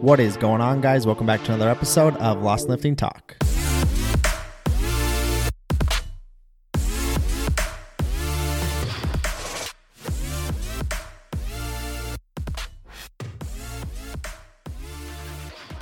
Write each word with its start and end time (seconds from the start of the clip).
What 0.00 0.20
is 0.20 0.36
going 0.36 0.60
on, 0.60 0.82
guys? 0.82 1.06
Welcome 1.06 1.26
back 1.26 1.42
to 1.44 1.54
another 1.54 1.70
episode 1.70 2.14
of 2.16 2.42
Lost 2.42 2.68
Lifting 2.68 2.96
Talk. 2.96 3.34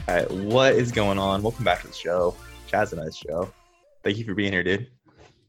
All 0.06 0.14
right, 0.14 0.30
what 0.30 0.74
is 0.74 0.92
going 0.92 1.18
on? 1.18 1.42
Welcome 1.42 1.64
back 1.64 1.80
to 1.80 1.88
the 1.88 1.92
show, 1.92 2.36
Chaz 2.70 2.92
and 2.92 3.00
I's 3.00 3.16
show. 3.16 3.52
Thank 4.04 4.16
you 4.18 4.24
for 4.24 4.34
being 4.34 4.52
here, 4.52 4.62
dude. 4.62 4.86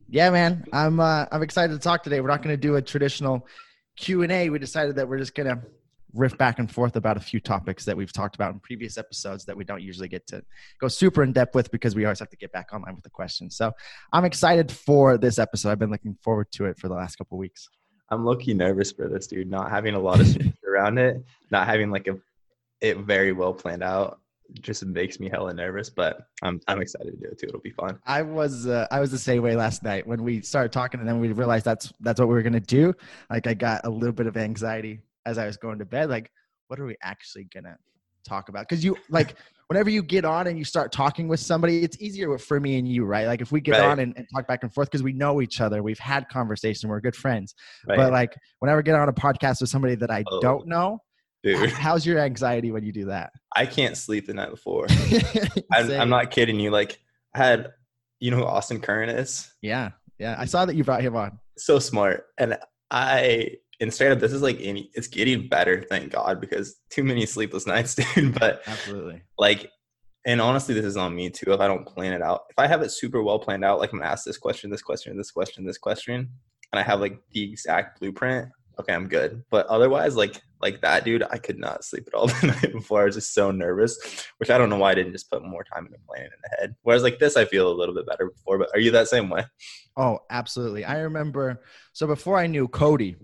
Yeah, 0.10 0.32
man, 0.32 0.66
I'm 0.74 1.00
uh, 1.00 1.28
I'm 1.32 1.44
excited 1.44 1.74
to 1.74 1.80
talk 1.80 2.02
today. 2.02 2.20
We're 2.20 2.30
not 2.30 2.42
going 2.42 2.54
to 2.54 2.58
do 2.58 2.78
a 2.78 2.82
traditional 2.82 3.46
Q 3.96 4.24
and 4.24 4.32
A. 4.32 4.50
We 4.50 4.58
decided 4.58 4.96
that 4.96 5.08
we're 5.08 5.20
just 5.20 5.36
going 5.36 5.50
to 5.50 5.62
riff 6.16 6.38
back 6.38 6.60
and 6.60 6.72
forth 6.72 6.96
about 6.96 7.18
a 7.18 7.20
few 7.20 7.40
topics 7.40 7.86
that 7.86 7.96
we've 7.96 8.14
talked 8.14 8.36
about 8.36 8.54
in 8.54 8.60
previous 8.60 8.98
episodes 8.98 9.46
that 9.46 9.56
we 9.56 9.64
don't 9.64 9.82
usually 9.82 10.08
get 10.08 10.26
to 10.28 10.44
go 10.80 10.88
super 10.88 11.24
in 11.24 11.34
depth 11.34 11.56
with 11.56 11.72
because 11.72 11.96
we 11.96 12.06
always 12.06 12.20
have 12.20 12.30
to 12.30 12.38
get 12.38 12.52
back 12.52 12.74
online 12.74 12.96
with 12.96 13.04
the 13.04 13.10
questions. 13.10 13.56
So 13.56 13.72
I'm 14.14 14.26
excited 14.26 14.72
for 14.72 15.18
this 15.18 15.40
episode. 15.40 15.72
I've 15.72 15.80
been 15.80 15.92
looking 15.92 16.18
forward 16.24 16.52
to 16.54 16.66
it 16.66 16.78
for 16.78 16.88
the 16.88 16.96
last 16.96 17.18
couple 17.18 17.38
weeks. 17.38 17.68
I'm 18.10 18.24
low-key 18.24 18.54
nervous 18.54 18.92
for 18.92 19.08
this, 19.08 19.28
dude. 19.28 19.50
Not 19.50 19.70
having 19.70 19.96
a 19.96 20.00
lot 20.00 20.20
of 20.20 20.28
structure 20.28 20.54
around 20.68 20.98
it, 20.98 21.24
not 21.52 21.68
having 21.68 21.90
like 21.90 22.08
a 22.08 22.18
it 22.82 22.98
very 22.98 23.32
well 23.32 23.54
planned 23.54 23.84
out, 23.84 24.20
just 24.62 24.86
makes 24.86 25.20
me 25.20 25.30
hella 25.30 25.54
nervous. 25.54 25.90
But 25.90 26.28
I'm 26.44 26.60
I'm 26.68 26.82
excited 26.82 27.12
to 27.12 27.18
do 27.18 27.32
it 27.32 27.40
too. 27.40 27.48
It'll 27.48 27.60
be 27.62 27.72
fun. 27.72 28.00
I 28.06 28.22
was 28.22 28.68
uh, 28.68 28.88
I 28.92 29.00
was 29.00 29.12
the 29.12 29.18
same 29.18 29.42
way 29.42 29.56
last 29.56 29.84
night 29.84 30.06
when 30.06 30.24
we 30.24 30.42
started 30.42 30.72
talking, 30.72 31.00
and 31.00 31.10
then 31.10 31.20
we 31.20 31.32
realized 31.32 31.66
that's 31.66 31.92
that's 32.00 32.20
what 32.20 32.30
we 32.30 32.36
were 32.36 32.44
gonna 32.44 32.60
do. 32.60 32.94
Like 33.30 33.48
I 33.48 33.54
got 33.54 33.82
a 33.86 33.90
little 33.90 34.14
bit 34.14 34.28
of 34.28 34.38
anxiety 34.38 35.02
as 35.26 35.38
I 35.38 35.46
was 35.46 35.58
going 35.58 35.80
to 35.80 35.86
bed. 35.86 36.10
Like, 36.10 36.30
what 36.68 36.80
are 36.80 36.86
we 36.86 36.96
actually 37.04 37.48
gonna 37.54 37.78
talk 38.28 38.50
about? 38.50 38.68
Because 38.68 38.84
you 38.84 38.96
like 39.10 39.36
whenever 39.68 39.90
you 39.90 40.04
get 40.04 40.26
on 40.26 40.48
and 40.48 40.58
you 40.58 40.64
start 40.66 40.92
talking 40.92 41.28
with 41.28 41.40
somebody, 41.40 41.84
it's 41.84 42.00
easier 42.00 42.38
for 42.38 42.60
me 42.60 42.78
and 42.78 42.88
you, 42.88 43.04
right? 43.06 43.26
Like 43.28 43.42
if 43.42 43.52
we 43.52 43.60
get 43.62 43.72
Right. 43.74 43.82
on 43.90 44.00
and, 44.00 44.14
and 44.16 44.28
talk 44.36 44.48
back 44.48 44.62
and 44.64 44.72
forth 44.74 44.90
because 44.90 45.02
we 45.04 45.14
know 45.14 45.42
each 45.42 45.60
other, 45.62 45.82
we've 45.82 45.98
had 46.00 46.30
conversation, 46.30 46.90
we're 46.90 47.02
good 47.02 47.16
friends. 47.16 47.56
Right? 47.88 47.98
But 47.98 48.12
like 48.12 48.36
whenever 48.60 48.80
I 48.80 48.82
get 48.84 48.96
on 48.96 49.10
a 49.10 49.14
podcast 49.14 49.62
with 49.62 49.70
somebody 49.72 49.96
that 49.96 50.12
I 50.12 50.24
Oh. 50.32 50.40
don't 50.40 50.68
know, 50.68 51.00
dude, 51.44 51.72
how's 51.72 52.06
your 52.06 52.20
anxiety 52.20 52.72
when 52.72 52.84
you 52.84 52.92
do 52.92 53.06
that? 53.06 53.32
I 53.56 53.66
can't 53.66 53.98
sleep 53.98 54.28
the 54.28 54.34
night 54.36 54.52
before. 54.52 54.86
I'm, 55.72 55.92
I'm 55.92 56.10
not 56.10 56.30
kidding 56.32 56.60
you. 56.60 56.70
Like, 56.72 57.00
I 57.34 57.40
had, 57.40 57.72
you 58.20 58.30
know 58.32 58.38
who 58.38 58.44
Austin 58.46 58.80
Current 58.82 59.12
is? 59.12 59.52
Yeah, 59.64 59.92
yeah. 60.20 60.36
I 60.38 60.46
saw 60.46 60.66
that 60.66 60.76
you 60.76 60.84
brought 60.84 61.02
him 61.02 61.16
on. 61.16 61.40
so 61.58 61.80
smart. 61.80 62.26
And 62.38 62.58
I, 62.92 63.56
and 63.80 63.94
straight 63.94 64.12
up, 64.12 64.20
this 64.20 64.34
is 64.34 64.42
like 64.42 64.58
any, 64.62 64.90
it's 64.94 65.08
getting 65.08 65.48
better, 65.48 65.84
thank 65.90 66.12
God, 66.12 66.40
because 66.40 66.78
too 66.90 67.04
many 67.04 67.26
sleepless 67.26 67.68
nights, 67.68 67.96
dude. 67.96 68.38
But 68.38 68.62
Absolutely. 68.68 69.22
like, 69.38 69.70
and 70.26 70.42
honestly, 70.42 70.74
this 70.74 70.86
is 70.86 70.98
on 70.98 71.16
me 71.16 71.30
too. 71.30 71.54
If 71.54 71.60
I 71.60 71.68
don't 71.68 71.86
plan 71.86 72.14
it 72.14 72.22
out, 72.22 72.42
if 72.50 72.58
I 72.58 72.68
have 72.68 72.82
it 72.82 72.92
super 72.92 73.22
well 73.22 73.40
planned 73.40 73.64
out, 73.64 73.80
like 73.80 73.92
I'm 73.94 74.00
gonna 74.00 74.10
ask 74.10 74.26
this 74.26 74.38
question, 74.38 74.70
this 74.72 74.82
question, 74.82 75.18
this 75.18 75.32
question, 75.32 75.66
this 75.66 75.78
question, 75.78 76.30
and 76.72 76.80
I 76.80 76.84
have 76.84 77.00
like 77.00 77.20
the 77.32 77.44
exact 77.44 78.00
blueprint, 78.00 78.50
okay, 78.80 78.94
I'm 78.94 79.08
good. 79.08 79.44
But 79.50 79.68
otherwise, 79.68 80.16
like, 80.16 80.42
like 80.62 80.82
that, 80.82 81.04
dude, 81.04 81.24
I 81.30 81.38
could 81.38 81.60
not 81.60 81.84
sleep 81.84 82.06
at 82.08 82.14
all 82.14 82.28
the 82.42 82.48
night 82.48 82.74
before. 82.74 83.02
I 83.02 83.06
was 83.06 83.16
just 83.16 83.34
so 83.34 83.52
nervous, 83.52 84.26
which 84.38 84.50
I 84.50 84.58
don't 84.58 84.70
know 84.70 84.78
why 84.78 84.92
I 84.92 84.96
didn't 84.96 85.14
just 85.14 85.30
put 85.30 85.44
more 85.44 85.64
time 85.64 85.86
into 85.86 85.98
planning 86.08 86.32
in 86.32 86.40
the 86.44 86.58
head. 86.60 86.76
Whereas 86.84 87.04
like 87.04 87.20
this, 87.20 87.38
I 87.38 87.46
feel 87.46 87.72
a 87.72 87.74
little 87.74 87.96
bit 87.96 88.08
better 88.08 88.30
before. 88.30 88.58
But 88.58 88.70
are 88.74 88.80
you 88.80 88.92
that 88.92 89.08
same 89.08 89.30
way? 89.30 89.46
Oh, 89.98 90.20
absolutely. 90.30 90.86
I 90.86 91.00
remember. 91.00 91.62
So 91.94 92.08
before 92.08 92.38
I 92.38 92.48
knew 92.48 92.68
Cody, 92.68 93.16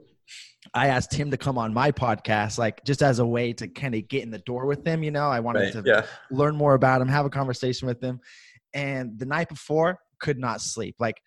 I 0.73 0.87
asked 0.87 1.13
him 1.13 1.31
to 1.31 1.37
come 1.37 1.57
on 1.57 1.73
my 1.73 1.91
podcast, 1.91 2.57
like 2.57 2.83
just 2.85 3.01
as 3.01 3.19
a 3.19 3.25
way 3.25 3.51
to 3.53 3.67
kind 3.67 3.93
of 3.93 4.07
get 4.07 4.23
in 4.23 4.31
the 4.31 4.39
door 4.39 4.65
with 4.65 4.85
him. 4.87 5.03
You 5.03 5.11
know, 5.11 5.29
I 5.29 5.39
wanted 5.41 5.73
to 5.73 5.83
Yeah. 5.85 6.05
learn 6.29 6.55
more 6.55 6.75
about 6.75 7.01
him, 7.01 7.07
have 7.09 7.25
a 7.25 7.29
conversation 7.29 7.87
with 7.87 8.01
him. 8.01 8.21
And 8.73 9.19
the 9.19 9.25
night 9.25 9.49
before, 9.49 9.99
could 10.21 10.37
not 10.39 10.61
sleep. 10.61 10.95
Like, 10.99 11.19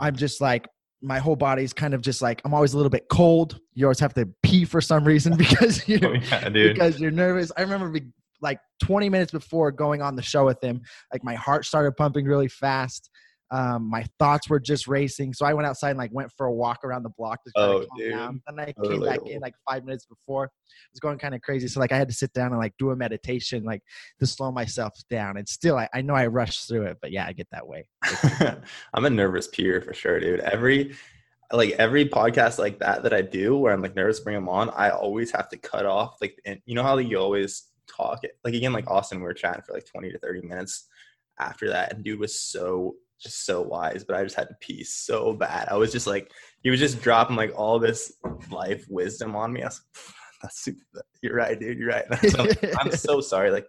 I'm 0.00 0.16
just 0.16 0.40
like, 0.40 0.66
my 1.00 1.18
whole 1.20 1.36
body's 1.36 1.72
kind 1.72 1.94
of 1.94 2.00
just 2.00 2.20
like, 2.22 2.40
I'm 2.44 2.52
always 2.54 2.72
a 2.72 2.76
little 2.76 2.90
bit 2.90 3.04
cold. 3.08 3.60
You 3.74 3.84
always 3.86 4.00
have 4.00 4.14
to 4.14 4.28
pee 4.42 4.64
for 4.64 4.80
some 4.80 5.04
reason 5.04 5.36
because 5.36 5.86
you 5.88 6.00
Oh, 6.02 6.14
yeah, 6.14 6.48
because 6.48 6.98
you're 6.98 7.12
nervous. 7.12 7.52
I 7.56 7.60
remember 7.60 7.88
be, 7.90 8.06
like 8.40 8.58
20 8.82 9.08
minutes 9.10 9.30
before 9.32 9.70
going 9.70 10.00
on 10.02 10.16
the 10.16 10.22
show 10.22 10.44
with 10.44 10.62
him, 10.62 10.80
like 11.12 11.22
my 11.22 11.34
heart 11.34 11.64
started 11.66 11.96
pumping 11.96 12.24
really 12.24 12.48
fast. 12.48 13.10
Um, 13.50 13.88
my 13.88 14.04
thoughts 14.18 14.48
were 14.48 14.60
just 14.60 14.86
racing. 14.86 15.32
So 15.32 15.46
I 15.46 15.54
went 15.54 15.66
outside 15.66 15.90
and 15.90 15.98
like 15.98 16.12
went 16.12 16.30
for 16.36 16.46
a 16.46 16.52
walk 16.52 16.84
around 16.84 17.02
the 17.02 17.10
block 17.10 17.42
to 17.44 17.52
Oh, 17.56 17.86
dude. 17.96 18.12
down. 18.12 18.42
Then 18.46 18.60
I 18.60 18.72
came 18.84 19.00
back 19.00 19.20
in 19.26 19.40
like 19.40 19.54
five 19.68 19.84
minutes 19.84 20.06
before. 20.06 20.44
It 20.44 20.50
was 20.92 21.00
going 21.00 21.18
kind 21.18 21.34
of 21.34 21.40
crazy. 21.40 21.68
So 21.68 21.80
like 21.80 21.92
I 21.92 21.96
had 21.96 22.08
to 22.08 22.14
sit 22.14 22.32
down 22.32 22.48
and 22.48 22.58
like 22.58 22.74
do 22.78 22.90
a 22.90 22.96
meditation, 22.96 23.64
like 23.64 23.82
to 24.20 24.26
slow 24.26 24.52
myself 24.52 24.92
down. 25.08 25.36
And 25.38 25.48
still, 25.48 25.76
I, 25.76 25.88
I 25.94 26.02
know 26.02 26.14
I 26.14 26.26
rushed 26.26 26.68
through 26.68 26.84
it, 26.84 26.98
but 27.00 27.10
yeah, 27.10 27.26
I 27.26 27.32
get 27.32 27.48
that 27.52 27.66
way. 27.66 27.88
I'm 28.94 29.04
a 29.04 29.10
nervous 29.10 29.48
peer 29.48 29.80
for 29.80 29.94
sure, 29.94 30.20
dude. 30.20 30.40
Every 30.40 30.94
like 31.52 31.70
every 31.72 32.06
podcast 32.06 32.58
like 32.58 32.78
that 32.80 33.02
that 33.02 33.14
I 33.14 33.22
do 33.22 33.56
where 33.56 33.72
I'm 33.72 33.80
like 33.80 33.96
nervous 33.96 34.18
to 34.18 34.24
bring 34.24 34.36
them 34.36 34.48
on, 34.48 34.70
I 34.70 34.90
always 34.90 35.30
have 35.30 35.48
to 35.50 35.56
cut 35.56 35.86
off 35.86 36.18
like 36.20 36.38
and 36.44 36.60
you 36.66 36.74
know 36.74 36.82
how 36.82 36.96
like, 36.96 37.08
you 37.08 37.18
always 37.18 37.68
talk 37.86 38.20
like 38.44 38.52
again 38.54 38.74
like 38.74 38.90
Austin 38.90 39.18
we 39.18 39.24
were 39.24 39.32
chatting 39.32 39.62
for 39.62 39.72
like 39.72 39.86
20 39.86 40.12
to 40.12 40.18
30 40.18 40.42
minutes 40.42 40.88
after 41.40 41.70
that 41.70 41.92
and 41.92 42.04
dude 42.04 42.20
was 42.20 42.38
so 42.38 42.96
just 43.20 43.44
so 43.44 43.60
wise 43.62 44.04
but 44.04 44.16
I 44.16 44.22
just 44.22 44.36
had 44.36 44.48
to 44.48 44.56
pee 44.60 44.84
so 44.84 45.32
bad. 45.32 45.68
I 45.68 45.76
was 45.76 45.92
just 45.92 46.06
like 46.06 46.32
he 46.62 46.70
was 46.70 46.80
just 46.80 47.00
dropping 47.02 47.36
like 47.36 47.52
all 47.56 47.78
this 47.78 48.12
life 48.50 48.84
wisdom 48.88 49.36
on 49.36 49.52
me. 49.52 49.62
I 49.62 49.66
was 49.66 49.80
like, 49.94 50.04
that's 50.42 50.60
super, 50.60 50.80
you're 51.20 51.34
right, 51.34 51.58
dude. 51.58 51.78
You're 51.78 51.88
right. 51.88 52.04
So, 52.30 52.46
I'm 52.78 52.92
so 52.92 53.20
sorry. 53.20 53.50
Like 53.50 53.66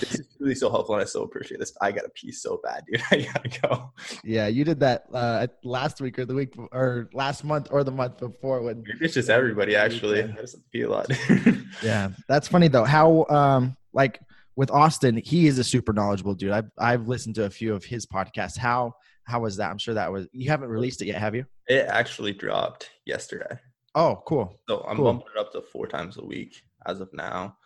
this 0.00 0.14
is 0.14 0.36
really 0.40 0.54
so 0.54 0.70
helpful 0.70 0.94
and 0.94 1.02
I 1.02 1.06
so 1.06 1.22
appreciate 1.22 1.58
this. 1.58 1.72
I 1.80 1.92
gotta 1.92 2.08
pee 2.10 2.32
so 2.32 2.60
bad, 2.62 2.84
dude. 2.90 3.02
I 3.10 3.28
gotta 3.32 3.60
go. 3.60 3.92
Yeah, 4.24 4.46
you 4.46 4.64
did 4.64 4.80
that 4.80 5.06
uh, 5.12 5.46
last 5.62 6.00
week 6.00 6.18
or 6.18 6.24
the 6.24 6.34
week 6.34 6.54
or 6.72 7.10
last 7.12 7.44
month 7.44 7.68
or 7.70 7.84
the 7.84 7.90
month 7.90 8.18
before 8.18 8.62
when 8.62 8.84
it's 9.00 9.14
just 9.14 9.28
everybody 9.28 9.76
actually. 9.76 10.22
I 10.22 10.28
just 10.28 10.58
pee 10.70 10.82
a 10.82 10.90
lot. 10.90 11.10
Yeah, 11.82 12.10
that's 12.26 12.48
funny 12.48 12.68
though. 12.68 12.84
How 12.84 13.26
um 13.28 13.76
like 13.92 14.20
with 14.56 14.70
Austin, 14.70 15.16
he 15.18 15.46
is 15.46 15.58
a 15.58 15.64
super 15.64 15.92
knowledgeable 15.92 16.34
dude. 16.34 16.50
I've 16.52 16.70
I've 16.78 17.06
listened 17.08 17.34
to 17.36 17.44
a 17.44 17.50
few 17.50 17.74
of 17.74 17.84
his 17.84 18.06
podcasts. 18.06 18.56
How 18.56 18.94
how 19.24 19.40
was 19.40 19.56
that? 19.58 19.70
I'm 19.70 19.78
sure 19.78 19.94
that 19.94 20.10
was 20.10 20.26
you 20.32 20.50
haven't 20.50 20.68
released 20.70 21.02
it 21.02 21.06
yet, 21.06 21.16
have 21.20 21.34
you? 21.34 21.44
it 21.68 21.86
actually 21.88 22.32
dropped 22.32 22.90
yesterday. 23.06 23.58
Oh, 23.94 24.22
cool. 24.26 24.60
So 24.68 24.84
I'm 24.88 24.96
Cool. 24.96 25.06
bumping 25.06 25.26
it 25.34 25.40
up 25.40 25.50
to 25.52 25.62
four 25.62 25.86
times 25.88 26.16
a 26.18 26.24
week 26.24 26.62
as 26.86 27.00
of 27.00 27.12
now. 27.12 27.56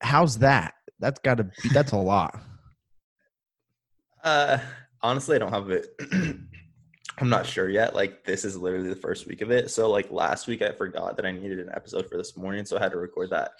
How's 0.00 0.38
that? 0.38 0.74
That's 1.00 1.18
got 1.20 1.36
to 1.38 1.44
be 1.44 1.68
that's 1.72 1.92
a 1.92 1.96
lot. 1.96 2.38
Uh 4.24 4.58
honestly 5.02 5.36
I 5.36 5.38
don't 5.38 5.52
have 5.52 5.70
it 5.70 5.86
I'm 7.20 7.28
not 7.28 7.46
sure 7.46 7.68
yet. 7.68 7.94
Like 7.96 8.24
this 8.24 8.44
is 8.44 8.56
literally 8.56 8.88
the 8.88 8.94
first 8.96 9.26
week 9.26 9.40
of 9.40 9.50
it. 9.50 9.70
So 9.70 9.90
like 9.90 10.10
last 10.12 10.46
week 10.46 10.62
I 10.62 10.70
forgot 10.72 11.16
that 11.16 11.26
I 11.26 11.32
needed 11.32 11.58
an 11.58 11.70
episode 11.74 12.08
for 12.08 12.16
this 12.16 12.36
morning. 12.36 12.64
So 12.64 12.76
I 12.76 12.80
had 12.82 12.92
to 12.92 12.98
record 12.98 13.30
that 13.30 13.52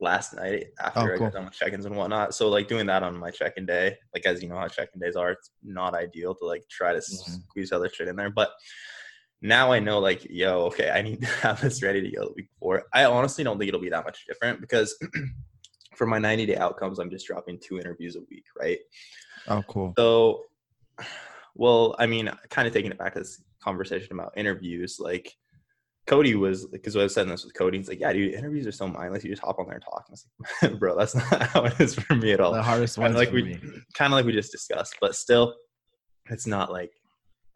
last 0.00 0.34
night 0.34 0.66
after 0.82 1.00
Oh, 1.00 1.14
I 1.14 1.18
cool. 1.18 1.26
got 1.26 1.32
done 1.34 1.44
with 1.46 1.54
check-ins 1.54 1.84
and 1.84 1.94
whatnot. 1.96 2.34
So 2.34 2.48
like 2.48 2.68
doing 2.68 2.86
that 2.86 3.02
on 3.02 3.16
my 3.18 3.30
check-in 3.30 3.66
day, 3.66 3.96
like 4.14 4.26
as 4.26 4.42
you 4.42 4.48
know 4.48 4.56
how 4.56 4.68
check-in 4.68 5.00
days 5.00 5.16
are, 5.16 5.32
it's 5.32 5.50
not 5.62 5.94
ideal 5.94 6.34
to 6.36 6.44
like 6.46 6.64
try 6.70 6.92
to 6.92 6.98
Mhm. 6.98 7.42
squeeze 7.48 7.72
other 7.72 7.88
shit 7.88 8.08
in 8.08 8.16
there. 8.16 8.30
But 8.30 8.50
now 9.42 9.72
I 9.72 9.78
know 9.78 9.98
like, 9.98 10.26
yo, 10.28 10.64
okay, 10.66 10.90
I 10.90 11.02
need 11.02 11.20
to 11.20 11.26
have 11.26 11.60
this 11.60 11.82
ready 11.82 12.00
to 12.02 12.10
go 12.16 12.24
the 12.26 12.32
week 12.34 12.48
before. 12.58 12.84
I 12.92 13.04
honestly 13.04 13.44
don't 13.44 13.58
think 13.58 13.68
it'll 13.68 13.80
be 13.80 13.90
that 13.90 14.04
much 14.04 14.26
different 14.26 14.60
because 14.60 14.96
for 15.96 16.06
my 16.06 16.18
90 16.18 16.46
day 16.46 16.56
outcomes, 16.56 16.98
I'm 16.98 17.10
just 17.10 17.26
dropping 17.26 17.58
two 17.60 17.78
interviews 17.78 18.16
a 18.16 18.20
week, 18.30 18.44
right? 18.58 18.78
Oh, 19.48 19.62
cool. 19.62 19.92
So, 19.98 20.44
well, 21.54 21.94
I 21.98 22.06
mean, 22.06 22.30
kind 22.48 22.66
of 22.66 22.72
taking 22.74 22.90
it 22.90 22.98
back 22.98 23.14
to 23.14 23.20
this 23.20 23.42
conversation 23.62 24.12
about 24.12 24.32
interviews, 24.36 24.96
like 24.98 25.34
Cody 26.10 26.34
was, 26.34 26.66
because 26.66 26.96
I 26.96 27.04
was 27.04 27.14
saying 27.14 27.28
this 27.28 27.44
with 27.44 27.54
Cody, 27.54 27.78
he's 27.78 27.88
like, 27.88 28.00
yeah, 28.00 28.12
dude, 28.12 28.34
interviews 28.34 28.66
are 28.66 28.72
so 28.72 28.88
mindless. 28.88 29.22
You 29.22 29.30
just 29.30 29.44
hop 29.44 29.60
on 29.60 29.66
there 29.66 29.76
and 29.76 29.84
talk. 29.84 30.06
And 30.08 30.10
I 30.10 30.12
was 30.12 30.26
like, 30.62 30.78
bro, 30.80 30.98
that's 30.98 31.14
not 31.14 31.42
how 31.42 31.64
it 31.66 31.80
is 31.80 31.94
for 31.94 32.16
me 32.16 32.32
at 32.32 32.40
all. 32.40 32.52
The 32.52 32.60
hardest 32.60 32.98
one 32.98 33.14
like 33.14 33.30
we, 33.30 33.54
kind 33.94 34.12
of 34.12 34.16
like 34.16 34.26
we 34.26 34.32
just 34.32 34.50
discussed, 34.50 34.96
but 35.00 35.14
still, 35.14 35.54
it's 36.28 36.48
not 36.48 36.72
like 36.72 36.90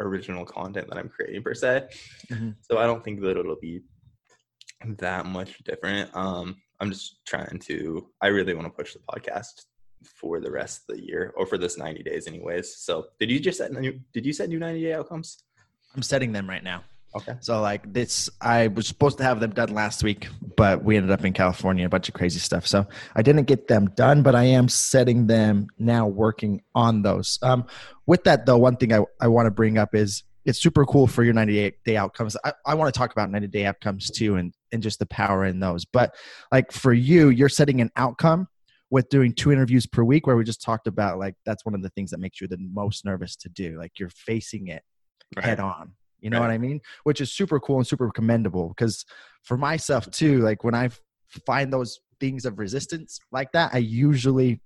original 0.01 0.45
content 0.45 0.89
that 0.89 0.99
I'm 0.99 1.09
creating 1.09 1.43
per 1.43 1.53
se. 1.53 1.89
Mhm. 2.31 2.55
So 2.63 2.79
I 2.79 2.87
don't 2.87 3.03
think 3.03 3.21
that 3.23 3.37
it'll 3.37 3.59
be 3.61 3.81
that 4.99 5.27
much 5.27 5.59
different. 5.65 6.15
Um, 6.15 6.55
I'm 6.79 6.93
just 6.93 7.25
trying 7.27 7.59
to. 7.59 8.09
I 8.21 8.29
really 8.29 8.55
want 8.55 8.67
to 8.67 8.71
push 8.71 8.95
the 8.95 9.01
podcast 9.01 9.65
for 10.05 10.39
the 10.39 10.51
rest 10.51 10.83
of 10.89 10.97
the 10.97 11.05
year 11.05 11.35
or 11.37 11.45
for 11.45 11.59
this 11.59 11.77
90 11.77 12.05
days, 12.05 12.29
anyways. 12.29 12.77
So 12.77 13.07
did 13.19 13.33
you 13.33 13.41
just 13.41 13.59
set 13.59 13.73
new? 13.73 13.99
Did 14.13 14.25
you 14.25 14.33
set 14.33 14.49
new 14.49 14.61
90 14.61 14.81
day 14.81 14.93
outcomes? 14.95 15.43
I'm 15.97 16.03
setting 16.03 16.31
them 16.31 16.49
right 16.49 16.63
now. 16.63 16.85
Okay. 17.17 17.35
So 17.41 17.61
like 17.61 17.93
this, 17.93 18.29
I 18.41 18.69
was 18.69 18.89
supposed 18.89 19.19
to 19.19 19.25
have 19.25 19.39
them 19.39 19.53
done 19.53 19.73
last 19.73 20.03
week, 20.03 20.29
but 20.57 20.83
we 20.83 20.97
ended 20.97 21.13
up 21.13 21.25
in 21.25 21.33
California, 21.33 21.87
a 21.87 21.89
bunch 21.89 22.09
of 22.09 22.15
crazy 22.15 22.41
stuff. 22.41 22.67
So 22.67 22.87
I 23.15 23.23
didn't 23.23 23.45
get 23.45 23.69
them 23.69 23.91
done, 23.91 24.23
but 24.23 24.35
I 24.35 24.45
am 24.45 24.69
setting 24.69 25.27
them 25.29 25.69
now, 25.79 26.09
working 26.09 26.63
on 26.75 27.03
those. 27.03 27.39
Um, 27.43 27.67
with 28.07 28.25
that 28.25 28.47
though, 28.47 28.59
one 28.59 28.77
thing 28.77 28.93
I, 28.93 29.01
I 29.21 29.29
want 29.29 29.47
to 29.47 29.53
bring 29.53 29.79
up 29.79 29.95
is 29.95 30.25
it's 30.45 30.61
super 30.61 30.85
cool 30.85 31.07
for 31.07 31.23
your 31.23 31.35
98 31.35 31.77
day 31.85 31.97
outcomes. 31.97 32.37
I, 32.45 32.53
I 32.67 32.75
want 32.75 32.93
to 32.93 32.99
talk 32.99 33.13
about 33.13 33.31
90 33.31 33.47
day 33.47 33.65
outcomes 33.65 34.11
too, 34.11 34.37
and 34.37 34.53
and 34.73 34.83
just 34.83 34.99
the 34.99 35.07
power 35.07 35.45
in 35.45 35.61
those. 35.61 35.85
But 35.85 36.15
like 36.51 36.73
for 36.73 36.93
you, 36.93 37.29
you're 37.29 37.49
setting 37.49 37.81
an 37.81 37.91
outcome 37.97 38.49
with 38.91 39.09
doing 39.09 39.33
two 39.33 39.53
interviews 39.53 39.87
per 39.87 40.05
week 40.05 40.27
where 40.27 40.37
we 40.37 40.45
just 40.45 40.63
talked 40.63 40.87
about 40.87 41.19
like 41.19 41.35
that's 41.47 41.65
one 41.65 41.75
of 41.75 41.83
the 41.83 41.89
things 41.91 42.11
that 42.11 42.21
makes 42.21 42.41
you 42.41 42.47
the 42.47 42.59
most 42.59 43.05
nervous 43.05 43.35
to 43.35 43.49
do 43.49 43.77
like 43.79 43.99
you're 43.99 44.11
facing 44.11 44.69
it 44.69 44.83
right. 45.37 45.45
head 45.45 45.59
on 45.59 45.93
you 46.25 46.31
know 46.31 46.39
right. 46.39 46.47
what 46.47 46.55
i 46.55 46.59
mean 46.59 46.81
which 47.05 47.21
is 47.21 47.33
super 47.33 47.61
cool 47.61 47.77
and 47.77 47.87
super 47.87 48.11
commendable 48.11 48.69
because 48.69 49.05
for 49.43 49.57
myself 49.57 50.11
too 50.11 50.39
like 50.41 50.65
when 50.65 50.75
i 50.75 50.89
find 51.47 51.73
those 51.73 52.01
things 52.21 52.45
of 52.45 52.59
resistance 52.59 53.21
like 53.31 53.51
that 53.53 53.73
i 53.75 53.79
usually 53.79 54.61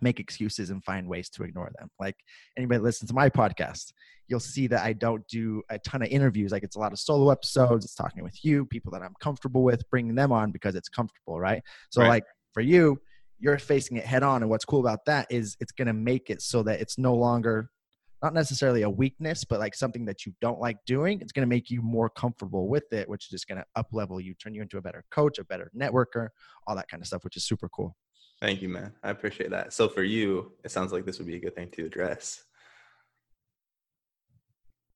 make 0.00 0.18
excuses 0.18 0.70
and 0.70 0.82
find 0.84 1.06
ways 1.06 1.28
to 1.28 1.44
ignore 1.44 1.70
them 1.78 1.88
like 2.00 2.16
anybody 2.56 2.80
listens 2.80 3.10
to 3.10 3.14
my 3.14 3.28
podcast 3.28 3.92
you'll 4.28 4.40
see 4.40 4.66
that 4.66 4.82
i 4.82 4.92
don't 4.92 5.26
do 5.28 5.62
a 5.70 5.78
ton 5.80 6.02
of 6.02 6.08
interviews 6.08 6.50
like 6.50 6.62
it's 6.62 6.76
a 6.76 6.80
lot 6.80 6.92
of 6.92 6.98
solo 6.98 7.30
episodes 7.30 7.84
it's 7.84 7.94
talking 7.94 8.24
with 8.24 8.44
you 8.44 8.64
people 8.66 8.90
that 8.90 9.02
i'm 9.02 9.14
comfortable 9.20 9.62
with 9.62 9.88
bringing 9.90 10.14
them 10.14 10.32
on 10.32 10.50
because 10.50 10.74
it's 10.74 10.88
comfortable 10.88 11.38
right 11.38 11.62
so 11.90 12.00
right. 12.00 12.08
like 12.08 12.24
for 12.52 12.60
you 12.60 12.98
you're 13.38 13.58
facing 13.58 13.96
it 13.96 14.04
head 14.04 14.22
on. 14.22 14.42
And 14.42 14.50
what's 14.50 14.64
cool 14.64 14.80
about 14.80 15.04
that 15.04 15.26
is 15.30 15.56
it's 15.60 15.72
going 15.72 15.86
to 15.86 15.92
make 15.92 16.30
it 16.30 16.42
so 16.42 16.62
that 16.62 16.80
it's 16.80 16.98
no 16.98 17.14
longer 17.14 17.68
not 18.24 18.32
necessarily 18.32 18.82
a 18.82 18.90
weakness, 18.90 19.44
but 19.44 19.60
like 19.60 19.74
something 19.74 20.06
that 20.06 20.24
you 20.24 20.32
don't 20.40 20.58
like 20.58 20.78
doing. 20.86 21.20
It's 21.20 21.30
going 21.30 21.46
to 21.46 21.54
make 21.54 21.70
you 21.70 21.82
more 21.82 22.08
comfortable 22.08 22.68
with 22.68 22.90
it, 22.90 23.06
which 23.06 23.26
is 23.26 23.28
just 23.28 23.46
going 23.46 23.58
to 23.58 23.66
up 23.76 23.88
level 23.92 24.18
you, 24.18 24.32
turn 24.32 24.54
you 24.54 24.62
into 24.62 24.78
a 24.78 24.80
better 24.80 25.04
coach, 25.10 25.38
a 25.38 25.44
better 25.44 25.70
networker, 25.78 26.28
all 26.66 26.74
that 26.74 26.88
kind 26.88 27.02
of 27.02 27.06
stuff, 27.06 27.22
which 27.22 27.36
is 27.36 27.44
super 27.44 27.68
cool. 27.68 27.94
Thank 28.40 28.62
you, 28.62 28.70
man. 28.70 28.94
I 29.02 29.10
appreciate 29.10 29.50
that. 29.50 29.74
So 29.74 29.90
for 29.90 30.02
you, 30.02 30.52
it 30.64 30.70
sounds 30.70 30.90
like 30.90 31.04
this 31.04 31.18
would 31.18 31.26
be 31.26 31.36
a 31.36 31.38
good 31.38 31.54
thing 31.54 31.68
to 31.72 31.84
address. 31.84 32.42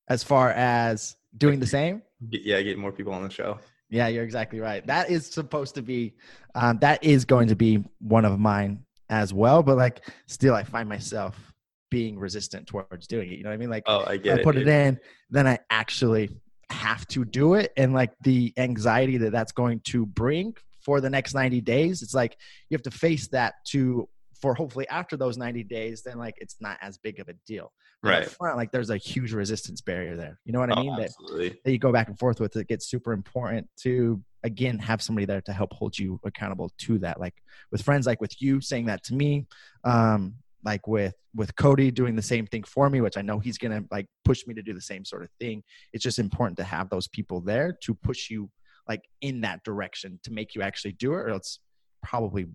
As 0.09 0.25
far 0.25 0.51
as 0.53 1.15
doing 1.37 1.61
the 1.61 1.67
same? 1.67 2.01
Yeah, 2.31 2.63
get 2.63 2.79
more 2.79 2.93
people 2.93 3.13
on 3.13 3.23
the 3.23 3.31
show. 3.31 3.59
Yeah, 3.91 4.09
you're 4.09 4.25
exactly 4.25 4.59
right. 4.59 4.87
That 4.87 5.11
is 5.11 5.27
supposed 5.27 5.75
to 5.75 5.83
be, 5.83 6.15
um, 6.55 6.79
that 6.79 7.05
is 7.05 7.27
going 7.27 7.49
to 7.49 7.57
be 7.57 7.85
one 8.01 8.25
of 8.25 8.39
mine 8.39 8.87
as 9.11 9.35
well. 9.35 9.63
But 9.63 9.77
like, 9.77 10.09
still, 10.27 10.55
I 10.55 10.63
find 10.63 10.89
myself 10.89 11.48
being 11.91 12.19
resistant 12.19 12.67
towards 12.67 13.07
doing 13.07 13.33
it. 13.33 13.39
You 13.39 13.45
know 13.45 13.51
what 13.51 13.55
I 13.55 13.59
mean? 13.59 13.71
Like, 13.71 13.85
oh, 13.87 14.05
I 14.07 14.17
get 14.17 14.39
I 14.39 14.41
it. 14.41 14.45
Put 14.45 14.55
dude. 14.55 14.69
it 14.69 14.71
in, 14.71 15.01
then 15.31 15.47
I 15.47 15.59
actually 15.71 16.31
have 16.71 17.07
to 17.09 17.25
do 17.25 17.55
it, 17.55 17.73
and 17.77 17.95
like 17.95 18.13
the 18.23 18.53
anxiety 18.57 19.17
that 19.19 19.33
that's 19.33 19.53
going 19.53 19.81
to 19.85 20.07
bring 20.07 20.55
for 20.81 21.01
the 21.01 21.11
next 21.11 21.35
90 21.35 21.61
days. 21.61 22.03
It's 22.03 22.15
like 22.15 22.37
you 22.69 22.75
have 22.75 22.83
to 22.83 22.91
face 22.91 23.29
that 23.29 23.55
to 23.69 24.09
for 24.41 24.55
hopefully 24.55 24.87
after 24.89 25.17
those 25.17 25.37
90 25.37 25.65
days, 25.65 26.03
then 26.03 26.17
like 26.19 26.35
it's 26.39 26.57
not 26.61 26.79
as 26.81 26.97
big 26.99 27.21
of 27.21 27.29
a 27.29 27.35
deal. 27.47 27.73
But 28.03 28.11
right. 28.11 28.31
Front, 28.31 28.57
like 28.57 28.71
there's 28.71 28.91
a 28.91 28.97
huge 28.97 29.33
resistance 29.33 29.81
barrier 29.81 30.17
there. 30.17 30.39
You 30.45 30.53
know 30.53 30.61
what 30.61 30.71
I 30.71 30.81
oh, 30.81 30.85
mean? 30.85 31.01
Absolutely. 31.01 31.49
That, 31.49 31.65
that 31.65 31.73
you 31.73 31.79
go 31.79 31.93
back 31.93 32.09
and 32.09 32.19
forth 32.19 32.41
with. 32.41 32.55
It 32.57 32.69
gets 32.69 32.87
super 32.87 33.13
important 33.13 33.69
to 33.81 34.23
again 34.45 34.79
have 34.79 35.03
somebody 35.03 35.27
there 35.27 35.41
to 35.43 35.53
help 35.53 35.73
hold 35.73 35.99
you 35.99 36.21
accountable 36.25 36.71
to 36.79 36.99
that. 36.99 37.19
Like 37.19 37.35
with 37.73 37.83
friends, 37.83 38.07
like 38.07 38.21
with 38.21 38.41
you 38.41 38.61
saying 38.61 38.87
that 38.87 39.03
to 39.05 39.15
me, 39.15 39.47
um, 39.85 40.35
like 40.65 40.87
with 40.87 41.15
with 41.35 41.55
Cody 41.57 41.91
doing 41.91 42.17
the 42.17 42.23
same 42.23 42.47
thing 42.47 42.65
for 42.65 42.91
me, 42.91 43.01
which 43.01 43.17
I 43.17 43.23
know 43.23 43.39
he's 43.39 43.59
gonna 43.59 43.85
like 43.91 44.07
push 44.25 44.47
me 44.47 44.55
to 44.55 44.63
do 44.63 44.75
the 44.75 44.81
same 44.81 45.05
sort 45.05 45.23
of 45.23 45.31
thing. 45.41 45.63
It's 45.93 46.03
just 46.03 46.19
important 46.19 46.57
to 46.59 46.65
have 46.65 46.91
those 46.91 47.09
people 47.09 47.41
there 47.41 47.77
to 47.83 47.95
push 47.95 48.31
you 48.31 48.51
like 48.89 49.03
in 49.21 49.43
that 49.43 49.63
direction 49.65 50.19
to 50.25 50.33
make 50.33 50.55
you 50.55 50.63
actually 50.63 50.93
do 50.93 51.13
it, 51.13 51.19
or 51.19 51.31
else 51.31 51.61
probably 52.03 52.47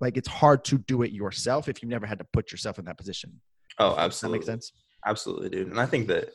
like 0.00 0.16
it's 0.16 0.28
hard 0.28 0.64
to 0.64 0.78
do 0.78 1.02
it 1.02 1.12
yourself 1.12 1.68
if 1.68 1.82
you've 1.82 1.90
never 1.90 2.06
had 2.06 2.18
to 2.18 2.26
put 2.32 2.52
yourself 2.52 2.78
in 2.78 2.84
that 2.84 2.98
position. 2.98 3.40
Oh, 3.78 3.96
absolutely. 3.96 4.38
That 4.38 4.52
makes 4.52 4.66
sense. 4.66 4.72
Absolutely, 5.06 5.48
dude. 5.48 5.68
And 5.68 5.80
I 5.80 5.86
think 5.86 6.06
that 6.08 6.30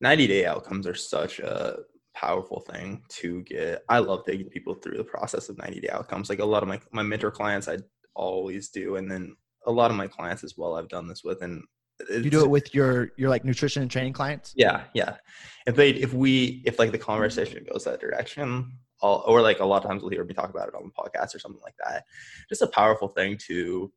90 0.00 0.26
day 0.26 0.46
outcomes 0.46 0.86
are 0.86 0.94
such 0.94 1.38
a 1.38 1.78
powerful 2.14 2.60
thing 2.60 3.02
to 3.08 3.42
get. 3.42 3.84
I 3.88 4.00
love 4.00 4.24
taking 4.26 4.48
people 4.48 4.74
through 4.74 4.98
the 4.98 5.04
process 5.04 5.48
of 5.48 5.58
90 5.58 5.80
day 5.80 5.88
outcomes. 5.88 6.28
Like 6.28 6.40
a 6.40 6.44
lot 6.44 6.62
of 6.62 6.68
my 6.68 6.80
my 6.92 7.02
mentor 7.02 7.30
clients, 7.30 7.68
I 7.68 7.78
always 8.14 8.68
do, 8.68 8.96
and 8.96 9.10
then 9.10 9.36
a 9.66 9.72
lot 9.72 9.90
of 9.90 9.96
my 9.96 10.06
clients 10.06 10.44
as 10.44 10.56
well. 10.56 10.76
I've 10.76 10.88
done 10.88 11.08
this 11.08 11.22
with, 11.24 11.42
and 11.42 11.62
you 12.10 12.30
do 12.30 12.44
it 12.44 12.50
with 12.50 12.74
your 12.74 13.10
your 13.16 13.30
like 13.30 13.44
nutrition 13.44 13.82
and 13.82 13.90
training 13.90 14.12
clients. 14.12 14.52
Yeah, 14.56 14.84
yeah. 14.94 15.16
If 15.66 15.76
they 15.76 15.90
if 15.90 16.12
we 16.12 16.62
if 16.64 16.78
like 16.78 16.92
the 16.92 16.98
conversation 16.98 17.64
goes 17.70 17.84
that 17.84 18.00
direction, 18.00 18.72
all, 19.00 19.22
or 19.26 19.40
like 19.40 19.60
a 19.60 19.64
lot 19.64 19.84
of 19.84 19.88
times 19.88 20.02
we'll 20.02 20.10
hear 20.10 20.24
me 20.24 20.34
talk 20.34 20.50
about 20.50 20.68
it 20.68 20.74
on 20.74 20.84
the 20.84 20.90
podcast 20.90 21.34
or 21.34 21.38
something 21.38 21.62
like 21.62 21.76
that. 21.84 22.04
Just 22.48 22.62
a 22.62 22.66
powerful 22.66 23.08
thing 23.08 23.36
to 23.48 23.92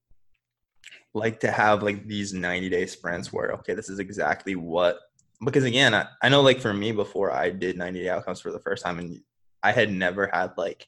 like 1.13 1.39
to 1.39 1.51
have 1.51 1.81
like 1.81 2.07
these 2.07 2.33
90 2.33 2.69
day 2.69 2.85
sprints 2.85 3.31
where 3.31 3.51
okay, 3.53 3.73
this 3.73 3.89
is 3.89 4.00
exactly 4.00 4.56
what 4.56 5.00
because 5.44 5.63
again, 5.63 5.94
I, 5.94 6.07
I 6.21 6.29
know 6.29 6.41
like 6.41 6.59
for 6.59 6.73
me 6.73 6.91
before 6.91 7.31
I 7.31 7.50
did 7.50 7.77
90 7.77 8.03
day 8.03 8.09
outcomes 8.09 8.41
for 8.41 8.51
the 8.51 8.59
first 8.59 8.83
time 8.83 9.00
and 9.00 9.19
I 9.63 9.71
had 9.71 9.91
never 9.91 10.29
had 10.31 10.51
like 10.57 10.88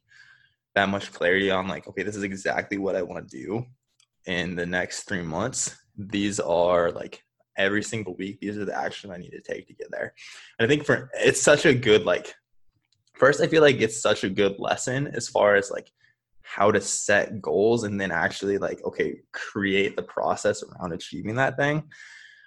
that 0.76 0.90
much 0.90 1.12
clarity 1.12 1.50
on 1.50 1.68
like, 1.68 1.88
okay, 1.88 2.04
this 2.04 2.16
is 2.16 2.24
exactly 2.24 2.78
what 2.78 2.96
I 2.96 3.02
want 3.02 3.28
to 3.28 3.38
do 3.38 3.66
in 4.28 4.56
the 4.56 4.66
next 4.66 5.04
three 5.04 5.24
months. 5.24 5.76
These 5.98 6.40
are 6.40 6.92
like 6.92 7.24
every 7.58 7.82
single 7.82 8.16
week, 8.16 8.40
these 8.40 8.58
are 8.58 8.66
the 8.66 8.78
actions 8.78 9.12
I 9.12 9.18
need 9.18 9.32
to 9.32 9.42
take 9.42 9.68
to 9.68 9.74
get 9.74 9.90
there. 9.90 10.14
And 10.60 10.66
I 10.66 10.70
think 10.70 10.86
for 10.86 11.10
it's 11.16 11.42
such 11.42 11.66
a 11.66 11.74
good 11.74 12.06
like 12.06 12.36
first 13.18 13.42
i 13.42 13.48
feel 13.48 13.62
like 13.62 13.82
it's 13.82 14.02
such 14.02 14.24
a 14.24 14.30
good 14.30 14.56
lesson 14.60 15.08
as 15.08 15.28
far 15.28 15.56
as 15.56 15.72
like 15.72 15.92
how 16.42 16.72
to 16.72 16.80
set 16.80 17.42
goals 17.42 17.84
and 17.84 18.00
then 18.00 18.12
actually 18.12 18.58
like 18.58 18.84
okay 18.86 19.20
create 19.34 19.96
the 19.96 20.04
process 20.04 20.64
around 20.64 20.94
achieving 20.94 21.36
that 21.36 21.58
thing 21.58 21.84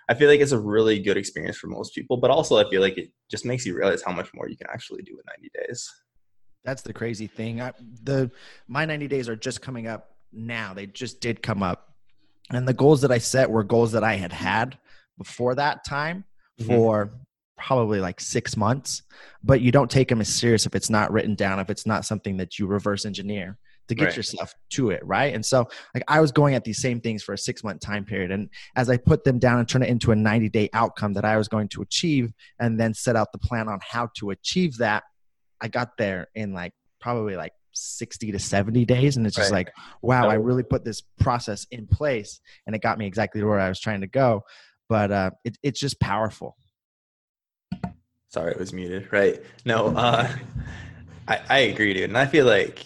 i 0.08 0.14
feel 0.14 0.28
like 0.28 0.40
it's 0.40 0.52
a 0.52 0.58
really 0.58 0.98
good 0.98 1.16
experience 1.16 1.56
for 1.56 1.66
most 1.66 1.94
people 1.94 2.16
but 2.16 2.30
also 2.30 2.56
i 2.56 2.68
feel 2.70 2.80
like 2.80 2.96
it 2.96 3.10
just 3.30 3.44
makes 3.44 3.66
you 3.66 3.76
realize 3.76 4.02
how 4.02 4.12
much 4.12 4.32
more 4.34 4.48
you 4.48 4.56
can 4.56 4.68
actually 4.70 5.02
do 5.02 5.12
in 5.12 5.22
90 5.42 5.50
days 5.66 5.90
that's 6.64 6.82
the 6.82 6.92
crazy 6.92 7.26
thing 7.26 7.60
I, 7.60 7.72
the 8.02 8.30
my 8.68 8.84
90 8.84 9.08
days 9.08 9.28
are 9.28 9.36
just 9.36 9.60
coming 9.60 9.86
up 9.86 10.16
now 10.32 10.74
they 10.74 10.86
just 10.86 11.20
did 11.20 11.42
come 11.42 11.62
up 11.62 11.94
and 12.50 12.66
the 12.66 12.74
goals 12.74 13.00
that 13.00 13.12
i 13.12 13.18
set 13.18 13.50
were 13.50 13.64
goals 13.64 13.92
that 13.92 14.04
i 14.04 14.14
had 14.14 14.32
had 14.32 14.78
before 15.18 15.54
that 15.54 15.84
time 15.84 16.24
mm-hmm. 16.58 16.68
for 16.68 17.10
probably 17.60 18.00
like 18.00 18.20
six 18.20 18.56
months, 18.56 19.02
but 19.44 19.60
you 19.60 19.70
don't 19.70 19.90
take 19.90 20.08
them 20.08 20.20
as 20.20 20.34
serious 20.34 20.66
if 20.66 20.74
it's 20.74 20.90
not 20.90 21.12
written 21.12 21.34
down, 21.34 21.60
if 21.60 21.70
it's 21.70 21.86
not 21.86 22.04
something 22.04 22.38
that 22.38 22.58
you 22.58 22.66
reverse 22.66 23.04
engineer 23.04 23.58
to 23.88 23.94
get 23.94 24.06
right. 24.06 24.16
yourself 24.16 24.54
to 24.70 24.90
it, 24.90 25.04
right? 25.04 25.34
And 25.34 25.44
so, 25.44 25.68
like, 25.94 26.04
I 26.08 26.20
was 26.20 26.32
going 26.32 26.54
at 26.54 26.64
these 26.64 26.80
same 26.80 27.00
things 27.00 27.22
for 27.22 27.32
a 27.32 27.38
six 27.38 27.62
month 27.62 27.80
time 27.80 28.04
period. 28.04 28.30
And 28.30 28.48
as 28.76 28.88
I 28.88 28.96
put 28.96 29.24
them 29.24 29.38
down 29.38 29.58
and 29.58 29.68
turn 29.68 29.82
it 29.82 29.88
into 29.88 30.12
a 30.12 30.16
90 30.16 30.48
day 30.48 30.70
outcome 30.72 31.12
that 31.14 31.24
I 31.24 31.36
was 31.36 31.48
going 31.48 31.68
to 31.68 31.82
achieve, 31.82 32.32
and 32.58 32.80
then 32.80 32.94
set 32.94 33.16
out 33.16 33.32
the 33.32 33.38
plan 33.38 33.68
on 33.68 33.78
how 33.82 34.08
to 34.18 34.30
achieve 34.30 34.78
that, 34.78 35.02
I 35.60 35.68
got 35.68 35.96
there 35.98 36.28
in 36.34 36.54
like 36.54 36.72
probably 37.00 37.36
like 37.36 37.52
60 37.72 38.32
to 38.32 38.38
70 38.38 38.84
days. 38.84 39.16
And 39.16 39.26
it's 39.26 39.36
just 39.36 39.50
right. 39.50 39.66
like, 39.66 39.74
wow, 40.02 40.28
I 40.28 40.34
really 40.34 40.62
put 40.62 40.84
this 40.84 41.02
process 41.18 41.66
in 41.70 41.86
place 41.86 42.40
and 42.66 42.74
it 42.74 42.82
got 42.82 42.98
me 42.98 43.06
exactly 43.06 43.42
where 43.42 43.60
I 43.60 43.68
was 43.68 43.80
trying 43.80 44.00
to 44.00 44.06
go. 44.06 44.42
But 44.88 45.10
uh, 45.12 45.30
it, 45.44 45.56
it's 45.62 45.80
just 45.80 46.00
powerful. 46.00 46.56
Sorry, 48.28 48.52
it 48.52 48.58
was 48.58 48.72
muted. 48.72 49.12
Right. 49.12 49.42
No, 49.64 49.88
uh, 49.88 50.28
I, 51.28 51.40
I 51.48 51.58
agree, 51.58 51.94
dude. 51.94 52.04
And 52.04 52.18
I 52.18 52.26
feel 52.26 52.46
like 52.46 52.84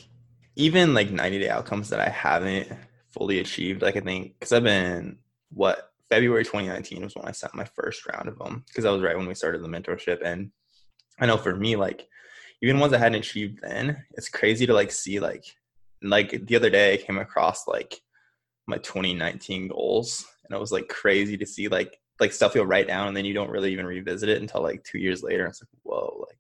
even 0.56 0.94
like 0.94 1.10
90 1.10 1.38
day 1.38 1.48
outcomes 1.48 1.90
that 1.90 2.00
I 2.00 2.08
haven't 2.08 2.68
fully 3.10 3.38
achieved, 3.40 3.82
like 3.82 3.96
I 3.96 4.00
think, 4.00 4.34
because 4.38 4.52
I've 4.52 4.64
been, 4.64 5.18
what, 5.50 5.90
February 6.10 6.44
2019 6.44 7.02
was 7.02 7.14
when 7.14 7.26
I 7.26 7.32
sent 7.32 7.54
my 7.54 7.64
first 7.64 8.06
round 8.06 8.28
of 8.28 8.38
them, 8.38 8.64
because 8.68 8.84
that 8.84 8.90
was 8.90 9.02
right 9.02 9.16
when 9.16 9.26
we 9.26 9.34
started 9.34 9.62
the 9.62 9.68
mentorship. 9.68 10.20
And 10.24 10.50
I 11.18 11.26
know 11.26 11.36
for 11.36 11.56
me, 11.56 11.76
like, 11.76 12.06
even 12.62 12.78
ones 12.78 12.92
I 12.92 12.98
hadn't 12.98 13.18
achieved 13.18 13.60
then, 13.62 14.04
it's 14.12 14.28
crazy 14.28 14.66
to 14.66 14.74
like 14.74 14.90
see, 14.90 15.20
like, 15.20 15.44
like 16.02 16.46
the 16.46 16.56
other 16.56 16.70
day 16.70 16.94
I 16.94 16.96
came 16.96 17.18
across 17.18 17.66
like 17.66 18.00
my 18.66 18.78
2019 18.78 19.68
goals, 19.68 20.24
and 20.44 20.56
it 20.56 20.60
was 20.60 20.72
like 20.72 20.88
crazy 20.88 21.36
to 21.36 21.46
see 21.46 21.68
like 21.68 21.98
like 22.20 22.32
stuff 22.32 22.54
you'll 22.54 22.66
write 22.66 22.86
down 22.86 23.08
and 23.08 23.16
then 23.16 23.24
you 23.24 23.34
don't 23.34 23.50
really 23.50 23.72
even 23.72 23.86
revisit 23.86 24.28
it 24.28 24.40
until 24.40 24.62
like 24.62 24.84
two 24.84 24.98
years 24.98 25.22
later. 25.22 25.46
It's 25.46 25.60
like, 25.60 25.68
whoa, 25.82 26.24
like 26.28 26.38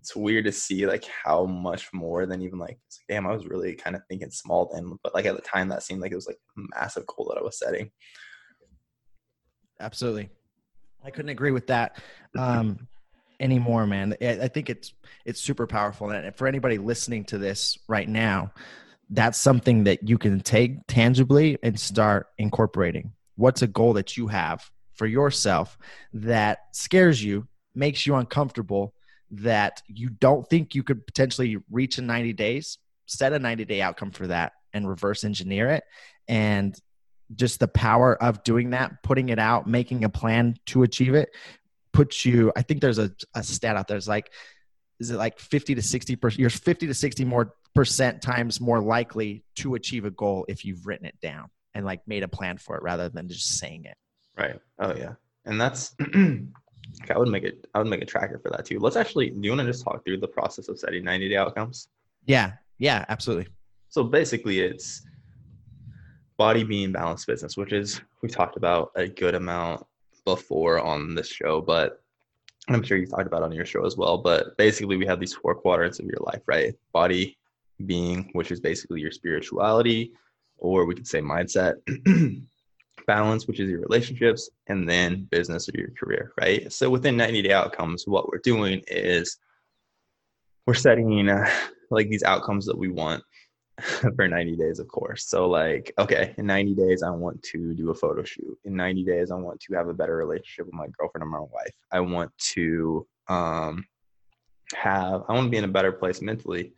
it's 0.00 0.14
weird 0.16 0.44
to 0.44 0.52
see 0.52 0.86
like 0.86 1.04
how 1.04 1.44
much 1.44 1.92
more 1.92 2.26
than 2.26 2.42
even 2.42 2.58
like, 2.58 2.70
like 2.70 2.78
damn, 3.08 3.26
I 3.26 3.32
was 3.32 3.46
really 3.46 3.74
kind 3.74 3.96
of 3.96 4.02
thinking 4.08 4.30
small 4.30 4.70
then, 4.72 4.96
but 5.02 5.14
like 5.14 5.26
at 5.26 5.36
the 5.36 5.42
time 5.42 5.68
that 5.68 5.82
seemed 5.82 6.00
like 6.00 6.12
it 6.12 6.16
was 6.16 6.26
like 6.26 6.38
a 6.56 6.60
massive 6.78 7.06
goal 7.06 7.30
that 7.30 7.40
I 7.40 7.44
was 7.44 7.58
setting. 7.58 7.90
Absolutely. 9.80 10.30
I 11.04 11.10
couldn't 11.10 11.30
agree 11.30 11.50
with 11.50 11.66
that 11.68 11.98
um, 12.38 12.86
anymore, 13.40 13.86
man. 13.86 14.14
I 14.20 14.48
think 14.48 14.70
it's 14.70 14.92
it's 15.24 15.40
super 15.40 15.66
powerful, 15.66 16.10
and 16.10 16.34
for 16.36 16.46
anybody 16.46 16.78
listening 16.78 17.24
to 17.26 17.38
this 17.38 17.78
right 17.88 18.08
now, 18.08 18.52
that's 19.10 19.38
something 19.38 19.84
that 19.84 20.08
you 20.08 20.18
can 20.18 20.40
take 20.40 20.86
tangibly 20.86 21.58
and 21.62 21.78
start 21.78 22.28
incorporating. 22.38 23.12
What's 23.36 23.62
a 23.62 23.66
goal 23.66 23.94
that 23.94 24.16
you 24.16 24.28
have 24.28 24.70
for 24.94 25.06
yourself 25.06 25.78
that 26.12 26.58
scares 26.72 27.22
you, 27.22 27.48
makes 27.74 28.06
you 28.06 28.14
uncomfortable, 28.14 28.94
that 29.30 29.82
you 29.88 30.10
don't 30.10 30.48
think 30.48 30.74
you 30.74 30.82
could 30.82 31.06
potentially 31.06 31.56
reach 31.70 31.98
in 31.98 32.06
90 32.06 32.32
days, 32.34 32.78
set 33.06 33.32
a 33.32 33.38
90 33.38 33.64
day 33.64 33.80
outcome 33.80 34.10
for 34.10 34.26
that 34.26 34.52
and 34.72 34.88
reverse 34.88 35.24
engineer 35.24 35.68
it. 35.70 35.84
And 36.28 36.78
just 37.34 37.60
the 37.60 37.68
power 37.68 38.20
of 38.22 38.42
doing 38.42 38.70
that, 38.70 39.02
putting 39.02 39.28
it 39.28 39.38
out, 39.38 39.66
making 39.66 40.04
a 40.04 40.08
plan 40.08 40.56
to 40.66 40.82
achieve 40.82 41.14
it, 41.14 41.30
puts 41.92 42.24
you. 42.24 42.52
I 42.56 42.62
think 42.62 42.80
there's 42.80 42.98
a, 42.98 43.10
a 43.34 43.42
stat 43.42 43.76
out 43.76 43.88
there. 43.88 43.96
It's 43.96 44.08
like, 44.08 44.30
is 44.98 45.10
it 45.10 45.16
like 45.16 45.38
50 45.38 45.74
to 45.74 45.82
60 45.82 46.16
percent? 46.16 46.40
You're 46.40 46.50
50 46.50 46.86
to 46.86 46.94
60 46.94 47.24
more 47.24 47.54
percent 47.74 48.20
times 48.20 48.60
more 48.60 48.80
likely 48.80 49.44
to 49.56 49.74
achieve 49.74 50.04
a 50.04 50.10
goal 50.10 50.44
if 50.48 50.64
you've 50.64 50.86
written 50.86 51.06
it 51.06 51.18
down 51.20 51.48
and 51.74 51.86
like 51.86 52.00
made 52.06 52.22
a 52.22 52.28
plan 52.28 52.58
for 52.58 52.76
it 52.76 52.82
rather 52.82 53.08
than 53.08 53.28
just 53.28 53.58
saying 53.58 53.84
it. 53.84 53.96
Right. 54.36 54.58
Oh 54.78 54.94
yeah. 54.94 55.14
And 55.44 55.60
that's 55.60 55.94
I 56.14 57.16
would 57.16 57.28
make 57.28 57.44
it 57.44 57.66
I 57.74 57.78
would 57.78 57.88
make 57.88 58.02
a 58.02 58.06
tracker 58.06 58.38
for 58.38 58.50
that 58.50 58.66
too. 58.66 58.78
Let's 58.78 58.96
actually 58.96 59.30
do 59.30 59.40
you 59.42 59.50
want 59.50 59.60
to 59.60 59.66
just 59.66 59.84
talk 59.84 60.04
through 60.04 60.18
the 60.18 60.28
process 60.28 60.68
of 60.68 60.78
setting 60.78 61.04
90 61.04 61.28
day 61.28 61.36
outcomes? 61.36 61.88
Yeah. 62.26 62.52
Yeah, 62.78 63.04
absolutely. 63.08 63.48
So 63.88 64.04
basically 64.04 64.60
it's 64.60 65.02
body 66.36 66.64
being 66.64 66.92
balanced 66.92 67.26
business, 67.26 67.56
which 67.56 67.72
is 67.72 68.00
we 68.22 68.28
talked 68.28 68.56
about 68.56 68.92
a 68.96 69.06
good 69.06 69.34
amount 69.34 69.86
before 70.24 70.80
on 70.80 71.14
this 71.14 71.28
show, 71.28 71.60
but 71.60 72.02
I'm 72.68 72.82
sure 72.82 72.98
you 72.98 73.06
talked 73.06 73.26
about 73.26 73.42
on 73.42 73.52
your 73.52 73.66
show 73.66 73.84
as 73.84 73.96
well. 73.96 74.18
But 74.18 74.56
basically 74.56 74.96
we 74.96 75.06
have 75.06 75.20
these 75.20 75.34
four 75.34 75.54
quadrants 75.54 75.98
of 75.98 76.06
your 76.06 76.20
life, 76.20 76.42
right? 76.46 76.74
Body 76.92 77.38
being, 77.86 78.30
which 78.32 78.52
is 78.52 78.60
basically 78.60 79.00
your 79.00 79.10
spirituality, 79.10 80.12
or 80.58 80.84
we 80.84 80.94
could 80.94 81.08
say 81.08 81.20
mindset. 81.20 81.74
balance, 83.06 83.48
which 83.48 83.58
is 83.58 83.68
your 83.68 83.80
relationships, 83.80 84.50
and 84.68 84.88
then 84.88 85.26
business 85.30 85.68
or 85.68 85.72
your 85.76 85.90
career, 85.98 86.32
right? 86.40 86.72
So 86.72 86.88
within 86.88 87.16
90 87.16 87.42
day 87.42 87.52
outcomes, 87.52 88.06
what 88.06 88.28
we're 88.28 88.38
doing 88.38 88.82
is 88.86 89.38
we're 90.66 90.74
setting 90.74 91.28
uh, 91.28 91.50
like 91.90 92.08
these 92.08 92.22
outcomes 92.22 92.66
that 92.66 92.78
we 92.78 92.88
want 92.88 93.22
for 94.16 94.28
90 94.28 94.56
days, 94.56 94.78
of 94.78 94.88
course. 94.88 95.26
So, 95.26 95.48
like, 95.48 95.92
okay, 95.98 96.34
in 96.38 96.46
90 96.46 96.74
days, 96.74 97.02
I 97.02 97.10
want 97.10 97.42
to 97.44 97.74
do 97.74 97.90
a 97.90 97.94
photo 97.94 98.22
shoot. 98.22 98.58
In 98.64 98.74
90 98.74 99.04
days, 99.04 99.30
I 99.30 99.36
want 99.36 99.60
to 99.60 99.74
have 99.74 99.88
a 99.88 99.94
better 99.94 100.16
relationship 100.16 100.66
with 100.66 100.74
my 100.74 100.86
girlfriend 100.98 101.22
and 101.22 101.30
my 101.30 101.40
wife. 101.40 101.74
I 101.90 102.00
want 102.00 102.30
to 102.54 103.06
um, 103.28 103.84
have, 104.74 105.22
I 105.28 105.34
want 105.34 105.46
to 105.46 105.50
be 105.50 105.56
in 105.56 105.64
a 105.64 105.68
better 105.68 105.92
place 105.92 106.20
mentally 106.22 106.72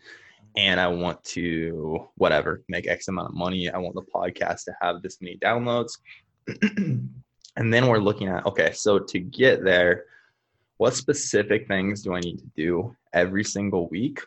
and 0.56 0.78
I 0.78 0.88
want 0.88 1.22
to 1.24 2.08
whatever 2.16 2.62
make 2.68 2.86
X 2.86 3.08
amount 3.08 3.28
of 3.28 3.34
money. 3.34 3.70
I 3.70 3.78
want 3.78 3.94
the 3.94 4.02
podcast 4.02 4.64
to 4.64 4.76
have 4.80 5.02
this 5.02 5.20
many 5.20 5.38
downloads. 5.38 5.98
and 6.76 7.72
then 7.72 7.86
we're 7.86 7.98
looking 7.98 8.28
at 8.28 8.44
okay, 8.46 8.72
so 8.72 8.98
to 8.98 9.18
get 9.18 9.64
there, 9.64 10.04
what 10.76 10.94
specific 10.94 11.68
things 11.68 12.02
do 12.02 12.14
I 12.14 12.20
need 12.20 12.38
to 12.38 12.50
do 12.56 12.96
every 13.12 13.44
single 13.44 13.88
week 13.88 14.20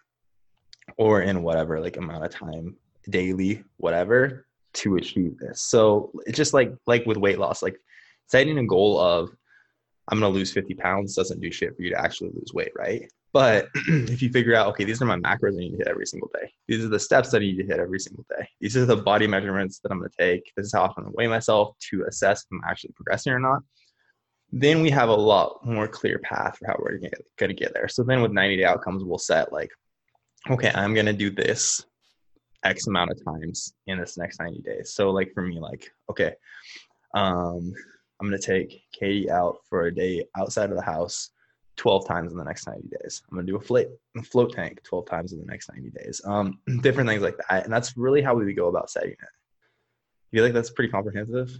or 0.97 1.21
in 1.21 1.43
whatever 1.43 1.79
like 1.79 1.97
amount 1.97 2.25
of 2.25 2.31
time 2.31 2.75
daily, 3.09 3.63
whatever 3.77 4.47
to 4.73 4.97
achieve 4.97 5.37
this. 5.37 5.61
So 5.61 6.11
it's 6.25 6.37
just 6.37 6.53
like 6.53 6.73
like 6.87 7.05
with 7.05 7.17
weight 7.17 7.39
loss, 7.39 7.61
like 7.61 7.77
setting 8.27 8.57
a 8.57 8.65
goal 8.65 8.99
of 8.99 9.29
I'm 10.09 10.19
gonna 10.19 10.33
lose 10.33 10.51
50 10.51 10.73
pounds 10.75 11.15
doesn't 11.15 11.41
do 11.41 11.51
shit 11.51 11.75
for 11.75 11.81
you 11.81 11.91
to 11.91 11.99
actually 11.99 12.29
lose 12.29 12.51
weight, 12.53 12.71
right? 12.75 13.09
But 13.35 13.67
if 13.75 14.21
you 14.21 14.29
figure 14.29 14.55
out, 14.55 14.67
okay, 14.67 14.85
these 14.85 15.01
are 15.01 15.05
my 15.05 15.17
macros 15.17 15.55
I 15.55 15.57
need 15.57 15.71
to 15.71 15.77
hit 15.79 15.89
every 15.89 16.05
single 16.05 16.31
day. 16.33 16.49
These 16.69 16.85
are 16.85 16.87
the 16.87 16.97
steps 16.97 17.31
that 17.31 17.41
I 17.41 17.45
need 17.45 17.57
to 17.57 17.65
hit 17.65 17.79
every 17.79 17.99
single 17.99 18.25
day. 18.29 18.47
These 18.61 18.77
are 18.77 18.85
the 18.85 18.95
body 18.95 19.27
measurements 19.27 19.79
that 19.79 19.91
I'm 19.91 19.99
going 19.99 20.09
to 20.09 20.17
take. 20.17 20.49
This 20.55 20.67
is 20.67 20.73
how 20.73 20.83
often 20.83 21.03
I 21.03 21.09
weigh 21.11 21.27
myself 21.27 21.75
to 21.89 22.05
assess 22.07 22.43
if 22.43 22.47
I'm 22.53 22.61
actually 22.65 22.93
progressing 22.93 23.33
or 23.33 23.39
not. 23.41 23.61
Then 24.53 24.81
we 24.81 24.89
have 24.91 25.09
a 25.09 25.13
lot 25.13 25.65
more 25.65 25.85
clear 25.85 26.17
path 26.19 26.57
for 26.57 26.67
how 26.67 26.77
we're 26.79 26.97
going 26.97 27.11
to 27.49 27.53
get 27.53 27.73
there. 27.73 27.89
So 27.89 28.03
then 28.03 28.21
with 28.21 28.31
90 28.31 28.55
day 28.55 28.63
outcomes, 28.63 29.03
we'll 29.03 29.17
set 29.17 29.51
like, 29.51 29.69
okay, 30.49 30.71
I'm 30.73 30.93
going 30.93 31.05
to 31.05 31.13
do 31.13 31.31
this 31.31 31.85
X 32.63 32.87
amount 32.87 33.11
of 33.11 33.23
times 33.23 33.73
in 33.87 33.99
this 33.99 34.17
next 34.17 34.39
90 34.39 34.61
days. 34.61 34.93
So 34.93 35.11
like 35.11 35.33
for 35.33 35.41
me, 35.41 35.59
like, 35.59 35.89
okay, 36.09 36.33
um, 37.13 37.73
I'm 38.19 38.27
going 38.29 38.39
to 38.39 38.45
take 38.45 38.83
Katie 38.91 39.29
out 39.29 39.57
for 39.69 39.85
a 39.85 39.93
day 39.93 40.25
outside 40.37 40.69
of 40.69 40.75
the 40.75 40.83
house 40.83 41.31
12 41.77 42.07
times 42.07 42.31
in 42.31 42.37
the 42.37 42.43
next 42.43 42.67
90 42.67 42.87
days. 43.01 43.21
I'm 43.29 43.37
gonna 43.37 43.47
do 43.47 43.57
a 43.57 43.61
float 43.61 43.87
a 44.17 44.23
float 44.23 44.53
tank 44.53 44.81
12 44.83 45.05
times 45.05 45.33
in 45.33 45.39
the 45.39 45.45
next 45.45 45.69
90 45.69 45.89
days. 45.91 46.21
Um, 46.25 46.59
different 46.81 47.09
things 47.09 47.21
like 47.21 47.37
that. 47.37 47.65
And 47.65 47.73
that's 47.73 47.97
really 47.97 48.21
how 48.21 48.35
we 48.35 48.53
go 48.53 48.67
about 48.67 48.89
setting 48.89 49.11
it. 49.11 49.17
You 50.31 50.37
feel 50.37 50.45
like 50.45 50.53
that's 50.53 50.69
pretty 50.69 50.91
comprehensive? 50.91 51.51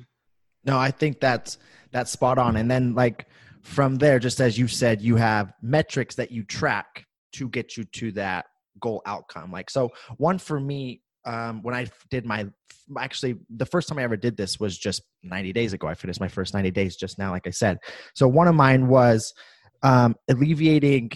No, 0.63 0.77
I 0.77 0.91
think 0.91 1.19
that's 1.19 1.57
that's 1.91 2.11
spot 2.11 2.37
on. 2.37 2.55
And 2.55 2.69
then 2.69 2.95
like 2.95 3.27
from 3.61 3.97
there, 3.97 4.19
just 4.19 4.41
as 4.41 4.57
you 4.57 4.67
said, 4.67 5.01
you 5.01 5.15
have 5.15 5.53
metrics 5.61 6.15
that 6.15 6.31
you 6.31 6.43
track 6.43 7.05
to 7.33 7.49
get 7.49 7.77
you 7.77 7.83
to 7.83 8.11
that 8.13 8.45
goal 8.79 9.01
outcome. 9.05 9.51
Like 9.51 9.69
so 9.69 9.91
one 10.17 10.37
for 10.37 10.59
me, 10.59 11.01
um, 11.25 11.63
when 11.63 11.73
I 11.73 11.87
did 12.09 12.25
my 12.25 12.47
actually 12.99 13.35
the 13.49 13.65
first 13.65 13.89
time 13.89 13.97
I 13.97 14.03
ever 14.03 14.17
did 14.17 14.37
this 14.37 14.59
was 14.59 14.77
just 14.77 15.01
90 15.23 15.53
days 15.53 15.73
ago. 15.73 15.87
I 15.87 15.95
finished 15.95 16.19
my 16.19 16.27
first 16.27 16.53
90 16.53 16.71
days 16.71 16.95
just 16.95 17.17
now, 17.17 17.31
like 17.31 17.47
I 17.47 17.51
said. 17.51 17.79
So 18.13 18.27
one 18.27 18.47
of 18.47 18.55
mine 18.55 18.87
was 18.87 19.33
um, 19.83 20.15
alleviating 20.29 21.11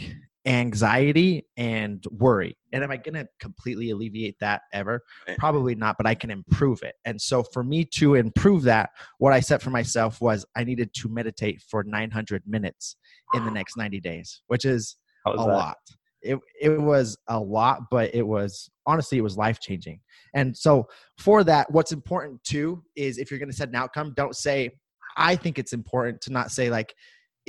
anxiety 0.46 1.46
and 1.58 2.04
worry. 2.12 2.58
And 2.72 2.84
am 2.84 2.92
I 2.92 2.98
going 2.98 3.16
to 3.16 3.28
completely 3.40 3.92
alleviate 3.92 4.38
that 4.40 4.62
ever? 4.74 5.02
Probably 5.38 5.76
not, 5.76 5.98
but 5.98 6.08
I 6.08 6.16
can 6.16 6.32
improve 6.32 6.82
it. 6.82 6.96
And 7.06 7.22
so 7.22 7.44
for 7.44 7.64
me 7.64 7.86
to 7.96 8.16
improve 8.16 8.64
that, 8.64 8.90
what 9.18 9.34
I 9.34 9.42
set 9.42 9.62
for 9.62 9.70
myself 9.70 10.22
was 10.22 10.46
I 10.56 10.64
needed 10.64 10.94
to 10.96 11.10
meditate 11.10 11.62
for 11.70 11.84
900 11.84 12.44
minutes 12.48 12.96
in 13.34 13.46
the 13.46 13.52
next 13.52 13.78
90 13.78 14.00
days, 14.00 14.42
which 14.48 14.66
is 14.66 14.96
a 15.28 15.36
that? 15.36 15.46
lot. 15.46 15.78
It, 16.22 16.38
it 16.60 16.82
was 16.82 17.18
a 17.28 17.40
lot, 17.40 17.84
but 17.90 18.14
it 18.14 18.24
was 18.24 18.70
honestly, 18.86 19.18
it 19.18 19.22
was 19.22 19.38
life 19.38 19.60
changing. 19.60 20.02
And 20.34 20.56
so 20.56 20.88
for 21.18 21.44
that, 21.44 21.72
what's 21.72 21.92
important 21.92 22.44
too 22.44 22.84
is 22.96 23.18
if 23.18 23.32
you're 23.32 23.40
going 23.40 23.52
to 23.52 23.56
set 23.56 23.70
an 23.70 23.76
outcome, 23.76 24.14
don't 24.16 24.36
say, 24.36 24.72
I 25.18 25.36
think 25.36 25.58
it's 25.58 25.74
important 25.74 26.22
to 26.22 26.32
not 26.32 26.52
say 26.52 26.70
like, 26.70 26.94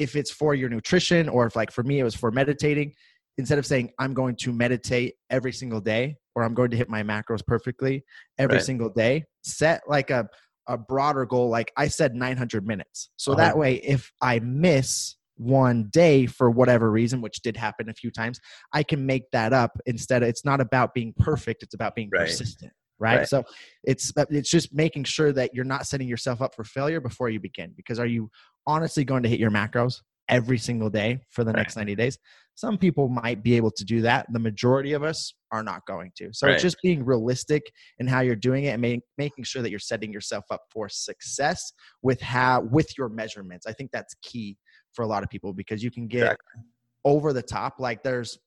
if 0.01 0.17
it's 0.17 0.31
for 0.31 0.55
your 0.55 0.71
nutrition 0.71 1.29
or 1.29 1.47
if 1.47 1.55
like 1.55 1.71
for 1.71 1.83
me 1.83 2.01
it 2.01 2.05
was 2.05 2.15
for 2.15 2.31
meditating 2.31 2.93
instead 3.37 3.59
of 3.59 3.67
saying 3.67 3.91
i'm 3.99 4.15
going 4.15 4.35
to 4.35 4.53
meditate 4.53 5.15
every 5.29 5.53
single 5.53 5.81
day 5.81 6.17
or 6.35 6.43
i'm 6.43 6.55
going 6.55 6.71
to 6.71 6.77
hit 6.77 6.89
my 6.89 7.03
macros 7.03 7.45
perfectly 7.47 8.03
every 8.39 8.57
right. 8.57 8.65
single 8.65 8.89
day 8.89 9.23
set 9.43 9.83
like 9.87 10.11
a, 10.11 10.27
a 10.69 10.79
broader 10.79 11.27
goal 11.27 11.51
like 11.51 11.71
i 11.77 11.87
said 11.87 12.15
900 12.15 12.67
minutes 12.67 13.11
so 13.17 13.33
uh-huh. 13.33 13.43
that 13.43 13.59
way 13.59 13.75
if 13.77 14.11
i 14.23 14.39
miss 14.39 15.17
one 15.41 15.89
day 15.91 16.27
for 16.27 16.51
whatever 16.51 16.91
reason 16.91 17.21
which 17.23 17.41
did 17.41 17.57
happen 17.57 17.89
a 17.89 17.95
few 17.95 18.11
times 18.11 18.39
i 18.75 18.83
can 18.83 19.07
make 19.07 19.23
that 19.33 19.53
up 19.53 19.73
instead 19.87 20.23
it's 20.23 20.45
not 20.45 20.61
about 20.61 20.93
being 20.93 21.15
perfect 21.19 21.63
it's 21.63 21.75
about 21.75 21.95
being 21.95 22.11
right. 22.13 22.27
persistent 22.27 22.73
right? 23.01 23.19
right? 23.19 23.29
So 23.29 23.43
it's 23.83 24.13
uh, 24.17 24.27
it's 24.31 24.51
just 24.51 24.73
making 24.73 25.05
sure 25.05 25.33
that 25.33 25.55
you're 25.55 25.65
not 25.65 25.87
setting 25.87 26.07
yourself 26.07 26.41
up 26.41 26.55
for 26.55 26.63
failure 26.63 27.01
before 27.01 27.31
you 27.31 27.41
begin. 27.41 27.73
Because 27.77 27.99
are 27.99 28.07
you 28.07 28.31
honestly 28.67 29.05
going 29.05 29.25
to 29.25 29.29
hit 29.29 29.41
your 29.41 29.51
macros 29.51 30.03
every 30.29 30.59
single 30.59 30.91
day 30.91 31.19
for 31.31 31.43
the 31.43 31.53
right. 31.53 31.61
next 31.61 31.77
90 31.77 31.97
days? 31.97 32.19
Some 32.55 32.77
people 32.77 33.09
might 33.09 33.43
be 33.43 33.57
able 33.57 33.71
to 33.71 33.85
do 33.85 34.03
that. 34.03 34.27
The 34.33 34.39
majority 34.39 34.93
of 34.93 35.03
us 35.03 35.33
are 35.51 35.63
not 35.63 35.87
going 35.87 36.13
to. 36.17 36.29
So 36.33 36.47
it's 36.47 36.63
just 36.63 36.77
being 36.83 37.03
realistic 37.03 37.63
in 37.99 38.07
how 38.07 38.21
you're 38.21 38.37
doing 38.37 38.65
it 38.65 38.71
and 38.71 38.83
make, 38.83 39.01
making 39.17 39.45
sure 39.45 39.63
that 39.63 39.71
you're 39.71 39.79
setting 39.79 40.13
yourself 40.13 40.45
up 40.51 40.61
for 40.71 40.87
success 40.91 41.73
with 42.03 42.21
how 42.21 42.61
with 42.61 42.99
your 42.99 43.09
measurements. 43.09 43.67
I 43.67 43.73
think 43.73 43.93
that's 43.93 44.15
key 44.23 44.59
for 44.93 45.03
a 45.03 45.07
lot 45.07 45.23
of 45.23 45.31
people 45.31 45.53
because 45.53 45.83
you 45.83 45.91
can 45.91 46.07
get 46.07 46.23
exactly. 46.23 46.63
over 47.05 47.33
the 47.33 47.43
top. 47.43 47.79
Like 47.79 48.03
there's 48.03 48.39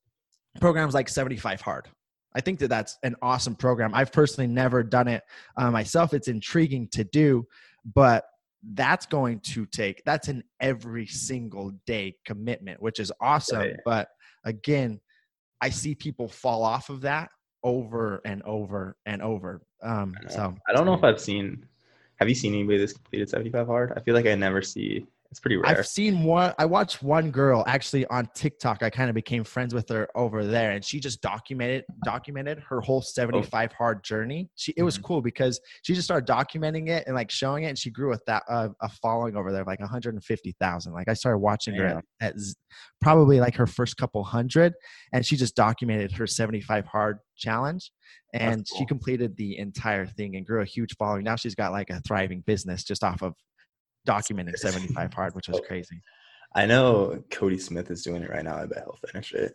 programs 0.59 0.93
like 0.93 1.09
75 1.09 1.61
hard 1.61 1.89
I 2.35 2.41
think 2.41 2.59
that 2.59 2.69
that's 2.69 2.97
an 3.03 3.15
awesome 3.21 3.55
program. 3.55 3.93
I've 3.93 4.11
personally 4.11 4.47
never 4.47 4.83
done 4.83 5.07
it 5.07 5.23
uh, 5.57 5.69
myself. 5.71 6.13
It's 6.13 6.27
intriguing 6.27 6.87
to 6.89 7.03
do, 7.03 7.47
but 7.93 8.25
that's 8.75 9.05
going 9.05 9.41
to 9.41 9.65
take 9.65 10.01
that's 10.05 10.29
an 10.29 10.43
every 10.59 11.05
single 11.05 11.71
day 11.85 12.15
commitment, 12.25 12.81
which 12.81 12.99
is 12.99 13.11
awesome. 13.21 13.61
Yeah, 13.61 13.67
yeah. 13.67 13.75
But 13.85 14.07
again, 14.45 14.99
I 15.61 15.69
see 15.69 15.95
people 15.95 16.27
fall 16.27 16.63
off 16.63 16.89
of 16.89 17.01
that 17.01 17.29
over 17.63 18.21
and 18.25 18.41
over 18.43 18.97
and 19.05 19.21
over. 19.21 19.61
Um, 19.81 20.15
so 20.29 20.55
I 20.67 20.73
don't 20.73 20.85
know 20.85 20.93
if 20.93 21.03
I've 21.03 21.21
seen. 21.21 21.65
Have 22.17 22.29
you 22.29 22.35
seen 22.35 22.53
anybody 22.53 22.77
that's 22.77 22.93
completed 22.93 23.29
75 23.29 23.67
hard? 23.67 23.93
I 23.97 23.99
feel 24.01 24.13
like 24.13 24.27
I 24.27 24.35
never 24.35 24.61
see 24.61 25.05
it's 25.33 25.39
pretty 25.39 25.57
rare. 25.57 25.79
I've 25.79 25.87
seen 25.87 26.23
one. 26.23 26.53
I 26.59 26.65
watched 26.65 27.01
one 27.01 27.31
girl 27.31 27.63
actually 27.65 28.05
on 28.05 28.29
TikTok. 28.35 28.83
I 28.83 28.91
kind 28.91 29.09
of 29.09 29.15
became 29.15 29.43
friends 29.43 29.73
with 29.73 29.89
her 29.89 30.07
over 30.13 30.45
there, 30.45 30.73
and 30.73 30.85
she 30.85 30.99
just 30.99 31.23
documented 31.23 31.85
documented 32.05 32.59
her 32.59 32.81
whole 32.81 33.01
75 33.01 33.71
oh. 33.71 33.75
hard 33.75 34.03
journey. 34.03 34.51
She 34.53 34.75
it 34.77 34.83
was 34.83 34.93
mm-hmm. 34.93 35.05
cool 35.05 35.21
because 35.23 35.59
she 35.81 35.95
just 35.95 36.05
started 36.05 36.31
documenting 36.31 36.89
it 36.89 37.05
and 37.07 37.15
like 37.15 37.31
showing 37.31 37.63
it, 37.63 37.69
and 37.69 37.77
she 37.79 37.89
grew 37.89 38.09
with 38.09 38.23
that 38.25 38.43
uh, 38.47 38.69
a 38.79 38.89
following 38.89 39.35
over 39.35 39.51
there 39.51 39.61
of 39.61 39.67
like 39.67 39.79
150,000. 39.79 40.93
Like 40.93 41.09
I 41.09 41.15
started 41.15 41.39
watching 41.39 41.73
her 41.73 41.87
at, 41.87 42.05
at 42.21 42.35
probably 43.01 43.39
like 43.39 43.55
her 43.55 43.65
first 43.65 43.97
couple 43.97 44.23
hundred, 44.23 44.75
and 45.13 45.25
she 45.25 45.35
just 45.35 45.55
documented 45.55 46.11
her 46.11 46.27
75 46.27 46.85
hard 46.85 47.17
challenge 47.35 47.91
and 48.35 48.67
cool. 48.69 48.79
she 48.79 48.85
completed 48.85 49.35
the 49.35 49.57
entire 49.57 50.05
thing 50.05 50.35
and 50.35 50.45
grew 50.45 50.61
a 50.61 50.65
huge 50.65 50.95
following. 50.95 51.23
Now 51.23 51.37
she's 51.37 51.55
got 51.55 51.71
like 51.71 51.89
a 51.89 52.01
thriving 52.01 52.41
business 52.41 52.83
just 52.83 53.03
off 53.03 53.23
of 53.23 53.33
documenting 54.07 54.55
75 54.55 55.13
hard, 55.13 55.35
which 55.35 55.47
was 55.47 55.61
crazy. 55.67 56.01
I 56.55 56.65
know 56.65 57.23
Cody 57.31 57.57
Smith 57.57 57.89
is 57.89 58.03
doing 58.03 58.21
it 58.21 58.29
right 58.29 58.43
now. 58.43 58.57
I 58.57 58.65
bet 58.65 58.83
he'll 58.83 58.99
finish 59.11 59.33
it. 59.33 59.53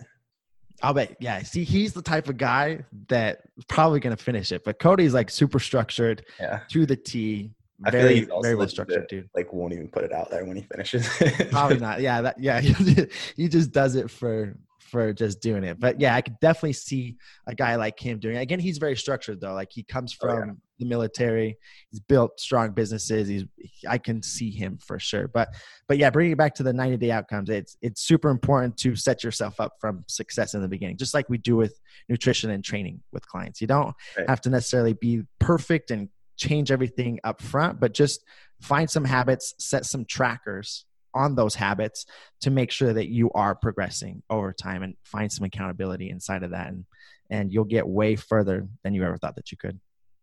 I'll 0.83 0.95
bet. 0.95 1.17
Yeah. 1.21 1.43
See, 1.43 1.65
he's 1.65 1.93
the 1.93 2.03
type 2.03 2.29
of 2.29 2.37
guy 2.37 2.85
that 3.09 3.43
probably 3.69 4.01
going 4.01 4.17
to 4.17 4.23
finish 4.23 4.53
it. 4.53 4.65
But 4.65 4.79
Cody's 4.79 5.15
like 5.15 5.31
super 5.31 5.59
structured 5.59 6.25
yeah. 6.41 6.61
to 6.71 6.87
the 6.87 6.97
T. 6.97 7.53
Very, 7.81 8.25
like 8.27 8.43
very 8.43 8.57
well 8.57 8.69
structured, 8.69 9.07
dude. 9.07 9.29
Like, 9.37 9.53
won't 9.53 9.73
even 9.73 9.89
put 9.89 10.03
it 10.03 10.13
out 10.13 10.31
there 10.31 10.45
when 10.45 10.57
he 10.57 10.63
finishes. 10.63 11.09
probably 11.51 11.79
not. 11.81 12.01
Yeah. 12.01 12.23
That, 12.23 12.41
yeah. 12.41 12.61
he 13.37 13.49
just 13.49 13.71
does 13.71 13.95
it 13.95 14.11
for 14.11 14.57
for 14.89 15.13
just 15.13 15.41
doing 15.41 15.65
it. 15.65 15.79
But 15.79 16.01
yeah, 16.01 16.15
I 16.15 16.21
could 16.21 16.39
definitely 16.41 16.73
see 16.73 17.17
a 17.47 17.55
guy 17.55 17.77
like 17.77 17.99
him 17.99 18.19
doing 18.19 18.37
it. 18.37 18.41
Again, 18.41 18.61
he's 18.61 18.79
very 18.79 18.97
structured 18.97 19.41
though. 19.41 19.55
Like 19.55 19.69
he 19.71 19.83
comes 19.83 20.13
from 20.13 20.31
oh, 20.31 20.47
yeah. 20.47 20.53
the 20.79 20.87
military. 20.87 21.57
He's 21.91 22.01
built 22.01 22.41
strong 22.41 22.73
businesses. 22.73 23.29
He's 23.29 23.45
I 23.89 23.99
can 23.99 24.23
see 24.23 24.51
him 24.51 24.79
for 24.79 24.99
sure. 24.99 25.29
But 25.29 25.49
but 25.87 25.99
yeah, 25.99 26.11
bringing 26.11 26.33
it 26.33 26.39
back 26.39 26.55
to 26.57 26.63
the 26.63 26.73
90 26.73 26.97
day 26.97 27.11
outcomes, 27.11 27.51
it's 27.51 27.77
it's 27.83 28.03
super 28.03 28.31
important 28.31 28.77
to 28.79 28.97
set 28.97 29.23
yourself 29.23 29.61
up 29.61 29.75
from 29.81 30.05
success 30.09 30.55
in 30.55 30.63
the 30.63 30.69
beginning, 30.69 30.97
just 30.97 31.15
like 31.15 31.29
we 31.29 31.39
do 31.39 31.57
with 31.57 31.79
nutrition 32.09 32.51
and 32.51 32.65
training 32.65 33.01
with 33.13 33.27
clients. 33.27 33.61
You 33.61 33.67
don't 33.67 33.95
right. 34.17 34.29
have 34.29 34.41
to 34.43 34.51
necessarily 34.51 34.95
be 34.95 35.23
perfect 35.39 35.91
and 35.91 36.09
change 36.37 36.71
everything 36.71 37.19
up 37.25 37.43
front, 37.43 37.81
but 37.81 37.93
just 37.93 38.25
find 38.61 38.89
some 38.89 39.05
habits, 39.05 39.55
set 39.59 39.85
some 39.85 40.05
trackers 40.05 40.85
on 41.15 41.35
those 41.35 41.55
habits 41.55 42.07
to 42.41 42.51
make 42.51 42.71
sure 42.71 42.93
that 42.93 43.09
you 43.09 43.31
are 43.33 43.55
progressing 43.55 44.23
over 44.31 44.53
time 44.53 44.83
and 44.83 44.95
find 45.05 45.31
some 45.31 45.45
accountability 45.45 46.11
inside 46.11 46.43
of 46.43 46.51
that 46.51 46.69
and 46.69 46.85
and 47.31 47.53
you'll 47.53 47.65
get 47.65 47.87
way 47.87 48.17
further 48.17 48.67
than 48.83 48.95
you 48.95 49.05
ever 49.05 49.19
thought 49.19 49.37
that 49.37 49.53
you 49.53 49.59
could. 49.59 49.79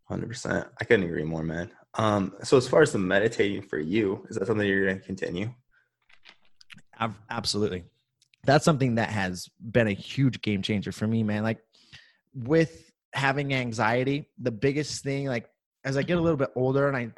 100% 0.09 0.67
i 0.79 0.83
couldn't 0.85 1.05
agree 1.05 1.23
more 1.23 1.43
man. 1.43 1.71
Um 1.95 2.35
so 2.43 2.57
as 2.57 2.67
far 2.67 2.81
as 2.81 2.91
the 2.91 2.99
meditating 2.99 3.63
for 3.63 3.79
you 3.79 4.25
is 4.29 4.37
that 4.37 4.47
something 4.47 4.67
you're 4.67 4.85
going 4.85 4.99
to 4.99 5.05
continue 5.05 5.53
absolutely. 7.29 7.83
That's 8.45 8.63
something 8.63 8.95
that 8.95 9.09
has 9.09 9.49
been 9.59 9.87
a 9.87 9.93
huge 9.93 10.41
game 10.41 10.61
changer 10.61 10.91
for 10.91 11.07
me 11.07 11.23
man. 11.23 11.43
Like 11.43 11.59
with 12.35 12.91
having 13.15 13.53
anxiety 13.53 14.29
the 14.37 14.51
biggest 14.51 15.01
thing 15.01 15.25
like 15.25 15.49
as 15.85 15.95
i 15.95 16.03
get 16.03 16.17
a 16.17 16.21
little 16.21 16.37
bit 16.37 16.49
older 16.55 16.89
and 16.89 16.97
i 16.97 17.09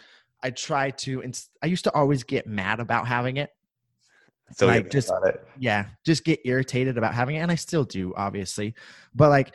i 0.43 0.51
try 0.51 0.91
to 0.91 1.23
i 1.63 1.65
used 1.65 1.83
to 1.83 1.93
always 1.93 2.23
get 2.23 2.45
mad 2.45 2.79
about 2.79 3.07
having 3.07 3.37
it 3.37 3.49
so 4.53 4.67
like 4.67 4.89
just 4.89 5.11
yeah, 5.59 5.85
just 6.05 6.23
get 6.23 6.39
irritated 6.45 6.97
about 6.97 7.13
having 7.13 7.35
it, 7.35 7.39
and 7.39 7.51
I 7.51 7.55
still 7.55 7.83
do, 7.83 8.13
obviously. 8.15 8.73
But 9.13 9.29
like, 9.29 9.53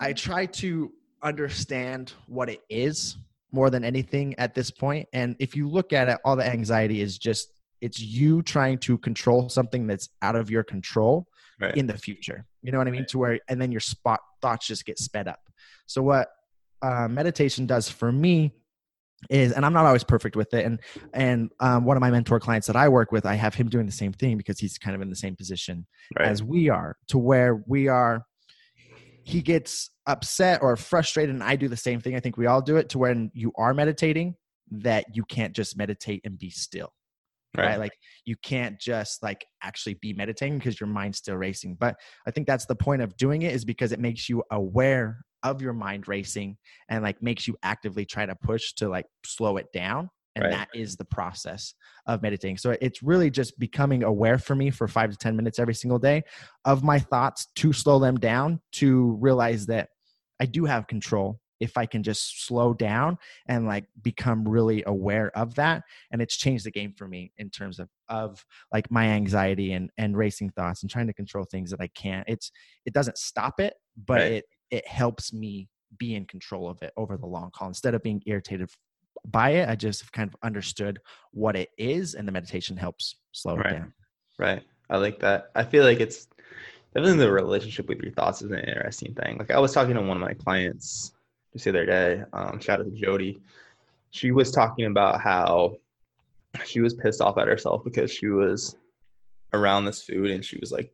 I 0.00 0.12
try 0.12 0.46
to 0.46 0.92
understand 1.22 2.14
what 2.26 2.48
it 2.48 2.60
is 2.70 3.16
more 3.52 3.70
than 3.70 3.84
anything 3.84 4.34
at 4.38 4.54
this 4.54 4.70
point. 4.70 5.08
And 5.12 5.36
if 5.38 5.56
you 5.56 5.68
look 5.68 5.92
at 5.92 6.08
it, 6.08 6.18
all 6.24 6.36
the 6.36 6.46
anxiety 6.46 7.00
is 7.00 7.18
just 7.18 7.48
it's 7.80 8.00
you 8.00 8.42
trying 8.42 8.78
to 8.78 8.98
control 8.98 9.48
something 9.48 9.86
that's 9.86 10.08
out 10.22 10.34
of 10.34 10.50
your 10.50 10.64
control 10.64 11.26
right. 11.60 11.76
in 11.76 11.86
the 11.86 11.96
future. 11.96 12.46
You 12.62 12.72
know 12.72 12.78
what 12.78 12.88
I 12.88 12.90
mean? 12.90 13.02
Right. 13.02 13.08
To 13.08 13.18
where 13.18 13.40
and 13.48 13.60
then 13.60 13.70
your 13.70 13.80
spot 13.80 14.20
thoughts 14.40 14.66
just 14.66 14.86
get 14.86 14.98
sped 14.98 15.28
up. 15.28 15.40
So 15.86 16.02
what 16.02 16.28
uh, 16.82 17.08
meditation 17.08 17.66
does 17.66 17.88
for 17.88 18.10
me 18.12 18.52
is 19.30 19.52
and 19.52 19.64
i'm 19.64 19.72
not 19.72 19.86
always 19.86 20.04
perfect 20.04 20.36
with 20.36 20.52
it 20.54 20.64
and 20.64 20.80
and 21.14 21.50
um, 21.60 21.84
one 21.84 21.96
of 21.96 22.00
my 22.00 22.10
mentor 22.10 22.38
clients 22.38 22.66
that 22.66 22.76
i 22.76 22.88
work 22.88 23.12
with 23.12 23.24
i 23.26 23.34
have 23.34 23.54
him 23.54 23.68
doing 23.68 23.86
the 23.86 23.92
same 23.92 24.12
thing 24.12 24.36
because 24.36 24.58
he's 24.58 24.78
kind 24.78 24.94
of 24.94 25.02
in 25.02 25.10
the 25.10 25.16
same 25.16 25.34
position 25.34 25.86
right. 26.18 26.28
as 26.28 26.42
we 26.42 26.68
are 26.68 26.96
to 27.08 27.18
where 27.18 27.62
we 27.66 27.88
are 27.88 28.22
he 29.24 29.42
gets 29.42 29.90
upset 30.06 30.62
or 30.62 30.76
frustrated 30.76 31.34
and 31.34 31.42
i 31.42 31.56
do 31.56 31.68
the 31.68 31.76
same 31.76 32.00
thing 32.00 32.14
i 32.14 32.20
think 32.20 32.36
we 32.36 32.46
all 32.46 32.60
do 32.60 32.76
it 32.76 32.88
to 32.88 32.98
when 32.98 33.30
you 33.34 33.52
are 33.56 33.72
meditating 33.74 34.34
that 34.70 35.04
you 35.14 35.24
can't 35.24 35.54
just 35.54 35.76
meditate 35.76 36.20
and 36.24 36.38
be 36.38 36.50
still 36.50 36.92
right, 37.56 37.66
right? 37.66 37.78
like 37.78 37.92
you 38.24 38.36
can't 38.42 38.78
just 38.78 39.22
like 39.22 39.46
actually 39.62 39.94
be 39.94 40.12
meditating 40.12 40.58
because 40.58 40.78
your 40.78 40.88
mind's 40.88 41.18
still 41.18 41.36
racing 41.36 41.76
but 41.78 41.96
i 42.26 42.30
think 42.30 42.46
that's 42.46 42.66
the 42.66 42.76
point 42.76 43.00
of 43.00 43.16
doing 43.16 43.42
it 43.42 43.54
is 43.54 43.64
because 43.64 43.92
it 43.92 44.00
makes 44.00 44.28
you 44.28 44.42
aware 44.50 45.24
of 45.50 45.62
your 45.62 45.72
mind 45.72 46.08
racing 46.08 46.56
and 46.88 47.02
like 47.02 47.22
makes 47.22 47.46
you 47.46 47.56
actively 47.62 48.04
try 48.04 48.26
to 48.26 48.34
push 48.34 48.72
to 48.74 48.88
like 48.88 49.06
slow 49.24 49.56
it 49.56 49.66
down 49.72 50.10
and 50.34 50.44
right. 50.44 50.50
that 50.50 50.68
is 50.74 50.96
the 50.96 51.04
process 51.04 51.74
of 52.06 52.22
meditating 52.22 52.56
so 52.56 52.76
it's 52.80 53.02
really 53.02 53.30
just 53.30 53.58
becoming 53.58 54.02
aware 54.02 54.38
for 54.38 54.54
me 54.54 54.70
for 54.70 54.86
five 54.86 55.10
to 55.10 55.16
ten 55.16 55.36
minutes 55.36 55.58
every 55.58 55.74
single 55.74 55.98
day 55.98 56.22
of 56.64 56.84
my 56.84 56.98
thoughts 56.98 57.48
to 57.56 57.72
slow 57.72 57.98
them 57.98 58.16
down 58.16 58.60
to 58.72 59.16
realize 59.20 59.66
that 59.66 59.88
i 60.40 60.46
do 60.46 60.64
have 60.64 60.86
control 60.86 61.40
if 61.58 61.78
i 61.78 61.86
can 61.86 62.02
just 62.02 62.46
slow 62.46 62.74
down 62.74 63.16
and 63.48 63.66
like 63.66 63.86
become 64.02 64.46
really 64.46 64.82
aware 64.86 65.30
of 65.36 65.54
that 65.54 65.82
and 66.12 66.20
it's 66.20 66.36
changed 66.36 66.66
the 66.66 66.70
game 66.70 66.92
for 66.96 67.08
me 67.08 67.32
in 67.38 67.48
terms 67.48 67.78
of 67.78 67.88
of 68.08 68.44
like 68.72 68.90
my 68.90 69.06
anxiety 69.06 69.72
and 69.72 69.90
and 69.96 70.16
racing 70.16 70.50
thoughts 70.50 70.82
and 70.82 70.90
trying 70.90 71.06
to 71.06 71.14
control 71.14 71.44
things 71.44 71.70
that 71.70 71.80
i 71.80 71.88
can't 71.88 72.28
it's 72.28 72.50
it 72.84 72.92
doesn't 72.92 73.16
stop 73.16 73.58
it 73.58 73.74
but 73.96 74.20
right. 74.20 74.32
it 74.32 74.44
it 74.70 74.86
helps 74.86 75.32
me 75.32 75.68
be 75.98 76.14
in 76.14 76.24
control 76.24 76.68
of 76.68 76.82
it 76.82 76.92
over 76.96 77.16
the 77.16 77.26
long 77.26 77.50
haul. 77.54 77.68
Instead 77.68 77.94
of 77.94 78.02
being 78.02 78.22
irritated 78.26 78.68
by 79.24 79.50
it 79.50 79.68
i 79.68 79.74
just 79.74 80.12
kind 80.12 80.28
of 80.28 80.36
understood 80.42 81.00
what 81.32 81.56
it 81.56 81.70
is 81.78 82.14
and 82.14 82.28
the 82.28 82.32
meditation 82.32 82.76
helps 82.76 83.16
slow 83.32 83.56
right. 83.56 83.66
it 83.66 83.72
down. 83.78 83.92
Right. 84.38 84.62
I 84.88 84.98
like 84.98 85.18
that. 85.20 85.50
I 85.54 85.64
feel 85.64 85.84
like 85.84 86.00
it's 86.00 86.28
definitely 86.94 87.18
the 87.18 87.32
relationship 87.32 87.88
with 87.88 88.00
your 88.00 88.12
thoughts 88.12 88.42
is 88.42 88.50
an 88.50 88.60
interesting 88.60 89.14
thing. 89.14 89.38
Like 89.38 89.50
i 89.50 89.58
was 89.58 89.72
talking 89.72 89.94
to 89.94 90.02
one 90.02 90.16
of 90.16 90.22
my 90.22 90.34
clients 90.34 91.12
just 91.52 91.64
the 91.64 91.70
other 91.70 91.86
day 91.86 92.22
um, 92.32 92.60
shout 92.60 92.80
out 92.80 92.86
to 92.86 92.92
jody. 92.92 93.40
She 94.10 94.30
was 94.30 94.50
talking 94.50 94.86
about 94.86 95.20
how 95.20 95.76
she 96.64 96.80
was 96.80 96.94
pissed 96.94 97.20
off 97.20 97.38
at 97.38 97.48
herself 97.48 97.82
because 97.84 98.10
she 98.10 98.28
was 98.28 98.76
around 99.52 99.84
this 99.84 100.02
food 100.02 100.30
and 100.30 100.44
she 100.44 100.58
was 100.58 100.72
like 100.72 100.92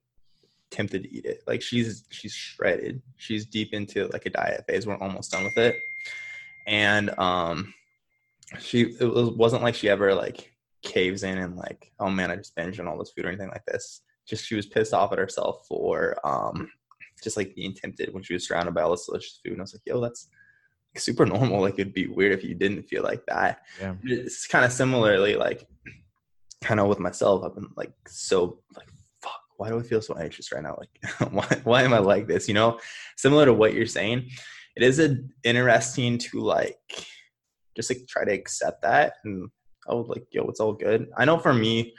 tempted 0.73 1.05
to 1.05 1.15
eat 1.15 1.25
it. 1.25 1.43
Like 1.47 1.63
she's 1.63 2.05
she's 2.11 2.33
shredded. 2.33 3.01
She's 3.17 3.47
deep 3.47 3.73
into 3.73 4.09
like 4.09 4.27
a 4.27 4.31
diet 4.31 4.65
phase. 4.69 4.87
We're 4.87 4.97
almost 4.97 5.31
done 5.31 5.45
with 5.45 5.59
it, 5.59 5.77
and 6.67 7.17
um, 7.19 7.73
she 8.59 8.95
it 8.99 9.05
was, 9.05 9.31
wasn't 9.31 9.63
like 9.63 9.75
she 9.75 9.89
ever 9.89 10.15
like 10.15 10.53
caves 10.83 11.23
in 11.23 11.39
and 11.39 11.57
like 11.57 11.93
oh 12.01 12.11
man 12.11 12.33
I 12.33 12.35
just 12.35 12.57
binged 12.57 12.81
on 12.81 12.89
all 12.89 12.99
this 12.99 13.13
food 13.13 13.25
or 13.25 13.29
anything 13.29 13.51
like 13.51 13.65
this. 13.67 14.01
Just 14.27 14.47
she 14.47 14.57
was 14.57 14.67
pissed 14.67 14.95
off 14.95 15.13
at 15.13 15.19
herself 15.19 15.67
for 15.69 16.17
um 16.25 16.69
just 17.23 17.37
like 17.37 17.55
being 17.55 17.73
tempted 17.73 18.13
when 18.13 18.23
she 18.23 18.33
was 18.33 18.47
surrounded 18.47 18.75
by 18.75 18.83
all 18.83 18.91
this 18.91 19.07
delicious 19.07 19.39
food. 19.45 19.53
And 19.53 19.61
I 19.61 19.63
was 19.63 19.75
like, 19.75 19.83
yo, 19.87 20.01
that's 20.01 20.29
super 20.97 21.25
normal. 21.25 21.61
Like 21.61 21.75
it'd 21.75 21.95
be 21.95 22.09
weird 22.09 22.33
if 22.33 22.45
you 22.45 22.55
didn't 22.55 22.89
feel 22.89 23.03
like 23.03 23.25
that. 23.27 23.63
Yeah. 23.81 23.95
It's 24.03 24.47
kind 24.47 24.65
of 24.65 24.73
similarly 24.73 25.37
like 25.37 25.67
kind 26.61 26.81
of 26.81 26.89
with 26.89 26.99
myself. 26.99 27.45
I've 27.45 27.55
been 27.55 27.69
like 27.77 27.93
so 28.09 28.59
like 28.77 28.92
why 29.63 29.69
do 29.69 29.79
I 29.79 29.83
feel 29.83 30.03
so 30.03 30.15
anxious 30.19 30.51
right 30.51 30.63
now? 30.63 30.77
Like, 30.77 31.31
why, 31.33 31.61
why 31.63 31.83
am 31.85 31.95
I 31.95 31.99
like 31.99 32.27
this? 32.27 32.49
You 32.49 32.55
know, 32.55 32.81
similar 33.17 33.47
to 33.47 33.55
what 33.55 33.75
you're 33.75 33.87
saying, 33.87 34.29
it 34.75 34.83
is 34.83 34.99
a, 34.99 35.19
interesting 35.45 36.19
to 36.19 36.41
like, 36.41 36.77
just 37.77 37.89
like 37.89 38.01
try 38.09 38.25
to 38.25 38.33
accept 38.33 38.83
that 38.83 39.15
and 39.25 39.49
I 39.87 39.93
oh, 39.93 40.01
like, 40.01 40.27
yo, 40.33 40.45
it's 40.49 40.59
all 40.59 40.73
good. 40.73 41.09
I 41.17 41.25
know 41.25 41.39
for 41.39 41.55
me, 41.55 41.95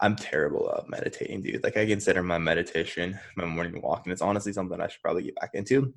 I'm 0.00 0.16
terrible 0.16 0.74
at 0.76 0.88
meditating, 0.88 1.42
dude. 1.42 1.62
Like 1.64 1.78
I 1.78 1.86
consider 1.86 2.22
my 2.22 2.38
meditation 2.38 3.18
my 3.36 3.44
morning 3.44 3.80
walk, 3.80 4.02
and 4.04 4.12
it's 4.12 4.22
honestly 4.22 4.52
something 4.52 4.80
I 4.80 4.88
should 4.88 5.02
probably 5.02 5.22
get 5.22 5.36
back 5.36 5.50
into. 5.54 5.94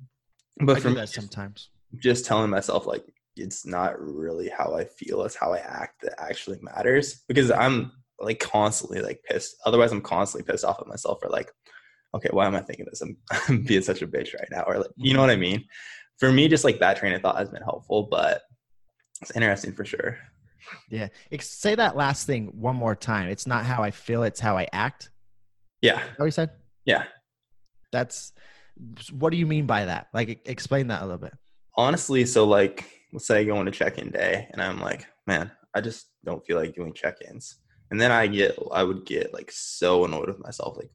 But 0.60 0.78
I 0.78 0.80
for 0.80 0.90
me, 0.90 1.06
sometimes 1.06 1.70
just 1.96 2.24
telling 2.24 2.50
myself 2.50 2.86
like 2.86 3.04
it's 3.36 3.66
not 3.66 4.00
really 4.00 4.48
how 4.48 4.74
I 4.74 4.84
feel, 4.84 5.22
it's 5.24 5.34
how 5.34 5.52
I 5.52 5.58
act 5.58 6.02
that 6.02 6.20
actually 6.20 6.58
matters. 6.60 7.22
Because 7.26 7.50
I'm 7.50 7.92
like 8.20 8.40
constantly 8.40 9.00
like 9.00 9.22
pissed. 9.28 9.56
Otherwise, 9.64 9.92
I'm 9.92 10.00
constantly 10.00 10.50
pissed 10.50 10.64
off 10.64 10.80
at 10.80 10.86
myself 10.86 11.18
for 11.22 11.28
like, 11.28 11.50
okay, 12.14 12.28
why 12.32 12.46
am 12.46 12.56
I 12.56 12.60
thinking 12.60 12.86
this? 12.88 13.00
I'm, 13.00 13.16
I'm 13.48 13.62
being 13.62 13.82
such 13.82 14.02
a 14.02 14.06
bitch 14.06 14.34
right 14.34 14.48
now, 14.50 14.64
or 14.66 14.78
like, 14.78 14.90
you 14.96 15.14
know 15.14 15.20
what 15.20 15.30
I 15.30 15.34
mm-hmm. 15.34 15.40
mean? 15.42 15.64
For 16.18 16.32
me, 16.32 16.48
just 16.48 16.64
like 16.64 16.80
that 16.80 16.96
train 16.96 17.12
of 17.12 17.22
thought 17.22 17.38
has 17.38 17.50
been 17.50 17.62
helpful, 17.62 18.08
but 18.10 18.42
it's 19.22 19.30
interesting 19.32 19.72
for 19.72 19.84
sure. 19.84 20.18
Yeah. 20.88 21.08
Say 21.40 21.74
that 21.74 21.96
last 21.96 22.26
thing 22.26 22.48
one 22.54 22.76
more 22.76 22.94
time. 22.94 23.28
It's 23.28 23.46
not 23.46 23.64
how 23.64 23.82
I 23.82 23.90
feel, 23.90 24.22
it's 24.22 24.40
how 24.40 24.56
I 24.56 24.68
act. 24.72 25.10
Yeah. 25.80 26.02
What 26.16 26.26
you 26.26 26.30
said? 26.30 26.50
Yeah. 26.84 27.04
That's 27.92 28.32
what 29.12 29.30
do 29.30 29.36
you 29.36 29.46
mean 29.46 29.66
by 29.66 29.86
that? 29.86 30.08
Like 30.12 30.42
explain 30.46 30.88
that 30.88 31.02
a 31.02 31.04
little 31.04 31.18
bit. 31.18 31.34
Honestly, 31.76 32.26
so 32.26 32.44
like 32.44 32.90
let's 33.12 33.26
say 33.26 33.40
I 33.40 33.44
go 33.44 33.56
on 33.56 33.68
a 33.68 33.72
check-in 33.72 34.10
day 34.10 34.48
and 34.52 34.60
I'm 34.60 34.80
like, 34.80 35.06
man, 35.26 35.50
I 35.74 35.80
just 35.80 36.08
don't 36.24 36.44
feel 36.44 36.58
like 36.58 36.74
doing 36.74 36.92
check-ins. 36.92 37.58
And 37.90 38.00
then 38.00 38.10
I 38.10 38.26
get, 38.26 38.58
I 38.72 38.82
would 38.82 39.06
get 39.06 39.32
like 39.32 39.50
so 39.50 40.04
annoyed 40.04 40.28
with 40.28 40.38
myself. 40.38 40.76
Like, 40.76 40.90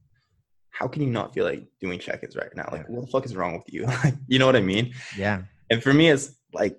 how 0.70 0.88
can 0.88 1.02
you 1.02 1.10
not 1.10 1.34
feel 1.34 1.44
like 1.44 1.66
doing 1.80 1.98
check-ins 1.98 2.36
right 2.36 2.54
now? 2.54 2.68
Like, 2.70 2.88
what 2.88 3.02
the 3.02 3.06
fuck 3.06 3.24
is 3.24 3.36
wrong 3.36 3.54
with 3.54 3.72
you? 3.72 3.86
you 4.28 4.38
know 4.38 4.46
what 4.46 4.56
I 4.56 4.60
mean? 4.60 4.92
Yeah. 5.16 5.42
And 5.70 5.82
for 5.82 5.92
me, 5.92 6.10
it's 6.10 6.36
like 6.52 6.76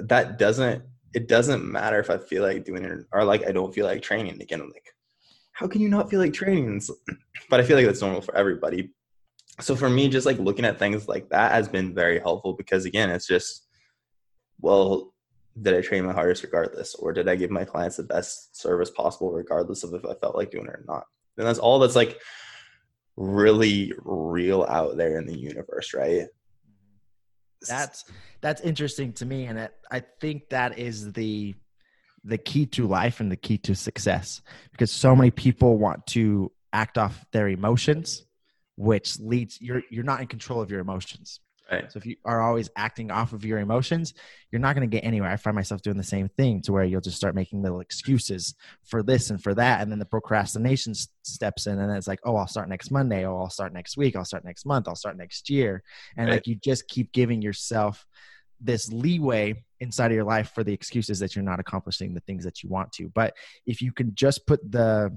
that 0.00 0.38
doesn't. 0.38 0.82
It 1.14 1.28
doesn't 1.28 1.64
matter 1.64 1.98
if 1.98 2.10
I 2.10 2.18
feel 2.18 2.42
like 2.42 2.64
doing 2.64 2.84
it 2.84 3.06
or 3.10 3.24
like 3.24 3.46
I 3.46 3.52
don't 3.52 3.74
feel 3.74 3.86
like 3.86 4.02
training 4.02 4.42
again. 4.42 4.60
I'm 4.60 4.68
like, 4.68 4.92
how 5.52 5.66
can 5.66 5.80
you 5.80 5.88
not 5.88 6.10
feel 6.10 6.20
like 6.20 6.32
training? 6.32 6.82
But 7.48 7.60
I 7.60 7.62
feel 7.62 7.76
like 7.76 7.86
that's 7.86 8.02
normal 8.02 8.22
for 8.22 8.34
everybody. 8.36 8.92
So 9.60 9.76
for 9.76 9.88
me, 9.88 10.08
just 10.08 10.26
like 10.26 10.38
looking 10.38 10.64
at 10.64 10.78
things 10.78 11.06
like 11.06 11.28
that 11.30 11.52
has 11.52 11.68
been 11.68 11.94
very 11.94 12.18
helpful 12.18 12.54
because 12.54 12.84
again, 12.84 13.08
it's 13.08 13.26
just, 13.26 13.66
well, 14.60 15.14
did 15.60 15.74
I 15.74 15.80
train 15.80 16.04
my 16.04 16.12
hardest 16.12 16.42
regardless, 16.42 16.94
or 16.94 17.12
did 17.12 17.28
I 17.28 17.36
give 17.36 17.50
my 17.50 17.64
clients 17.64 17.96
the 17.96 18.02
best 18.02 18.56
service 18.56 18.90
possible 18.90 19.32
regardless 19.32 19.84
of 19.84 19.94
if 19.94 20.04
I 20.04 20.14
felt 20.14 20.36
like 20.36 20.50
doing 20.50 20.66
it 20.66 20.70
or 20.70 20.84
not? 20.86 21.04
And 21.38 21.46
that's 21.46 21.58
all 21.58 21.78
that's 21.78 21.96
like 21.96 22.20
really 23.16 23.92
real 24.04 24.64
out 24.68 24.96
there 24.96 25.18
in 25.18 25.26
the 25.26 25.38
universe, 25.38 25.94
right? 25.94 26.26
That's 27.66 28.04
that's 28.40 28.60
interesting 28.60 29.12
to 29.14 29.26
me, 29.26 29.46
and 29.46 29.58
it, 29.58 29.72
I 29.90 30.02
think 30.20 30.50
that 30.50 30.78
is 30.78 31.12
the 31.12 31.54
the 32.22 32.38
key 32.38 32.66
to 32.66 32.86
life 32.86 33.20
and 33.20 33.30
the 33.30 33.36
key 33.36 33.56
to 33.56 33.74
success 33.74 34.42
because 34.72 34.90
so 34.90 35.14
many 35.14 35.30
people 35.30 35.78
want 35.78 36.06
to 36.08 36.50
act 36.72 36.98
off 36.98 37.24
their 37.32 37.48
emotions 37.48 38.26
which 38.76 39.18
leads 39.18 39.60
you're 39.60 39.82
you're 39.90 40.04
not 40.04 40.20
in 40.20 40.26
control 40.26 40.60
of 40.60 40.70
your 40.70 40.80
emotions. 40.80 41.40
Right. 41.70 41.90
So 41.90 41.98
if 41.98 42.06
you 42.06 42.16
are 42.24 42.40
always 42.40 42.70
acting 42.76 43.10
off 43.10 43.32
of 43.32 43.44
your 43.44 43.58
emotions, 43.58 44.14
you're 44.52 44.60
not 44.60 44.76
going 44.76 44.88
to 44.88 44.94
get 44.96 45.04
anywhere. 45.04 45.30
I 45.30 45.36
find 45.36 45.56
myself 45.56 45.82
doing 45.82 45.96
the 45.96 46.04
same 46.04 46.28
thing 46.28 46.62
to 46.62 46.72
where 46.72 46.84
you'll 46.84 47.00
just 47.00 47.16
start 47.16 47.34
making 47.34 47.60
little 47.62 47.80
excuses 47.80 48.54
for 48.84 49.02
this 49.02 49.30
and 49.30 49.42
for 49.42 49.52
that. 49.54 49.80
And 49.80 49.90
then 49.90 49.98
the 49.98 50.04
procrastination 50.04 50.94
steps 51.22 51.66
in 51.66 51.78
and 51.80 51.90
then 51.90 51.96
it's 51.96 52.06
like, 52.06 52.20
oh, 52.24 52.36
I'll 52.36 52.46
start 52.46 52.68
next 52.68 52.92
Monday. 52.92 53.26
Oh, 53.26 53.36
I'll 53.38 53.50
start 53.50 53.72
next 53.72 53.96
week. 53.96 54.14
I'll 54.14 54.24
start 54.24 54.44
next 54.44 54.64
month. 54.64 54.86
I'll 54.86 54.94
start 54.94 55.16
next 55.16 55.50
year. 55.50 55.82
And 56.16 56.28
Right. 56.28 56.34
like 56.34 56.46
you 56.46 56.54
just 56.54 56.86
keep 56.86 57.10
giving 57.12 57.42
yourself 57.42 58.06
this 58.60 58.90
leeway 58.92 59.64
inside 59.80 60.12
of 60.12 60.14
your 60.14 60.24
life 60.24 60.52
for 60.54 60.62
the 60.62 60.72
excuses 60.72 61.18
that 61.18 61.34
you're 61.34 61.44
not 61.44 61.60
accomplishing 61.60 62.14
the 62.14 62.20
things 62.20 62.44
that 62.44 62.62
you 62.62 62.68
want 62.68 62.92
to. 62.92 63.08
But 63.08 63.34
if 63.66 63.82
you 63.82 63.92
can 63.92 64.14
just 64.14 64.46
put 64.46 64.60
the 64.70 65.10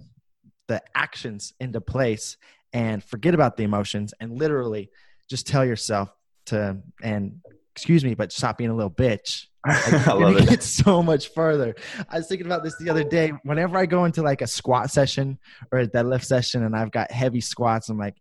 the 0.67 0.81
actions 0.95 1.53
into 1.59 1.81
place 1.81 2.37
and 2.73 3.03
forget 3.03 3.33
about 3.33 3.57
the 3.57 3.63
emotions 3.63 4.13
and 4.19 4.37
literally 4.37 4.89
just 5.29 5.47
tell 5.47 5.65
yourself 5.65 6.09
to 6.49 6.77
and 7.01 7.39
excuse 7.75 8.03
me 8.03 8.13
but 8.13 8.31
stop 8.31 8.57
being 8.57 8.69
a 8.69 8.75
little 8.75 8.91
bitch. 8.91 9.45
I 9.65 10.13
love 10.13 10.37
it. 10.37 10.47
get 10.47 10.63
so 10.63 11.03
much 11.03 11.33
further. 11.33 11.75
I 12.09 12.17
was 12.17 12.27
thinking 12.27 12.47
about 12.47 12.63
this 12.63 12.77
the 12.77 12.89
other 12.89 13.03
day. 13.03 13.33
Whenever 13.43 13.77
i 13.77 13.85
go 13.85 14.05
into 14.05 14.21
like 14.21 14.41
a 14.41 14.47
squat 14.47 14.89
session 14.89 15.37
or 15.71 15.79
a 15.79 15.87
deadlift 15.87 16.23
session 16.23 16.63
and 16.63 16.75
i've 16.75 16.91
got 16.91 17.11
heavy 17.11 17.41
squats 17.41 17.89
i'm 17.89 17.97
like 17.97 18.15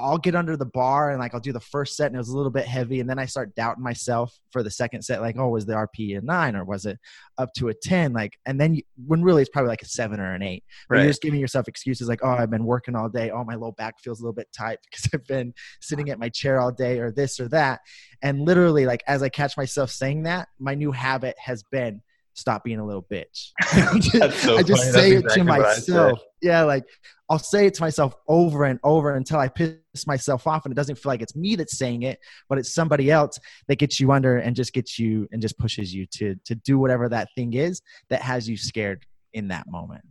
I'll 0.00 0.18
get 0.18 0.34
under 0.34 0.56
the 0.56 0.66
bar 0.66 1.10
and 1.10 1.20
like 1.20 1.34
I'll 1.34 1.40
do 1.40 1.52
the 1.52 1.60
first 1.60 1.96
set 1.96 2.06
and 2.06 2.14
it 2.14 2.18
was 2.18 2.28
a 2.30 2.36
little 2.36 2.50
bit 2.50 2.66
heavy 2.66 3.00
and 3.00 3.08
then 3.08 3.18
I 3.18 3.26
start 3.26 3.54
doubting 3.54 3.82
myself 3.84 4.36
for 4.50 4.62
the 4.62 4.70
second 4.70 5.02
set 5.02 5.20
like 5.20 5.36
oh 5.38 5.48
was 5.48 5.66
the 5.66 5.74
RP 5.74 6.16
a 6.18 6.20
9 6.20 6.56
or 6.56 6.64
was 6.64 6.86
it 6.86 6.98
up 7.38 7.52
to 7.54 7.68
a 7.68 7.74
10 7.74 8.12
like 8.12 8.38
and 8.46 8.60
then 8.60 8.74
you, 8.74 8.82
when 9.06 9.22
really 9.22 9.42
it's 9.42 9.50
probably 9.50 9.68
like 9.68 9.82
a 9.82 9.86
7 9.86 10.18
or 10.18 10.34
an 10.34 10.42
8 10.42 10.64
but 10.88 10.94
Right. 10.94 11.02
you're 11.02 11.10
just 11.10 11.22
giving 11.22 11.40
yourself 11.40 11.68
excuses 11.68 12.08
like 12.08 12.20
oh 12.22 12.30
I've 12.30 12.50
been 12.50 12.64
working 12.64 12.96
all 12.96 13.08
day. 13.08 13.30
Oh 13.30 13.44
my 13.44 13.54
low 13.54 13.72
back 13.72 14.00
feels 14.00 14.20
a 14.20 14.22
little 14.22 14.34
bit 14.34 14.48
tight 14.56 14.78
because 14.90 15.08
I've 15.12 15.26
been 15.26 15.52
sitting 15.80 16.10
at 16.10 16.18
my 16.18 16.28
chair 16.28 16.60
all 16.60 16.72
day 16.72 16.98
or 16.98 17.10
this 17.12 17.38
or 17.38 17.48
that. 17.48 17.80
And 18.22 18.40
literally 18.40 18.86
like 18.86 19.02
as 19.06 19.22
I 19.22 19.28
catch 19.28 19.56
myself 19.56 19.90
saying 19.90 20.24
that 20.24 20.48
my 20.58 20.74
new 20.74 20.92
habit 20.92 21.36
has 21.38 21.62
been 21.70 22.02
stop 22.40 22.64
being 22.64 22.80
a 22.80 22.86
little 22.86 23.02
bitch 23.02 23.50
That's 24.18 24.42
so 24.42 24.56
I 24.56 24.62
just 24.62 24.92
say 24.92 25.14
That's 25.14 25.24
it 25.26 25.34
to 25.34 25.40
exactly 25.40 25.40
I 25.40 25.74
said. 25.74 25.94
myself 25.94 26.20
yeah 26.42 26.62
like 26.62 26.84
I'll 27.30 27.38
say 27.38 27.66
it 27.66 27.74
to 27.74 27.82
myself 27.82 28.16
over 28.26 28.64
and 28.64 28.80
over 28.82 29.14
until 29.14 29.38
I 29.38 29.46
piss 29.46 29.76
myself 30.04 30.48
off 30.48 30.64
and 30.64 30.72
it 30.72 30.74
doesn't 30.74 30.96
feel 30.96 31.10
like 31.10 31.22
it's 31.22 31.36
me 31.36 31.54
that's 31.54 31.78
saying 31.78 32.02
it, 32.02 32.18
but 32.48 32.58
it's 32.58 32.74
somebody 32.74 33.08
else 33.08 33.38
that 33.68 33.78
gets 33.78 34.00
you 34.00 34.10
under 34.10 34.38
and 34.38 34.56
just 34.56 34.72
gets 34.72 34.98
you 34.98 35.28
and 35.30 35.40
just 35.40 35.56
pushes 35.56 35.94
you 35.94 36.06
to 36.14 36.34
to 36.44 36.56
do 36.56 36.76
whatever 36.76 37.08
that 37.08 37.28
thing 37.36 37.54
is 37.54 37.82
that 38.08 38.20
has 38.20 38.48
you 38.48 38.56
scared 38.56 39.06
in 39.32 39.46
that 39.48 39.68
moment. 39.68 40.04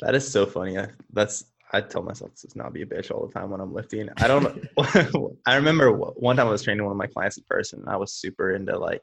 That 0.00 0.16
is 0.16 0.28
so 0.28 0.46
funny. 0.46 0.76
I, 0.76 0.88
that's 1.12 1.44
I 1.72 1.80
tell 1.80 2.02
myself 2.02 2.34
to 2.34 2.42
just 2.42 2.56
not 2.56 2.72
be 2.72 2.82
a 2.82 2.86
bitch 2.86 3.12
all 3.12 3.24
the 3.24 3.32
time 3.32 3.50
when 3.50 3.60
I'm 3.60 3.72
lifting. 3.72 4.08
I 4.16 4.26
don't. 4.26 4.66
I 5.46 5.54
remember 5.54 5.92
one 5.92 6.36
time 6.36 6.48
I 6.48 6.50
was 6.50 6.62
training 6.62 6.84
one 6.84 6.92
of 6.92 6.98
my 6.98 7.06
clients 7.06 7.38
in 7.38 7.44
person, 7.48 7.80
and 7.80 7.88
I 7.88 7.96
was 7.96 8.14
super 8.14 8.56
into 8.56 8.76
like 8.76 9.02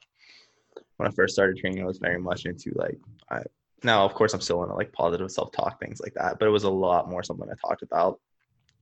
when 1.01 1.11
I 1.11 1.15
first 1.15 1.33
started 1.33 1.57
training. 1.57 1.81
I 1.81 1.87
was 1.87 1.97
very 1.97 2.19
much 2.19 2.45
into 2.45 2.71
like 2.75 2.99
I 3.29 3.41
now 3.83 4.05
of 4.05 4.13
course 4.13 4.33
I'm 4.33 4.41
still 4.41 4.61
into 4.63 4.75
like 4.75 4.93
positive 4.93 5.31
self 5.31 5.51
talk 5.51 5.79
things 5.79 5.99
like 5.99 6.13
that, 6.13 6.37
but 6.37 6.47
it 6.47 6.51
was 6.51 6.63
a 6.63 6.69
lot 6.69 7.09
more 7.09 7.23
something 7.23 7.49
I 7.49 7.67
talked 7.67 7.81
about. 7.81 8.19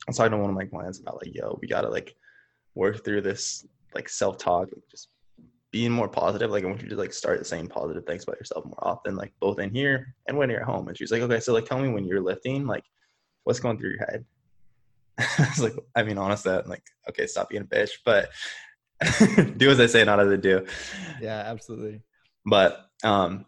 I 0.08 0.10
was 0.10 0.18
talking 0.18 0.32
to 0.32 0.38
one 0.38 0.50
of 0.50 0.56
my 0.56 0.66
clients 0.66 1.00
about 1.00 1.24
like, 1.24 1.34
yo, 1.34 1.58
we 1.62 1.68
gotta 1.68 1.90
like 1.90 2.16
work 2.76 3.06
through 3.06 3.22
this 3.22 3.66
like 3.96 4.10
self 4.10 4.38
talk, 4.38 4.68
like 4.74 4.84
just 4.92 5.08
being 5.72 5.92
more 5.92 6.10
positive. 6.10 6.52
Like 6.52 6.66
I 6.66 6.68
want 6.68 6.82
you 6.82 6.90
to 6.90 6.98
like 6.98 7.14
start 7.14 7.46
saying 7.48 7.68
positive 7.68 8.06
things 8.06 8.24
about 8.24 8.38
yourself 8.38 8.66
more 8.66 8.86
often, 8.88 9.16
like 9.16 9.32
both 9.40 9.60
in 9.60 9.74
here 9.74 10.14
and 10.28 10.38
when 10.38 10.50
you're 10.50 10.60
at 10.60 10.66
home. 10.66 10.90
And 10.90 10.98
she's 10.98 11.12
like, 11.12 11.22
okay, 11.22 11.40
so 11.40 11.54
like 11.54 11.66
tell 11.66 11.80
me 11.80 11.88
when 11.88 12.06
you're 12.06 12.22
lifting, 12.22 12.68
like 12.68 12.84
what's 13.46 13.62
going 13.62 13.78
through 13.78 13.92
your 13.92 14.08
head? 14.08 14.26
I 15.20 15.48
was 15.50 15.62
like, 15.62 15.76
I 15.96 16.04
mean, 16.04 16.18
honestly, 16.18 16.52
I'm 16.52 16.68
like, 16.68 16.84
okay, 17.08 17.28
stop 17.28 17.50
being 17.50 17.64
a 17.64 17.66
bitch, 17.66 17.92
but 18.04 18.30
do 19.58 19.70
as 19.70 19.80
I 19.80 19.86
say, 19.86 20.04
not 20.04 20.20
as 20.20 20.32
I 20.32 20.36
do. 20.36 20.66
Yeah, 21.22 21.44
absolutely. 21.46 22.02
But 22.50 22.90
um, 23.04 23.46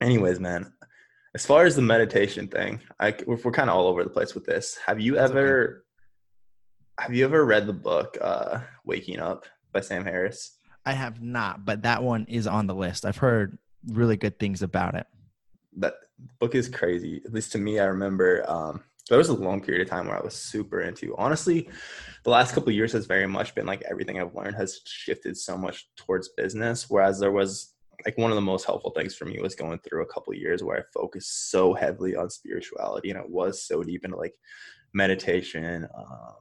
anyways, 0.00 0.40
man, 0.40 0.72
as 1.34 1.46
far 1.46 1.64
as 1.64 1.76
the 1.76 1.82
meditation 1.82 2.48
thing, 2.48 2.80
I 2.98 3.14
we're, 3.26 3.36
we're 3.36 3.52
kind 3.52 3.70
of 3.70 3.76
all 3.76 3.86
over 3.86 4.02
the 4.02 4.10
place 4.10 4.34
with 4.34 4.44
this. 4.44 4.78
Have 4.86 4.98
you 4.98 5.14
That's 5.14 5.30
ever 5.30 5.84
have 6.98 7.14
you 7.14 7.24
ever 7.24 7.44
read 7.44 7.66
the 7.66 7.72
book 7.72 8.18
uh, 8.20 8.60
Waking 8.84 9.20
Up 9.20 9.46
by 9.72 9.80
Sam 9.80 10.04
Harris? 10.04 10.58
I 10.84 10.92
have 10.92 11.22
not, 11.22 11.64
but 11.64 11.82
that 11.82 12.02
one 12.02 12.26
is 12.28 12.46
on 12.46 12.66
the 12.66 12.74
list. 12.74 13.04
I've 13.04 13.16
heard 13.16 13.58
really 13.86 14.16
good 14.16 14.38
things 14.38 14.62
about 14.62 14.94
it. 14.94 15.06
That 15.76 15.94
book 16.38 16.54
is 16.54 16.68
crazy. 16.68 17.22
At 17.24 17.32
least 17.32 17.52
to 17.52 17.58
me, 17.58 17.78
I 17.78 17.84
remember 17.84 18.44
um, 18.50 18.82
there 19.08 19.18
was 19.18 19.28
a 19.28 19.34
long 19.34 19.60
period 19.60 19.82
of 19.82 19.88
time 19.90 20.06
where 20.06 20.18
I 20.18 20.22
was 20.22 20.34
super 20.34 20.80
into. 20.80 21.14
Honestly, 21.16 21.68
the 22.24 22.30
last 22.30 22.54
couple 22.54 22.70
of 22.70 22.74
years 22.74 22.92
has 22.92 23.06
very 23.06 23.26
much 23.26 23.54
been 23.54 23.66
like 23.66 23.82
everything 23.82 24.20
I've 24.20 24.34
learned 24.34 24.56
has 24.56 24.80
shifted 24.84 25.36
so 25.36 25.56
much 25.56 25.88
towards 25.96 26.30
business. 26.30 26.90
Whereas 26.90 27.18
there 27.18 27.32
was 27.32 27.74
like 28.04 28.18
one 28.18 28.30
of 28.30 28.34
the 28.34 28.40
most 28.40 28.64
helpful 28.64 28.90
things 28.90 29.14
for 29.14 29.24
me 29.24 29.38
was 29.40 29.54
going 29.54 29.78
through 29.78 30.02
a 30.02 30.12
couple 30.12 30.32
of 30.32 30.38
years 30.38 30.62
where 30.62 30.78
I 30.78 30.82
focused 30.92 31.50
so 31.50 31.74
heavily 31.74 32.16
on 32.16 32.30
spirituality 32.30 33.10
and 33.10 33.18
it 33.18 33.28
was 33.28 33.64
so 33.66 33.82
deep 33.82 34.04
into 34.04 34.16
like 34.16 34.34
meditation, 34.94 35.86
um, 35.96 36.36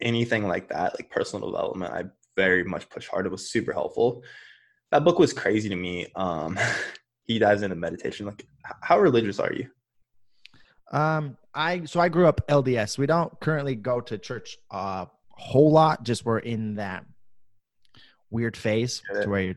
anything 0.00 0.46
like 0.46 0.68
that, 0.68 0.94
like 0.98 1.10
personal 1.10 1.50
development. 1.50 1.92
I 1.92 2.04
very 2.36 2.64
much 2.64 2.88
pushed 2.88 3.08
hard. 3.08 3.26
It 3.26 3.32
was 3.32 3.50
super 3.50 3.72
helpful. 3.72 4.22
That 4.90 5.04
book 5.04 5.18
was 5.18 5.32
crazy 5.32 5.68
to 5.68 5.76
me. 5.76 6.06
Um, 6.16 6.58
he 7.24 7.38
dives 7.38 7.62
into 7.62 7.76
meditation. 7.76 8.26
Like, 8.26 8.46
how 8.82 8.98
religious 8.98 9.38
are 9.38 9.52
you? 9.52 9.68
Um, 10.92 11.38
I 11.54 11.84
so 11.84 12.00
I 12.00 12.08
grew 12.08 12.26
up 12.26 12.46
LDS. 12.48 12.98
We 12.98 13.06
don't 13.06 13.32
currently 13.40 13.74
go 13.74 14.00
to 14.02 14.18
church 14.18 14.58
a 14.70 15.06
whole 15.30 15.72
lot. 15.72 16.04
Just 16.04 16.24
we're 16.24 16.38
in 16.38 16.74
that 16.74 17.06
weird 18.30 18.56
phase 18.56 19.02
to 19.22 19.28
where 19.28 19.40
you're 19.40 19.54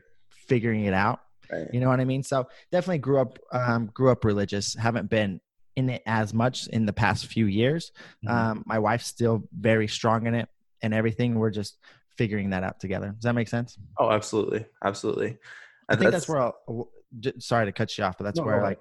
figuring 0.48 0.84
it 0.84 0.94
out. 0.94 1.20
Right. 1.50 1.66
You 1.72 1.80
know 1.80 1.88
what 1.88 2.00
I 2.00 2.04
mean? 2.04 2.22
So 2.22 2.48
definitely 2.72 2.98
grew 2.98 3.20
up 3.20 3.38
um, 3.52 3.86
grew 3.86 4.10
up 4.10 4.24
religious. 4.24 4.74
Haven't 4.74 5.08
been 5.08 5.40
in 5.76 5.90
it 5.90 6.02
as 6.06 6.32
much 6.34 6.66
in 6.68 6.86
the 6.86 6.92
past 6.92 7.26
few 7.26 7.46
years. 7.46 7.92
Mhm. 8.24 8.30
Um, 8.30 8.62
my 8.66 8.78
wife's 8.78 9.06
still 9.06 9.44
very 9.56 9.86
strong 9.88 10.26
in 10.26 10.34
it 10.34 10.48
and 10.82 10.92
everything. 10.94 11.38
We're 11.38 11.50
just 11.50 11.78
figuring 12.16 12.50
that 12.50 12.64
out 12.64 12.80
together. 12.80 13.08
Does 13.08 13.22
that 13.24 13.34
make 13.34 13.48
sense? 13.48 13.78
oh, 13.98 14.10
absolutely, 14.10 14.64
absolutely. 14.82 15.36
I 15.88 15.96
think 15.96 16.10
that's, 16.10 16.28
where. 16.28 16.40
I'll, 16.40 16.90
sorry 17.38 17.66
to 17.66 17.72
cut 17.72 17.96
you 17.96 18.04
off, 18.04 18.18
but 18.18 18.24
that's 18.24 18.38
No, 18.38 18.44
where 18.46 18.54
ahead. 18.56 18.64
like 18.64 18.80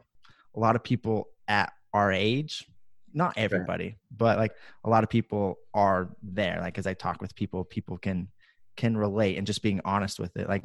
a 0.55 0.59
lot 0.59 0.75
of 0.75 0.83
people 0.83 1.27
at 1.47 1.71
our 1.93 2.11
age, 2.11 2.65
not 3.13 3.33
everybody, 3.37 3.97
but 4.09 4.37
like 4.37 4.53
a 4.83 4.89
lot 4.89 5.03
of 5.03 5.09
people 5.09 5.59
are 5.73 6.09
there. 6.23 6.59
Like 6.61 6.77
as 6.77 6.87
I 6.87 6.93
talk 6.95 7.21
with 7.21 7.35
people, 7.35 7.63
people 7.63 7.97
can 7.97 8.29
can 8.75 8.97
relate 8.97 9.37
and 9.37 9.45
just 9.45 9.61
being 9.61 9.79
honest 9.85 10.19
with 10.19 10.35
it. 10.37 10.49
Like 10.49 10.63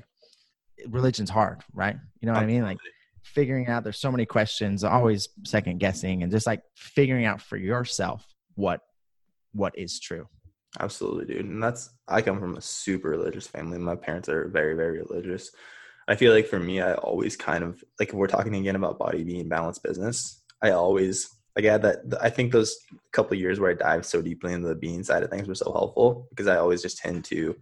religion's 0.88 1.30
hard, 1.30 1.60
right? 1.72 1.96
You 2.20 2.26
know 2.26 2.32
what 2.32 2.42
I 2.42 2.46
mean? 2.46 2.62
Like 2.62 2.78
figuring 3.22 3.68
out 3.68 3.84
there's 3.84 3.98
so 3.98 4.10
many 4.10 4.26
questions, 4.26 4.84
always 4.84 5.28
second 5.44 5.78
guessing, 5.78 6.22
and 6.22 6.32
just 6.32 6.46
like 6.46 6.62
figuring 6.76 7.24
out 7.24 7.40
for 7.40 7.56
yourself 7.56 8.26
what 8.54 8.80
what 9.52 9.76
is 9.78 9.98
true. 9.98 10.28
Absolutely, 10.78 11.34
dude. 11.34 11.46
And 11.46 11.62
that's 11.62 11.90
I 12.06 12.22
come 12.22 12.38
from 12.38 12.56
a 12.56 12.60
super 12.60 13.10
religious 13.10 13.46
family. 13.46 13.78
My 13.78 13.96
parents 13.96 14.28
are 14.28 14.48
very, 14.48 14.74
very 14.74 14.98
religious. 14.98 15.50
I 16.06 16.14
feel 16.16 16.32
like 16.32 16.46
for 16.46 16.58
me, 16.58 16.80
I 16.80 16.94
always 16.94 17.36
kind 17.36 17.64
of 17.64 17.82
like 17.98 18.08
if 18.08 18.14
we're 18.14 18.26
talking 18.26 18.54
again 18.54 18.76
about 18.76 18.98
body 18.98 19.24
being 19.24 19.48
balanced 19.48 19.82
business, 19.82 20.42
I 20.62 20.70
always 20.70 21.28
like 21.56 21.64
I 21.64 21.72
had 21.72 21.82
that 21.82 21.98
I 22.20 22.30
think 22.30 22.52
those 22.52 22.76
couple 23.12 23.34
of 23.34 23.40
years 23.40 23.58
where 23.58 23.70
I 23.70 23.74
dived 23.74 24.04
so 24.04 24.22
deeply 24.22 24.52
into 24.52 24.68
the 24.68 24.74
being 24.74 25.02
side 25.02 25.22
of 25.22 25.30
things 25.30 25.48
were 25.48 25.54
so 25.54 25.72
helpful 25.72 26.28
because 26.30 26.46
I 26.46 26.56
always 26.56 26.82
just 26.82 26.98
tend 26.98 27.24
to 27.26 27.56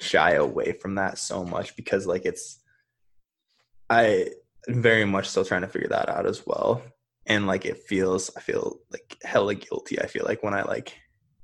shy 0.00 0.32
away 0.32 0.72
from 0.72 0.96
that 0.96 1.18
so 1.18 1.44
much 1.44 1.74
because 1.76 2.06
like 2.06 2.24
it's 2.24 2.60
I 3.88 4.30
very 4.68 5.04
much 5.04 5.28
still 5.28 5.44
trying 5.44 5.62
to 5.62 5.68
figure 5.68 5.88
that 5.88 6.08
out 6.08 6.26
as 6.26 6.46
well. 6.46 6.82
And 7.26 7.46
like 7.46 7.64
it 7.64 7.84
feels 7.88 8.30
I 8.36 8.40
feel 8.40 8.80
like 8.90 9.16
hella 9.22 9.54
guilty. 9.54 10.00
I 10.00 10.06
feel 10.06 10.24
like 10.24 10.42
when 10.42 10.54
I 10.54 10.62
like 10.62 10.94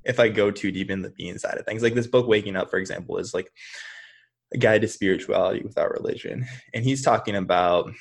if 0.05 0.19
I 0.19 0.29
go 0.29 0.51
too 0.51 0.73
deep 0.73 0.91
in 0.91 1.03
the 1.03 1.11
being 1.11 1.39
side 1.39 1.59
of 1.59 1.65
things. 1.65 1.83
Like 1.83 1.95
this 1.95 2.07
book, 2.07 2.27
Waking 2.27 2.57
Up, 2.57 2.71
for 2.71 2.79
example, 2.79 3.19
is 3.19 3.35
like 3.35 3.51
a 4.53 4.59
guide 4.59 4.83
to 4.83 4.89
spirituality 4.89 5.63
without 5.63 5.93
religion. 5.93 6.47
And 6.75 6.85
he's 6.85 7.03
talking 7.03 7.37
about 7.37 7.93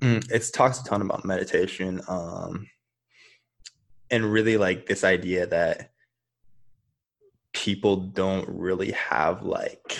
mm, 0.00 0.30
it 0.30 0.44
talks 0.52 0.80
a 0.80 0.84
ton 0.84 1.02
about 1.02 1.24
meditation, 1.24 2.00
um, 2.08 2.66
and 4.10 4.32
really 4.32 4.56
like 4.56 4.86
this 4.86 5.04
idea 5.04 5.46
that 5.46 5.90
people 7.52 7.96
don't 7.96 8.48
really 8.48 8.92
have 8.92 9.42
like 9.42 9.98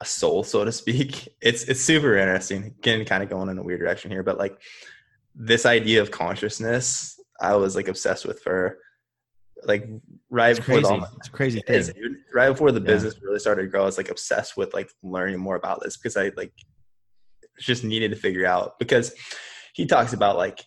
a 0.00 0.04
soul, 0.04 0.44
so 0.44 0.64
to 0.64 0.72
speak. 0.72 1.28
It's 1.40 1.64
it's 1.64 1.80
super 1.80 2.16
interesting. 2.16 2.64
Again, 2.64 3.04
kind 3.04 3.22
of 3.22 3.30
going 3.30 3.48
in 3.48 3.58
a 3.58 3.62
weird 3.62 3.80
direction 3.80 4.10
here, 4.10 4.22
but 4.22 4.38
like 4.38 4.60
this 5.34 5.66
idea 5.66 6.02
of 6.02 6.10
consciousness, 6.10 7.18
I 7.40 7.54
was 7.56 7.76
like 7.76 7.88
obsessed 7.88 8.26
with 8.26 8.40
for 8.42 8.78
like 9.64 9.88
right 10.30 10.50
It's 10.50 10.58
before 10.58 10.80
crazy. 10.80 11.00
the 11.00 11.06
It's 11.18 11.28
crazy 11.28 11.58
it 11.66 11.74
is. 11.74 11.92
Right 12.34 12.50
before 12.50 12.72
the 12.72 12.80
Yeah. 12.80 12.86
business 12.86 13.14
really 13.22 13.38
started 13.38 13.62
to 13.62 13.68
grow, 13.68 13.82
I 13.82 13.86
was 13.86 13.96
like 13.98 14.10
obsessed 14.10 14.56
with 14.56 14.74
like 14.74 14.90
learning 15.02 15.38
more 15.38 15.56
about 15.56 15.80
this 15.82 15.96
because 15.96 16.16
I 16.16 16.30
like 16.36 16.52
just 17.58 17.84
needed 17.84 18.10
to 18.10 18.16
figure 18.16 18.46
out 18.46 18.78
because 18.78 19.14
he 19.74 19.86
talks 19.86 20.12
about 20.12 20.36
like 20.36 20.64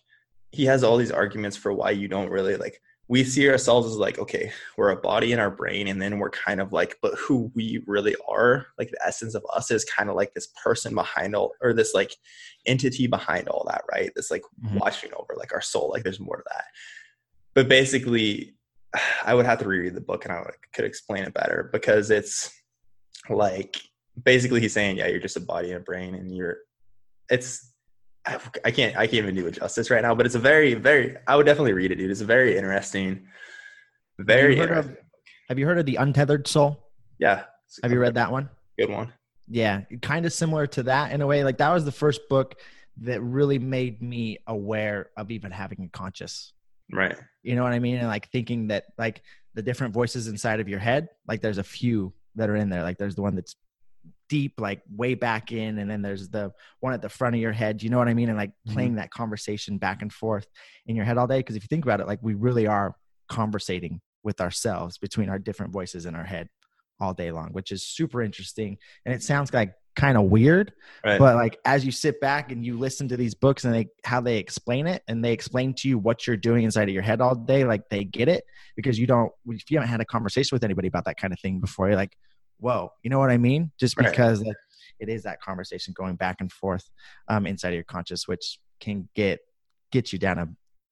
he 0.50 0.66
has 0.66 0.84
all 0.84 0.96
these 0.98 1.10
arguments 1.10 1.56
for 1.56 1.72
why 1.72 1.90
you 1.90 2.08
don't 2.08 2.30
really 2.30 2.56
like 2.56 2.80
we 3.08 3.24
see 3.24 3.48
ourselves 3.48 3.88
as 3.88 3.96
like 3.96 4.18
okay 4.18 4.50
we're 4.76 4.90
a 4.90 5.00
body 5.00 5.32
and 5.32 5.40
our 5.40 5.50
brain 5.50 5.88
and 5.88 6.00
then 6.00 6.18
we're 6.18 6.30
kind 6.30 6.60
of 6.60 6.72
like 6.72 6.96
but 7.02 7.14
who 7.18 7.50
we 7.54 7.82
really 7.86 8.16
are 8.28 8.66
like 8.78 8.90
the 8.90 9.06
essence 9.06 9.34
of 9.34 9.44
us 9.54 9.70
is 9.70 9.84
kind 9.84 10.08
of 10.08 10.16
like 10.16 10.32
this 10.34 10.48
person 10.62 10.94
behind 10.94 11.34
all 11.34 11.52
or 11.60 11.72
this 11.72 11.94
like 11.94 12.14
entity 12.66 13.06
behind 13.06 13.48
all 13.48 13.64
that 13.68 13.82
right 13.92 14.10
this 14.14 14.30
like 14.30 14.42
mm-hmm. 14.64 14.78
watching 14.78 15.10
over 15.16 15.34
like 15.36 15.52
our 15.52 15.60
soul 15.60 15.90
like 15.92 16.02
there's 16.04 16.20
more 16.20 16.36
to 16.36 16.44
that 16.48 16.64
but 17.54 17.68
basically 17.68 18.54
i 19.24 19.34
would 19.34 19.46
have 19.46 19.58
to 19.58 19.68
reread 19.68 19.94
the 19.94 20.00
book 20.00 20.24
and 20.24 20.32
i 20.32 20.42
could 20.72 20.84
explain 20.84 21.24
it 21.24 21.34
better 21.34 21.68
because 21.72 22.10
it's 22.10 22.52
like 23.28 23.80
basically 24.24 24.60
he's 24.60 24.72
saying 24.72 24.96
yeah 24.96 25.06
you're 25.06 25.20
just 25.20 25.36
a 25.36 25.40
body 25.40 25.70
and 25.70 25.80
a 25.80 25.84
brain 25.84 26.14
and 26.14 26.34
you're 26.34 26.58
it's 27.30 27.71
I 28.24 28.70
can't 28.70 28.96
I 28.96 29.06
can't 29.06 29.14
even 29.14 29.34
do 29.34 29.46
it 29.46 29.52
justice 29.52 29.90
right 29.90 30.02
now, 30.02 30.14
but 30.14 30.26
it's 30.26 30.34
a 30.34 30.40
very 30.40 30.74
very 30.74 31.16
I 31.26 31.36
would 31.36 31.46
definitely 31.46 31.72
read 31.72 31.90
it, 31.90 31.96
dude. 31.96 32.10
It's 32.10 32.20
a 32.20 32.24
very 32.24 32.56
interesting, 32.56 33.26
very 34.18 34.56
have 34.56 34.68
interesting. 34.68 34.92
Of, 34.92 35.02
have 35.48 35.58
you 35.58 35.66
heard 35.66 35.78
of 35.78 35.86
the 35.86 35.96
Untethered 35.96 36.46
Soul? 36.46 36.90
Yeah. 37.18 37.44
Have 37.82 37.92
you 37.92 37.98
read 37.98 38.14
that 38.14 38.30
one? 38.30 38.48
Good 38.78 38.90
one. 38.90 39.12
Yeah, 39.48 39.82
kind 40.02 40.24
of 40.24 40.32
similar 40.32 40.66
to 40.68 40.84
that 40.84 41.12
in 41.12 41.20
a 41.20 41.26
way. 41.26 41.42
Like 41.42 41.58
that 41.58 41.70
was 41.70 41.84
the 41.84 41.92
first 41.92 42.28
book 42.28 42.54
that 42.98 43.20
really 43.20 43.58
made 43.58 44.00
me 44.02 44.38
aware 44.46 45.10
of 45.16 45.30
even 45.30 45.50
having 45.50 45.82
a 45.84 45.88
conscious. 45.88 46.52
Right. 46.92 47.16
You 47.42 47.56
know 47.56 47.62
what 47.62 47.72
I 47.72 47.78
mean? 47.78 47.96
And 47.96 48.06
like 48.06 48.30
thinking 48.30 48.68
that 48.68 48.84
like 48.98 49.22
the 49.54 49.62
different 49.62 49.94
voices 49.94 50.28
inside 50.28 50.60
of 50.60 50.68
your 50.68 50.78
head, 50.78 51.08
like 51.26 51.40
there's 51.40 51.58
a 51.58 51.64
few 51.64 52.12
that 52.36 52.50
are 52.50 52.56
in 52.56 52.68
there. 52.68 52.82
Like 52.82 52.98
there's 52.98 53.14
the 53.14 53.22
one 53.22 53.34
that's 53.34 53.56
deep, 54.28 54.60
like 54.60 54.82
way 54.90 55.14
back 55.14 55.52
in, 55.52 55.78
and 55.78 55.90
then 55.90 56.02
there's 56.02 56.28
the 56.28 56.52
one 56.80 56.92
at 56.92 57.02
the 57.02 57.08
front 57.08 57.34
of 57.34 57.40
your 57.40 57.52
head. 57.52 57.82
You 57.82 57.90
know 57.90 57.98
what 57.98 58.08
I 58.08 58.14
mean? 58.14 58.28
And 58.28 58.38
like 58.38 58.50
mm-hmm. 58.50 58.74
playing 58.74 58.94
that 58.96 59.10
conversation 59.10 59.78
back 59.78 60.02
and 60.02 60.12
forth 60.12 60.46
in 60.86 60.96
your 60.96 61.04
head 61.04 61.18
all 61.18 61.26
day. 61.26 61.38
Because 61.38 61.56
if 61.56 61.62
you 61.62 61.68
think 61.68 61.84
about 61.84 62.00
it, 62.00 62.06
like 62.06 62.20
we 62.22 62.34
really 62.34 62.66
are 62.66 62.96
conversating 63.28 64.00
with 64.22 64.40
ourselves 64.40 64.98
between 64.98 65.28
our 65.28 65.38
different 65.38 65.72
voices 65.72 66.06
in 66.06 66.14
our 66.14 66.24
head 66.24 66.48
all 67.00 67.12
day 67.12 67.32
long, 67.32 67.48
which 67.50 67.72
is 67.72 67.84
super 67.84 68.22
interesting. 68.22 68.78
And 69.04 69.14
it 69.14 69.22
sounds 69.22 69.52
like 69.52 69.74
kind 69.94 70.16
of 70.16 70.24
weird, 70.24 70.72
right. 71.04 71.18
but 71.18 71.36
like 71.36 71.58
as 71.64 71.84
you 71.84 71.92
sit 71.92 72.20
back 72.20 72.50
and 72.50 72.64
you 72.64 72.78
listen 72.78 73.08
to 73.08 73.16
these 73.16 73.34
books 73.34 73.64
and 73.64 73.74
they 73.74 73.88
how 74.04 74.20
they 74.20 74.38
explain 74.38 74.86
it 74.86 75.02
and 75.08 75.22
they 75.22 75.32
explain 75.32 75.74
to 75.74 75.88
you 75.88 75.98
what 75.98 76.26
you're 76.26 76.36
doing 76.36 76.64
inside 76.64 76.88
of 76.88 76.94
your 76.94 77.02
head 77.02 77.20
all 77.20 77.34
day, 77.34 77.64
like 77.64 77.88
they 77.90 78.04
get 78.04 78.28
it 78.28 78.44
because 78.76 78.98
you 78.98 79.06
don't 79.06 79.30
if 79.48 79.70
you 79.70 79.76
haven't 79.76 79.90
had 79.90 80.00
a 80.00 80.04
conversation 80.04 80.54
with 80.54 80.64
anybody 80.64 80.88
about 80.88 81.04
that 81.04 81.18
kind 81.18 81.32
of 81.32 81.40
thing 81.40 81.60
before, 81.60 81.88
you're 81.88 81.96
like, 81.96 82.16
whoa, 82.62 82.92
you 83.02 83.10
know 83.10 83.18
what 83.18 83.30
I 83.30 83.38
mean? 83.38 83.72
Just 83.78 83.96
because 83.96 84.38
right. 84.38 84.48
like, 84.48 84.56
it 85.00 85.08
is 85.08 85.24
that 85.24 85.40
conversation 85.40 85.92
going 85.96 86.14
back 86.14 86.36
and 86.40 86.50
forth 86.50 86.88
um, 87.28 87.46
inside 87.46 87.70
of 87.70 87.74
your 87.74 87.84
conscious, 87.84 88.28
which 88.28 88.58
can 88.80 89.08
get 89.14 89.40
get 89.90 90.12
you 90.12 90.18
down 90.18 90.38
a, 90.38 90.48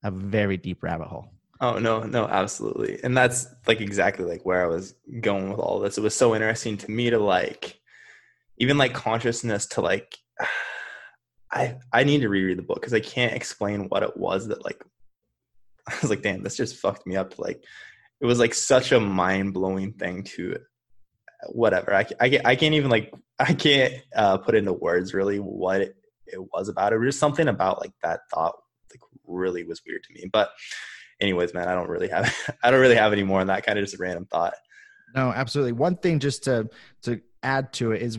a 0.08 0.10
very 0.10 0.56
deep 0.56 0.82
rabbit 0.82 1.06
hole. 1.06 1.30
Oh 1.60 1.78
no, 1.78 2.02
no, 2.02 2.26
absolutely. 2.26 2.98
And 3.04 3.16
that's 3.16 3.46
like 3.66 3.80
exactly 3.80 4.24
like 4.24 4.44
where 4.44 4.62
I 4.64 4.66
was 4.66 4.94
going 5.20 5.50
with 5.50 5.60
all 5.60 5.78
this. 5.78 5.96
It 5.96 6.02
was 6.02 6.14
so 6.14 6.34
interesting 6.34 6.76
to 6.78 6.90
me 6.90 7.10
to 7.10 7.18
like 7.18 7.78
even 8.58 8.76
like 8.76 8.92
consciousness 8.92 9.66
to 9.68 9.80
like 9.80 10.16
I 11.52 11.76
I 11.92 12.04
need 12.04 12.22
to 12.22 12.28
reread 12.28 12.58
the 12.58 12.62
book 12.62 12.80
because 12.80 12.94
I 12.94 13.00
can't 13.00 13.34
explain 13.34 13.88
what 13.88 14.02
it 14.02 14.16
was 14.16 14.48
that 14.48 14.64
like 14.64 14.82
I 15.88 15.94
was 16.00 16.10
like, 16.10 16.22
damn, 16.22 16.42
this 16.42 16.56
just 16.56 16.76
fucked 16.76 17.06
me 17.06 17.16
up. 17.16 17.38
Like 17.38 17.64
it 18.20 18.26
was 18.26 18.38
like 18.38 18.54
such 18.54 18.92
a 18.92 19.00
mind 19.00 19.54
blowing 19.54 19.92
thing 19.92 20.24
to 20.24 20.58
whatever. 21.48 21.94
I, 21.94 22.06
I, 22.20 22.40
I 22.44 22.56
can't 22.56 22.74
even 22.74 22.90
like 22.90 23.12
I 23.38 23.54
can't 23.54 23.94
uh, 24.14 24.38
put 24.38 24.54
into 24.54 24.72
words 24.72 25.14
really 25.14 25.38
what 25.38 25.80
it, 25.80 25.96
it 26.26 26.52
was 26.52 26.68
about. 26.68 26.92
It 26.92 26.98
was 26.98 27.08
just 27.08 27.20
something 27.20 27.48
about 27.48 27.80
like 27.80 27.92
that 28.02 28.20
thought 28.32 28.56
like 28.90 29.00
really 29.26 29.64
was 29.64 29.82
weird 29.86 30.02
to 30.04 30.12
me. 30.14 30.28
But 30.30 30.50
anyways, 31.20 31.54
man, 31.54 31.68
I 31.68 31.74
don't 31.74 31.88
really 31.88 32.08
have 32.08 32.34
I 32.62 32.70
don't 32.70 32.80
really 32.80 32.96
have 32.96 33.12
any 33.12 33.22
more 33.22 33.40
on 33.40 33.46
that 33.48 33.64
kind 33.64 33.78
of 33.78 33.84
just 33.84 33.94
a 33.94 33.98
random 33.98 34.26
thought. 34.26 34.54
No, 35.14 35.30
absolutely. 35.30 35.72
One 35.72 35.96
thing 35.96 36.18
just 36.18 36.44
to 36.44 36.68
to 37.02 37.20
add 37.42 37.72
to 37.74 37.92
it 37.92 38.02
is 38.02 38.18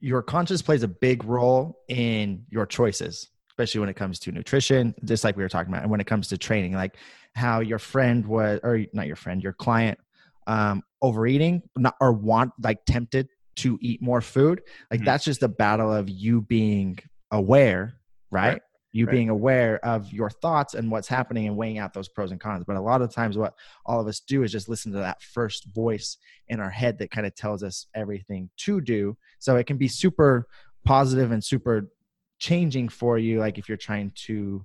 your 0.00 0.22
conscious 0.22 0.62
plays 0.62 0.82
a 0.82 0.88
big 0.88 1.24
role 1.24 1.80
in 1.88 2.44
your 2.50 2.66
choices, 2.66 3.30
especially 3.50 3.80
when 3.80 3.88
it 3.88 3.94
comes 3.96 4.18
to 4.20 4.32
nutrition, 4.32 4.94
just 5.04 5.24
like 5.24 5.36
we 5.36 5.42
were 5.42 5.48
talking 5.48 5.72
about, 5.72 5.82
and 5.82 5.90
when 5.90 6.00
it 6.00 6.06
comes 6.06 6.28
to 6.28 6.38
training, 6.38 6.74
like 6.74 6.96
how 7.34 7.60
your 7.60 7.78
friend 7.78 8.26
was, 8.26 8.60
or 8.62 8.84
not 8.92 9.06
your 9.06 9.16
friend, 9.16 9.42
your 9.42 9.54
client 9.54 9.98
um, 10.46 10.82
overeating 11.02 11.62
not, 11.76 11.94
or 12.00 12.12
want 12.12 12.52
like 12.62 12.84
tempted 12.86 13.28
to 13.56 13.78
eat 13.80 14.02
more 14.02 14.20
food 14.20 14.62
like 14.90 15.00
mm-hmm. 15.00 15.06
that's 15.06 15.24
just 15.24 15.42
a 15.42 15.48
battle 15.48 15.92
of 15.92 16.08
you 16.08 16.40
being 16.40 16.98
aware 17.30 17.94
right, 18.30 18.48
right. 18.48 18.62
you 18.92 19.06
right. 19.06 19.12
being 19.12 19.28
aware 19.28 19.84
of 19.84 20.12
your 20.12 20.28
thoughts 20.30 20.74
and 20.74 20.90
what's 20.90 21.08
happening 21.08 21.46
and 21.46 21.56
weighing 21.56 21.78
out 21.78 21.94
those 21.94 22.08
pros 22.08 22.32
and 22.32 22.40
cons 22.40 22.64
but 22.66 22.76
a 22.76 22.80
lot 22.80 23.00
of 23.00 23.12
times 23.12 23.38
what 23.38 23.54
all 23.86 24.00
of 24.00 24.06
us 24.06 24.20
do 24.20 24.42
is 24.42 24.50
just 24.50 24.68
listen 24.68 24.92
to 24.92 24.98
that 24.98 25.22
first 25.22 25.66
voice 25.72 26.16
in 26.48 26.58
our 26.60 26.70
head 26.70 26.98
that 26.98 27.10
kind 27.10 27.26
of 27.26 27.34
tells 27.34 27.62
us 27.62 27.86
everything 27.94 28.50
to 28.56 28.80
do 28.80 29.16
so 29.38 29.56
it 29.56 29.66
can 29.66 29.76
be 29.76 29.88
super 29.88 30.46
positive 30.84 31.30
and 31.30 31.42
super 31.42 31.90
changing 32.38 32.88
for 32.88 33.18
you 33.18 33.38
like 33.38 33.56
if 33.56 33.68
you're 33.68 33.78
trying 33.78 34.10
to 34.14 34.64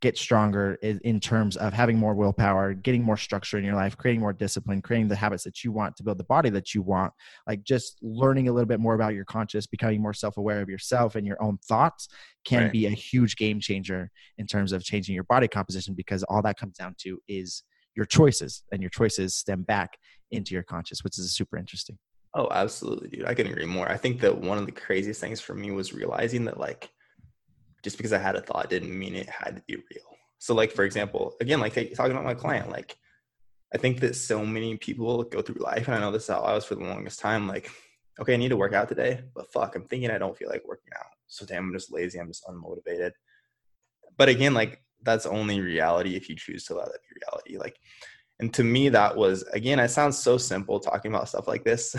get 0.00 0.16
stronger 0.16 0.74
in 0.82 1.20
terms 1.20 1.56
of 1.56 1.72
having 1.72 1.98
more 1.98 2.14
willpower, 2.14 2.72
getting 2.72 3.02
more 3.02 3.18
structure 3.18 3.58
in 3.58 3.64
your 3.64 3.74
life, 3.74 3.96
creating 3.96 4.20
more 4.20 4.32
discipline, 4.32 4.80
creating 4.80 5.08
the 5.08 5.16
habits 5.16 5.44
that 5.44 5.62
you 5.62 5.72
want 5.72 5.96
to 5.96 6.02
build 6.02 6.16
the 6.16 6.24
body 6.24 6.48
that 6.48 6.74
you 6.74 6.80
want. 6.80 7.12
Like 7.46 7.64
just 7.64 7.98
learning 8.00 8.48
a 8.48 8.52
little 8.52 8.66
bit 8.66 8.80
more 8.80 8.94
about 8.94 9.14
your 9.14 9.26
conscious, 9.26 9.66
becoming 9.66 10.00
more 10.00 10.14
self 10.14 10.38
aware 10.38 10.62
of 10.62 10.70
yourself 10.70 11.16
and 11.16 11.26
your 11.26 11.42
own 11.42 11.58
thoughts 11.58 12.08
can 12.44 12.64
right. 12.64 12.72
be 12.72 12.86
a 12.86 12.90
huge 12.90 13.36
game 13.36 13.60
changer 13.60 14.10
in 14.38 14.46
terms 14.46 14.72
of 14.72 14.82
changing 14.82 15.14
your 15.14 15.24
body 15.24 15.48
composition 15.48 15.94
because 15.94 16.22
all 16.24 16.40
that 16.42 16.58
comes 16.58 16.76
down 16.76 16.94
to 17.00 17.18
is 17.28 17.62
your 17.94 18.06
choices 18.06 18.62
and 18.72 18.80
your 18.80 18.90
choices 18.90 19.34
stem 19.34 19.62
back 19.62 19.98
into 20.30 20.54
your 20.54 20.62
conscious, 20.62 21.04
which 21.04 21.18
is 21.18 21.34
super 21.34 21.58
interesting. 21.58 21.98
Oh, 22.34 22.48
absolutely, 22.50 23.08
dude. 23.08 23.26
I 23.26 23.34
can't 23.34 23.48
agree 23.48 23.66
more. 23.66 23.90
I 23.90 23.96
think 23.96 24.20
that 24.20 24.38
one 24.38 24.56
of 24.56 24.64
the 24.64 24.72
craziest 24.72 25.20
things 25.20 25.40
for 25.40 25.54
me 25.54 25.72
was 25.72 25.92
realizing 25.92 26.44
that, 26.44 26.58
like, 26.58 26.90
just 27.82 27.96
because 27.96 28.12
I 28.12 28.18
had 28.18 28.36
a 28.36 28.40
thought 28.40 28.70
didn't 28.70 28.96
mean 28.96 29.14
it 29.14 29.28
had 29.28 29.56
to 29.56 29.62
be 29.66 29.76
real. 29.76 30.16
So, 30.38 30.54
like 30.54 30.72
for 30.72 30.84
example, 30.84 31.36
again, 31.40 31.60
like 31.60 31.74
talking 31.74 32.12
about 32.12 32.24
my 32.24 32.34
client, 32.34 32.70
like 32.70 32.96
I 33.74 33.78
think 33.78 34.00
that 34.00 34.16
so 34.16 34.44
many 34.44 34.76
people 34.76 35.22
go 35.24 35.42
through 35.42 35.62
life, 35.62 35.86
and 35.86 35.96
I 35.96 36.00
know 36.00 36.10
this 36.10 36.24
is 36.24 36.28
how 36.30 36.40
I 36.40 36.54
was 36.54 36.64
for 36.64 36.74
the 36.74 36.84
longest 36.84 37.20
time. 37.20 37.46
Like, 37.46 37.70
okay, 38.20 38.34
I 38.34 38.36
need 38.36 38.48
to 38.48 38.56
work 38.56 38.72
out 38.72 38.88
today, 38.88 39.20
but 39.34 39.52
fuck, 39.52 39.76
I'm 39.76 39.84
thinking 39.84 40.10
I 40.10 40.18
don't 40.18 40.36
feel 40.36 40.48
like 40.48 40.66
working 40.66 40.92
out. 40.98 41.06
So 41.26 41.46
damn, 41.46 41.66
I'm 41.68 41.72
just 41.72 41.92
lazy. 41.92 42.18
I'm 42.18 42.28
just 42.28 42.46
unmotivated. 42.46 43.12
But 44.16 44.28
again, 44.28 44.54
like 44.54 44.82
that's 45.02 45.26
only 45.26 45.60
reality 45.60 46.16
if 46.16 46.28
you 46.28 46.36
choose 46.36 46.64
to 46.66 46.74
let 46.74 46.86
that 46.86 47.00
be 47.02 47.20
reality. 47.20 47.58
Like, 47.58 47.78
and 48.40 48.52
to 48.54 48.64
me, 48.64 48.88
that 48.88 49.16
was 49.16 49.42
again, 49.52 49.78
it 49.78 49.88
sounds 49.88 50.18
so 50.18 50.36
simple 50.38 50.80
talking 50.80 51.12
about 51.12 51.28
stuff 51.28 51.46
like 51.46 51.64
this 51.64 51.94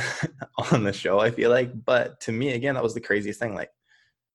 on 0.72 0.84
the 0.84 0.94
show. 0.94 1.20
I 1.20 1.32
feel 1.32 1.50
like, 1.50 1.86
but 1.86 2.20
to 2.22 2.32
me, 2.32 2.54
again, 2.54 2.76
that 2.76 2.84
was 2.84 2.94
the 2.94 3.02
craziest 3.02 3.40
thing. 3.40 3.56
Like, 3.56 3.70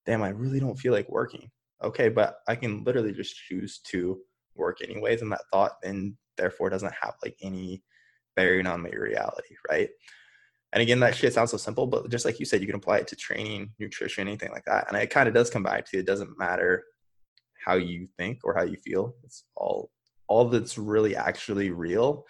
damn, 0.06 0.22
I 0.22 0.30
really 0.30 0.60
don't 0.60 0.78
feel 0.78 0.92
like 0.92 1.08
working. 1.10 1.50
Okay, 1.82 2.08
but 2.08 2.36
I 2.48 2.56
can 2.56 2.84
literally 2.84 3.12
just 3.12 3.36
choose 3.36 3.80
to 3.90 4.18
work 4.54 4.78
anyways. 4.82 5.22
And 5.22 5.30
that 5.32 5.42
thought 5.52 5.72
then 5.82 6.16
therefore 6.36 6.70
doesn't 6.70 6.94
have 7.00 7.14
like 7.22 7.36
any 7.42 7.82
bearing 8.34 8.66
on 8.66 8.82
my 8.82 8.90
reality, 8.90 9.54
right? 9.68 9.88
And 10.72 10.82
again, 10.82 11.00
that 11.00 11.14
shit 11.14 11.32
sounds 11.32 11.50
so 11.50 11.56
simple, 11.56 11.86
but 11.86 12.10
just 12.10 12.24
like 12.24 12.38
you 12.38 12.46
said, 12.46 12.60
you 12.60 12.66
can 12.66 12.76
apply 12.76 12.98
it 12.98 13.08
to 13.08 13.16
training, 13.16 13.70
nutrition, 13.78 14.26
anything 14.26 14.50
like 14.52 14.64
that. 14.66 14.86
And 14.88 14.96
it 14.96 15.10
kind 15.10 15.28
of 15.28 15.34
does 15.34 15.50
come 15.50 15.62
back 15.62 15.88
to 15.90 15.98
it 15.98 16.06
doesn't 16.06 16.38
matter 16.38 16.84
how 17.64 17.74
you 17.74 18.06
think 18.18 18.40
or 18.44 18.54
how 18.54 18.62
you 18.62 18.76
feel. 18.76 19.14
It's 19.24 19.44
all 19.56 19.90
all 20.28 20.48
that's 20.48 20.76
really 20.76 21.14
actually 21.14 21.70
real 21.70 22.24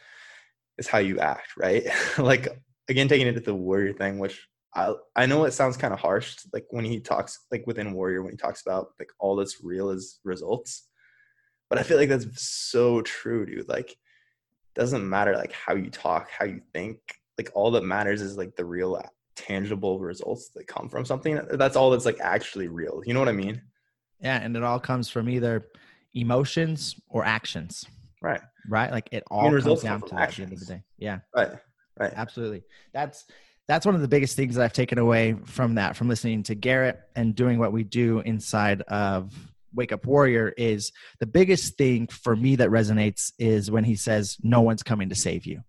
is 0.78 0.86
how 0.86 0.98
you 0.98 1.18
act, 1.18 1.56
right? 1.56 1.84
like 2.18 2.48
again, 2.88 3.08
taking 3.08 3.26
it 3.26 3.32
to 3.34 3.40
the 3.40 3.54
warrior 3.54 3.92
thing, 3.92 4.18
which 4.18 4.46
I 4.76 4.92
I 5.16 5.26
know 5.26 5.44
it 5.44 5.52
sounds 5.52 5.76
kind 5.76 5.94
of 5.94 5.98
harsh, 5.98 6.36
like 6.52 6.66
when 6.70 6.84
he 6.84 7.00
talks, 7.00 7.46
like 7.50 7.66
within 7.66 7.94
Warrior, 7.94 8.22
when 8.22 8.32
he 8.32 8.36
talks 8.36 8.62
about 8.62 8.88
like 8.98 9.08
all 9.18 9.34
that's 9.34 9.64
real 9.64 9.90
is 9.90 10.20
results. 10.22 10.88
But 11.70 11.78
I 11.78 11.82
feel 11.82 11.96
like 11.96 12.10
that's 12.10 12.26
so 12.40 13.00
true, 13.02 13.46
dude. 13.46 13.68
Like, 13.68 13.96
doesn't 14.74 15.08
matter 15.08 15.34
like 15.34 15.52
how 15.52 15.74
you 15.74 15.90
talk, 15.90 16.28
how 16.30 16.44
you 16.44 16.60
think. 16.72 16.98
Like 17.38 17.50
all 17.54 17.70
that 17.72 17.84
matters 17.84 18.20
is 18.20 18.36
like 18.36 18.54
the 18.54 18.64
real 18.64 18.94
uh, 18.94 19.08
tangible 19.34 19.98
results 19.98 20.50
that 20.50 20.66
come 20.66 20.88
from 20.88 21.04
something. 21.04 21.40
That's 21.52 21.76
all 21.76 21.90
that's 21.90 22.04
like 22.04 22.20
actually 22.20 22.68
real. 22.68 23.02
You 23.04 23.14
know 23.14 23.20
what 23.20 23.28
I 23.28 23.32
mean? 23.32 23.62
Yeah, 24.20 24.40
and 24.40 24.56
it 24.56 24.62
all 24.62 24.80
comes 24.80 25.08
from 25.08 25.28
either 25.28 25.68
emotions 26.14 26.96
or 27.08 27.24
actions. 27.24 27.84
Right. 28.22 28.40
Right. 28.68 28.90
Like 28.90 29.08
it 29.12 29.24
all 29.30 29.50
comes 29.50 29.82
down 29.82 30.02
to 30.02 30.14
the 30.14 30.42
end 30.42 30.52
of 30.52 30.60
the 30.60 30.66
day. 30.66 30.82
Yeah. 30.98 31.18
Right. 31.34 31.52
Right. 31.98 32.12
Absolutely. 32.14 32.62
That's 32.92 33.24
that's 33.68 33.84
one 33.84 33.94
of 33.94 34.00
the 34.00 34.08
biggest 34.08 34.36
things 34.36 34.54
that 34.54 34.64
I've 34.64 34.72
taken 34.72 34.98
away 34.98 35.36
from 35.44 35.74
that, 35.74 35.96
from 35.96 36.08
listening 36.08 36.42
to 36.44 36.54
Garrett 36.54 37.00
and 37.14 37.34
doing 37.34 37.58
what 37.58 37.72
we 37.72 37.82
do 37.84 38.20
inside 38.20 38.82
of 38.82 39.32
Wake 39.74 39.92
Up 39.92 40.06
Warrior 40.06 40.54
is 40.56 40.92
the 41.20 41.26
biggest 41.26 41.76
thing 41.76 42.06
for 42.06 42.34
me 42.34 42.56
that 42.56 42.70
resonates 42.70 43.32
is 43.38 43.70
when 43.70 43.84
he 43.84 43.96
says, 43.96 44.36
No 44.42 44.62
one's 44.62 44.82
coming 44.82 45.08
to 45.08 45.14
save 45.14 45.46
you. 45.46 45.62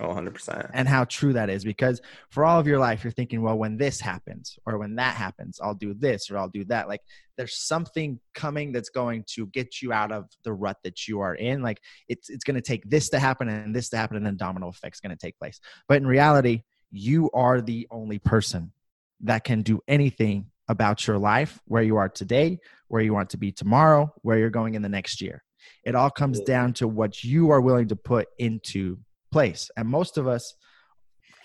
Oh, 0.00 0.08
100%. 0.08 0.70
and 0.72 0.88
how 0.88 1.04
true 1.04 1.34
that 1.34 1.50
is 1.50 1.64
because 1.64 2.00
for 2.30 2.46
all 2.46 2.58
of 2.58 2.66
your 2.66 2.78
life 2.78 3.04
you're 3.04 3.10
thinking 3.10 3.42
well 3.42 3.58
when 3.58 3.76
this 3.76 4.00
happens 4.00 4.58
or 4.64 4.78
when 4.78 4.94
that 4.94 5.16
happens 5.16 5.60
i'll 5.62 5.74
do 5.74 5.92
this 5.92 6.30
or 6.30 6.38
i'll 6.38 6.48
do 6.48 6.64
that 6.64 6.88
like 6.88 7.02
there's 7.36 7.58
something 7.58 8.18
coming 8.34 8.72
that's 8.72 8.88
going 8.88 9.22
to 9.34 9.46
get 9.48 9.82
you 9.82 9.92
out 9.92 10.10
of 10.10 10.30
the 10.44 10.52
rut 10.54 10.78
that 10.82 11.06
you 11.06 11.20
are 11.20 11.34
in 11.34 11.60
like 11.60 11.78
it's 12.08 12.30
it's 12.30 12.42
going 12.42 12.54
to 12.54 12.62
take 12.62 12.88
this 12.88 13.10
to 13.10 13.18
happen 13.18 13.50
and 13.50 13.76
this 13.76 13.90
to 13.90 13.98
happen 13.98 14.16
and 14.16 14.24
then 14.24 14.38
domino 14.38 14.70
effect's 14.70 15.00
going 15.00 15.14
to 15.14 15.26
take 15.26 15.38
place 15.38 15.60
but 15.88 15.98
in 15.98 16.06
reality 16.06 16.62
you 16.92 17.30
are 17.32 17.60
the 17.60 17.88
only 17.90 18.18
person 18.18 18.72
that 19.20 19.42
can 19.42 19.62
do 19.62 19.80
anything 19.88 20.46
about 20.68 21.06
your 21.06 21.18
life 21.18 21.60
where 21.66 21.82
you 21.82 21.96
are 21.96 22.08
today 22.08 22.58
where 22.88 23.02
you 23.02 23.12
want 23.12 23.30
to 23.30 23.36
be 23.36 23.50
tomorrow 23.50 24.12
where 24.22 24.38
you're 24.38 24.50
going 24.50 24.74
in 24.74 24.82
the 24.82 24.88
next 24.88 25.20
year 25.20 25.42
it 25.84 25.94
all 25.94 26.10
comes 26.10 26.40
down 26.40 26.72
to 26.74 26.88
what 26.88 27.24
you 27.24 27.50
are 27.50 27.60
willing 27.60 27.88
to 27.88 27.96
put 27.96 28.28
into 28.38 28.98
place. 29.30 29.70
And 29.76 29.88
most 29.88 30.18
of 30.18 30.28
us 30.28 30.54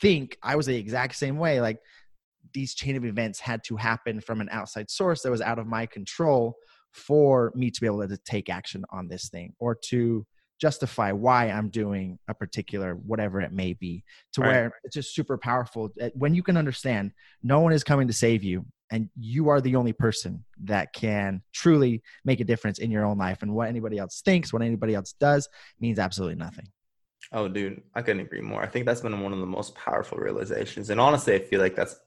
think 0.01 0.37
I 0.43 0.55
was 0.55 0.65
the 0.65 0.75
exact 0.75 1.15
same 1.15 1.37
way. 1.37 1.61
Like 1.61 1.79
these 2.53 2.75
chain 2.75 2.95
of 2.95 3.05
events 3.05 3.39
had 3.39 3.63
to 3.65 3.75
happen 3.75 4.21
from 4.21 4.41
an 4.41 4.49
outside 4.51 4.89
source 4.89 5.21
that 5.23 5.31
was 5.31 5.41
out 5.41 5.59
of 5.59 5.67
my 5.67 5.85
control 5.85 6.55
for 6.93 7.51
me 7.55 7.71
to 7.71 7.81
be 7.81 7.87
able 7.87 8.07
to 8.07 8.17
take 8.17 8.49
action 8.49 8.83
on 8.91 9.07
this 9.07 9.29
thing 9.29 9.53
or 9.59 9.75
to 9.75 10.25
justify 10.59 11.11
why 11.11 11.45
I'm 11.49 11.69
doing 11.69 12.19
a 12.27 12.33
particular 12.33 12.95
whatever 12.95 13.41
it 13.41 13.51
may 13.51 13.73
be 13.73 14.03
to 14.33 14.41
Right. 14.41 14.47
where 14.47 14.71
it's 14.83 14.95
just 14.95 15.13
super 15.13 15.37
powerful 15.37 15.91
Uh, 16.01 16.09
when 16.15 16.33
you 16.33 16.43
can 16.43 16.57
understand 16.57 17.11
no 17.43 17.59
one 17.59 17.73
is 17.73 17.83
coming 17.83 18.07
to 18.07 18.13
save 18.13 18.43
you 18.43 18.65
and 18.89 19.09
you 19.19 19.49
are 19.49 19.61
the 19.61 19.75
only 19.75 19.93
person 19.93 20.43
that 20.63 20.93
can 20.93 21.41
truly 21.53 22.01
make 22.25 22.39
a 22.39 22.43
difference 22.43 22.79
in 22.79 22.89
your 22.89 23.05
own 23.05 23.17
life 23.17 23.41
and 23.43 23.53
what 23.53 23.67
anybody 23.69 23.97
else 23.97 24.21
thinks 24.21 24.51
what 24.51 24.61
anybody 24.61 24.95
else 24.95 25.13
does 25.19 25.47
means 25.79 25.99
absolutely 25.99 26.35
nothing 26.35 26.67
Oh, 27.33 27.49
dude, 27.49 27.81
I 27.93 28.03
couldn't 28.03 28.21
agree 28.21 28.39
more. 28.39 28.63
I 28.63 28.67
think 28.67 28.85
that's 28.85 29.01
been 29.01 29.19
one 29.21 29.33
of 29.33 29.39
the 29.39 29.45
most 29.45 29.75
powerful 29.75 30.17
realizations. 30.17 30.89
And 30.89 31.01
honestly, 31.01 31.33
I 31.35 31.39
feel 31.39 31.59
like 31.59 31.75
that's, 31.75 31.99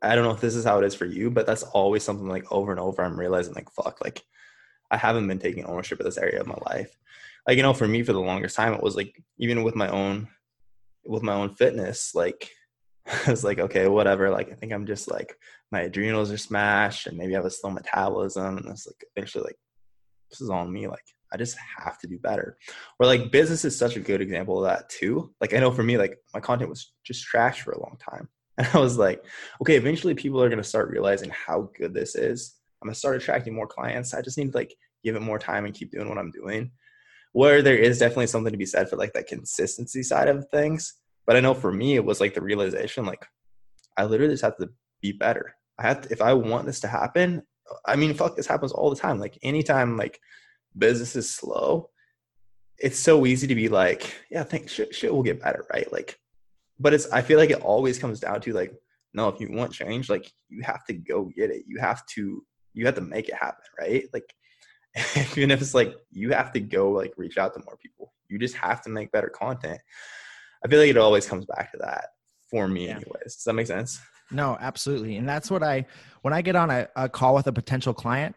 I 0.00 0.14
don't 0.14 0.24
know 0.24 0.30
if 0.30 0.40
this 0.40 0.54
is 0.54 0.64
how 0.64 0.78
it 0.78 0.86
is 0.86 0.94
for 0.94 1.04
you, 1.04 1.30
but 1.30 1.44
that's 1.44 1.64
always 1.64 2.02
something 2.02 2.26
like 2.26 2.50
over 2.50 2.70
and 2.70 2.80
over. 2.80 3.02
I'm 3.02 3.18
realizing, 3.20 3.52
like, 3.52 3.68
fuck, 3.70 4.00
like, 4.02 4.22
I 4.90 4.96
haven't 4.96 5.28
been 5.28 5.38
taking 5.38 5.66
ownership 5.66 6.00
of 6.00 6.06
this 6.06 6.16
area 6.16 6.40
of 6.40 6.46
my 6.46 6.56
life. 6.70 6.96
Like, 7.46 7.56
you 7.56 7.62
know, 7.62 7.74
for 7.74 7.86
me, 7.88 8.02
for 8.02 8.12
the 8.12 8.20
longest 8.20 8.56
time, 8.56 8.72
it 8.72 8.82
was 8.82 8.96
like, 8.96 9.22
even 9.38 9.62
with 9.62 9.76
my 9.76 9.88
own, 9.88 10.28
with 11.04 11.22
my 11.22 11.34
own 11.34 11.54
fitness, 11.54 12.14
like, 12.14 12.50
I 13.26 13.30
was 13.30 13.44
like, 13.44 13.58
okay, 13.58 13.86
whatever. 13.86 14.30
Like, 14.30 14.50
I 14.50 14.54
think 14.54 14.72
I'm 14.72 14.86
just 14.86 15.10
like, 15.10 15.34
my 15.70 15.82
adrenals 15.82 16.30
are 16.30 16.38
smashed 16.38 17.06
and 17.06 17.18
maybe 17.18 17.34
I 17.34 17.38
have 17.38 17.44
a 17.44 17.50
slow 17.50 17.70
metabolism. 17.70 18.58
And 18.58 18.68
it's 18.68 18.86
like, 18.86 19.04
eventually, 19.14 19.44
like, 19.44 19.58
this 20.30 20.40
is 20.40 20.50
on 20.50 20.72
me. 20.72 20.88
Like, 20.88 21.04
I 21.34 21.36
just 21.36 21.58
have 21.78 21.98
to 21.98 22.06
do 22.06 22.16
better 22.18 22.56
or 23.00 23.06
like 23.06 23.32
business 23.32 23.64
is 23.64 23.76
such 23.76 23.96
a 23.96 24.00
good 24.00 24.20
example 24.20 24.64
of 24.64 24.70
that 24.70 24.88
too 24.88 25.34
like 25.40 25.52
i 25.52 25.58
know 25.58 25.72
for 25.72 25.82
me 25.82 25.98
like 25.98 26.16
my 26.32 26.38
content 26.38 26.70
was 26.70 26.92
just 27.02 27.24
trash 27.24 27.62
for 27.62 27.72
a 27.72 27.80
long 27.80 27.96
time 27.98 28.28
and 28.58 28.68
i 28.72 28.78
was 28.78 28.96
like 28.96 29.24
okay 29.60 29.74
eventually 29.74 30.14
people 30.14 30.40
are 30.40 30.48
going 30.48 30.62
to 30.62 30.68
start 30.68 30.90
realizing 30.90 31.30
how 31.30 31.68
good 31.76 31.92
this 31.92 32.14
is 32.14 32.54
i'm 32.80 32.86
going 32.86 32.94
to 32.94 32.98
start 32.98 33.16
attracting 33.16 33.52
more 33.52 33.66
clients 33.66 34.14
i 34.14 34.22
just 34.22 34.38
need 34.38 34.52
to 34.52 34.56
like 34.56 34.74
give 35.02 35.16
it 35.16 35.22
more 35.22 35.38
time 35.38 35.64
and 35.64 35.74
keep 35.74 35.90
doing 35.90 36.08
what 36.08 36.18
i'm 36.18 36.30
doing 36.30 36.70
where 37.34 37.62
there 37.62 37.76
is 37.76 37.98
definitely 37.98 38.26
something 38.26 38.52
to 38.52 38.58
be 38.58 38.66
said 38.66 38.88
for 38.88 38.96
like 38.96 39.12
that 39.12 39.26
consistency 39.26 40.02
side 40.02 40.28
of 40.28 40.46
things 40.50 40.94
but 41.26 41.36
i 41.36 41.40
know 41.40 41.54
for 41.54 41.72
me 41.72 41.94
it 41.94 42.04
was 42.04 42.20
like 42.20 42.34
the 42.34 42.42
realization 42.42 43.04
like 43.04 43.24
i 43.96 44.04
literally 44.04 44.32
just 44.32 44.44
have 44.44 44.56
to 44.56 44.68
be 45.02 45.12
better 45.12 45.54
i 45.78 45.82
have 45.82 46.00
to 46.00 46.12
if 46.12 46.22
i 46.22 46.32
want 46.32 46.66
this 46.66 46.80
to 46.80 46.88
happen 46.88 47.42
i 47.86 47.94
mean 47.94 48.14
fuck 48.14 48.36
this 48.36 48.46
happens 48.46 48.72
all 48.72 48.90
the 48.90 48.96
time 48.96 49.18
like 49.18 49.38
anytime 49.42 49.96
like 49.96 50.18
business 50.76 51.14
is 51.14 51.32
slow 51.32 51.88
it's 52.78 52.98
so 52.98 53.26
easy 53.26 53.46
to 53.46 53.54
be 53.54 53.68
like, 53.68 54.14
yeah, 54.30 54.42
think 54.42 54.68
shit, 54.68 54.94
shit 54.94 55.12
will 55.12 55.22
get 55.22 55.40
better, 55.40 55.64
right? 55.72 55.90
Like, 55.92 56.18
but 56.78 56.92
it's 56.92 57.10
I 57.10 57.22
feel 57.22 57.38
like 57.38 57.50
it 57.50 57.62
always 57.62 57.98
comes 57.98 58.20
down 58.20 58.40
to 58.42 58.52
like, 58.52 58.72
no, 59.12 59.28
if 59.28 59.40
you 59.40 59.50
want 59.52 59.72
change, 59.72 60.10
like 60.10 60.30
you 60.48 60.62
have 60.62 60.84
to 60.86 60.92
go 60.92 61.30
get 61.36 61.50
it. 61.50 61.62
You 61.66 61.78
have 61.80 62.04
to 62.06 62.44
you 62.72 62.86
have 62.86 62.96
to 62.96 63.00
make 63.00 63.28
it 63.28 63.36
happen, 63.36 63.64
right? 63.78 64.04
Like, 64.12 64.34
even 65.36 65.50
if 65.50 65.60
it's 65.60 65.74
like 65.74 65.94
you 66.10 66.32
have 66.32 66.52
to 66.52 66.60
go 66.60 66.90
like 66.90 67.12
reach 67.16 67.38
out 67.38 67.54
to 67.54 67.60
more 67.64 67.76
people. 67.76 68.12
You 68.28 68.38
just 68.38 68.56
have 68.56 68.82
to 68.82 68.90
make 68.90 69.12
better 69.12 69.28
content. 69.28 69.80
I 70.64 70.68
feel 70.68 70.80
like 70.80 70.90
it 70.90 70.96
always 70.96 71.26
comes 71.26 71.44
back 71.44 71.72
to 71.72 71.78
that 71.78 72.06
for 72.50 72.68
me, 72.68 72.86
Yeah. 72.86 72.96
anyways. 72.96 73.36
Does 73.36 73.44
that 73.44 73.52
make 73.54 73.66
sense? 73.66 74.00
No, 74.30 74.56
absolutely. 74.60 75.16
And 75.16 75.28
that's 75.28 75.50
what 75.50 75.62
I, 75.62 75.86
when 76.22 76.32
I 76.32 76.40
get 76.42 76.56
on 76.56 76.70
a, 76.70 76.88
a 76.96 77.08
call 77.08 77.34
with 77.34 77.46
a 77.46 77.52
potential 77.52 77.92
client, 77.92 78.34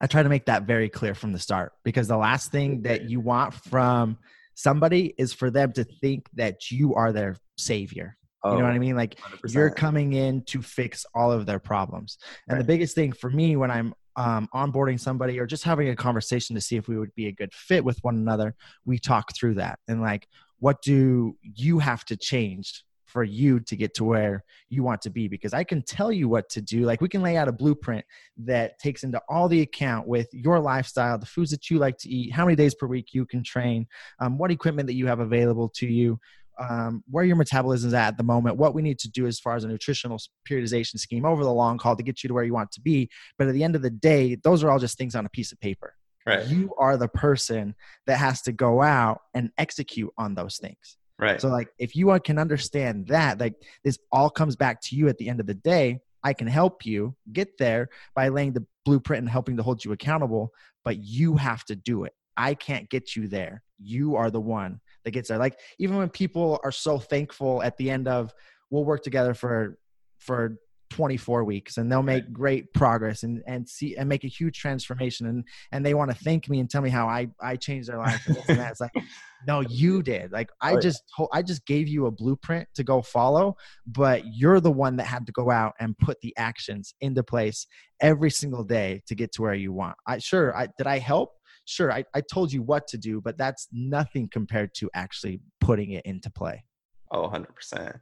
I 0.00 0.06
try 0.06 0.22
to 0.22 0.28
make 0.28 0.46
that 0.46 0.64
very 0.64 0.88
clear 0.88 1.14
from 1.14 1.32
the 1.32 1.38
start 1.38 1.72
because 1.84 2.08
the 2.08 2.16
last 2.16 2.50
thing 2.52 2.82
that 2.82 3.08
you 3.08 3.20
want 3.20 3.54
from 3.54 4.18
somebody 4.54 5.14
is 5.18 5.32
for 5.32 5.50
them 5.50 5.72
to 5.72 5.84
think 5.84 6.28
that 6.34 6.70
you 6.70 6.94
are 6.94 7.12
their 7.12 7.36
savior. 7.56 8.16
You 8.44 8.50
know 8.50 8.56
what 8.56 8.72
I 8.72 8.76
oh, 8.76 8.80
mean? 8.80 8.96
Like 8.96 9.20
100%. 9.20 9.54
you're 9.54 9.70
coming 9.70 10.14
in 10.14 10.42
to 10.46 10.62
fix 10.62 11.06
all 11.14 11.30
of 11.30 11.46
their 11.46 11.60
problems. 11.60 12.18
And 12.48 12.58
the 12.58 12.64
biggest 12.64 12.96
thing 12.96 13.12
for 13.12 13.30
me 13.30 13.54
when 13.54 13.70
I'm 13.70 13.94
um, 14.16 14.48
onboarding 14.54 15.00
somebody 15.00 15.38
or 15.38 15.46
just 15.46 15.64
having 15.64 15.88
a 15.88 15.96
conversation 15.96 16.54
to 16.54 16.60
see 16.60 16.76
if 16.76 16.88
we 16.88 16.98
would 16.98 17.14
be 17.14 17.26
a 17.26 17.32
good 17.32 17.52
fit 17.52 17.84
with 17.84 17.98
one 18.02 18.16
another, 18.16 18.54
we 18.84 18.98
talk 18.98 19.34
through 19.34 19.54
that 19.54 19.78
and 19.88 20.00
like, 20.02 20.28
what 20.58 20.80
do 20.82 21.36
you 21.42 21.80
have 21.80 22.04
to 22.04 22.16
change 22.16 22.84
for 23.12 23.24
you 23.24 23.60
to 23.60 23.76
get 23.76 23.92
to 23.94 24.04
where 24.04 24.42
you 24.70 24.82
want 24.82 25.02
to 25.02 25.10
be? 25.10 25.28
Because 25.28 25.52
I 25.52 25.64
can 25.64 25.82
tell 25.82 26.10
you 26.10 26.28
what 26.28 26.48
to 26.50 26.62
do. 26.62 26.82
Like 26.82 27.00
we 27.00 27.08
can 27.08 27.20
lay 27.20 27.36
out 27.36 27.48
a 27.48 27.52
blueprint 27.52 28.04
that 28.38 28.78
takes 28.78 29.02
into 29.04 29.20
all 29.28 29.48
the 29.48 29.60
account 29.60 30.06
with 30.06 30.28
your 30.32 30.60
lifestyle, 30.60 31.18
the 31.18 31.26
foods 31.26 31.50
that 31.50 31.68
you 31.68 31.78
like 31.78 31.98
to 31.98 32.08
eat, 32.08 32.32
how 32.32 32.44
many 32.44 32.56
days 32.56 32.74
per 32.74 32.86
week 32.86 33.12
you 33.12 33.26
can 33.26 33.44
train, 33.44 33.86
um, 34.18 34.38
what 34.38 34.50
equipment 34.50 34.86
that 34.86 34.94
you 34.94 35.06
have 35.08 35.20
available 35.20 35.68
to 35.70 35.86
you, 35.86 36.18
um, 36.58 37.02
where 37.10 37.24
your 37.24 37.36
metabolism 37.36 37.88
is 37.88 37.94
at 37.94 38.08
at 38.08 38.16
the 38.16 38.22
moment, 38.22 38.56
what 38.56 38.74
we 38.74 38.82
need 38.82 38.98
to 39.00 39.10
do 39.10 39.26
as 39.26 39.40
far 39.40 39.56
as 39.56 39.64
a 39.64 39.68
nutritional 39.68 40.18
periodization 40.48 40.98
scheme 40.98 41.24
over 41.24 41.44
the 41.44 41.52
long 41.52 41.78
haul 41.78 41.96
to 41.96 42.02
get 42.02 42.22
you 42.22 42.28
to 42.28 42.34
where 42.34 42.44
you 42.44 42.52
want 42.52 42.70
to 42.72 42.80
be. 42.80 43.08
But 43.38 43.48
at 43.48 43.54
the 43.54 43.64
end 43.64 43.76
of 43.76 43.82
the 43.82 43.90
day, 43.90 44.36
those 44.36 44.62
are 44.62 44.70
all 44.70 44.78
just 44.78 44.98
things 44.98 45.14
on 45.14 45.26
a 45.26 45.30
piece 45.30 45.52
of 45.52 45.60
paper. 45.60 45.94
right, 46.26 46.46
You 46.46 46.74
are 46.78 46.96
the 46.96 47.08
person 47.08 47.74
that 48.06 48.16
has 48.16 48.42
to 48.42 48.52
go 48.52 48.82
out 48.82 49.22
and 49.34 49.50
execute 49.58 50.12
on 50.18 50.34
those 50.34 50.58
things. 50.58 50.96
right, 51.18 51.40
So, 51.40 51.48
like, 51.48 51.68
if 51.78 51.96
you 51.96 52.18
can 52.20 52.38
understand 52.38 53.08
that, 53.08 53.40
like, 53.40 53.54
this 53.84 53.98
all 54.10 54.30
comes 54.30 54.56
back 54.56 54.80
to 54.82 54.96
you 54.96 55.08
at 55.08 55.18
the 55.18 55.28
end 55.28 55.40
of 55.40 55.46
the 55.46 55.54
day. 55.54 56.00
I 56.24 56.32
can 56.32 56.46
help 56.46 56.86
you 56.86 57.16
get 57.32 57.58
there 57.58 57.88
by 58.14 58.28
laying 58.28 58.52
the 58.52 58.64
blueprint 58.84 59.22
and 59.22 59.28
helping 59.28 59.56
to 59.56 59.62
hold 59.62 59.84
you 59.84 59.92
accountable, 59.92 60.52
but 60.84 60.98
you 61.02 61.36
have 61.36 61.64
to 61.64 61.74
do 61.74 62.04
it. 62.04 62.12
I 62.36 62.54
can't 62.54 62.88
get 62.88 63.16
you 63.16 63.28
there. 63.28 63.62
You 63.78 64.16
are 64.16 64.30
the 64.30 64.40
one 64.40 64.80
that 65.04 65.10
gets 65.10 65.28
there. 65.28 65.38
Like, 65.38 65.58
even 65.78 65.96
when 65.96 66.08
people 66.08 66.60
are 66.64 66.72
so 66.72 66.98
thankful 66.98 67.62
at 67.62 67.76
the 67.76 67.90
end 67.90 68.08
of, 68.08 68.32
we'll 68.70 68.84
work 68.84 69.02
together 69.02 69.34
for, 69.34 69.78
for 70.18 70.58
24 70.92 71.44
weeks 71.44 71.78
and 71.78 71.90
they'll 71.90 72.02
make 72.02 72.30
great 72.34 72.72
progress 72.74 73.22
and, 73.22 73.42
and 73.46 73.66
see 73.66 73.96
and 73.96 74.06
make 74.06 74.24
a 74.24 74.28
huge 74.28 74.58
transformation 74.58 75.26
and 75.26 75.42
and 75.72 75.86
they 75.86 75.94
want 75.94 76.10
to 76.10 76.16
thank 76.18 76.50
me 76.50 76.60
and 76.60 76.68
tell 76.68 76.82
me 76.82 76.90
how 76.90 77.08
I 77.08 77.28
I 77.40 77.56
changed 77.56 77.88
their 77.88 77.96
life 77.96 78.22
and 78.26 78.36
and 78.46 78.58
that. 78.58 78.72
It's 78.72 78.80
like 78.80 78.92
no 79.48 79.60
you 79.60 80.02
did. 80.02 80.32
Like 80.32 80.50
i 80.60 80.76
just 80.76 81.02
told, 81.16 81.30
i 81.32 81.40
just 81.40 81.64
gave 81.64 81.88
you 81.88 82.06
a 82.06 82.10
blueprint 82.10 82.68
to 82.74 82.84
go 82.84 83.00
follow 83.00 83.56
but 83.86 84.22
you're 84.26 84.60
the 84.60 84.70
one 84.70 84.96
that 84.96 85.04
had 85.04 85.24
to 85.26 85.32
go 85.32 85.50
out 85.50 85.72
and 85.80 85.96
put 85.96 86.20
the 86.20 86.34
actions 86.36 86.94
into 87.00 87.22
place 87.22 87.66
every 88.02 88.30
single 88.30 88.62
day 88.62 89.02
to 89.06 89.14
get 89.14 89.32
to 89.32 89.42
where 89.42 89.54
you 89.54 89.72
want. 89.72 89.96
I 90.06 90.18
sure 90.18 90.54
i 90.54 90.68
did 90.76 90.86
i 90.86 90.98
help 90.98 91.30
sure 91.64 91.92
i, 91.92 92.04
I 92.14 92.20
told 92.20 92.52
you 92.52 92.62
what 92.62 92.86
to 92.88 92.98
do 92.98 93.20
but 93.20 93.38
that's 93.38 93.68
nothing 93.72 94.28
compared 94.28 94.74
to 94.74 94.90
actually 94.94 95.40
putting 95.60 95.92
it 95.92 96.04
into 96.04 96.30
play 96.30 96.64
Oh, 97.12 97.28
100%. 97.28 98.00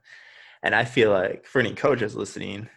And 0.63 0.73
I 0.73 0.85
feel 0.85 1.11
like 1.11 1.45
for 1.45 1.59
any 1.59 1.73
coaches 1.73 2.15
listening, 2.15 2.69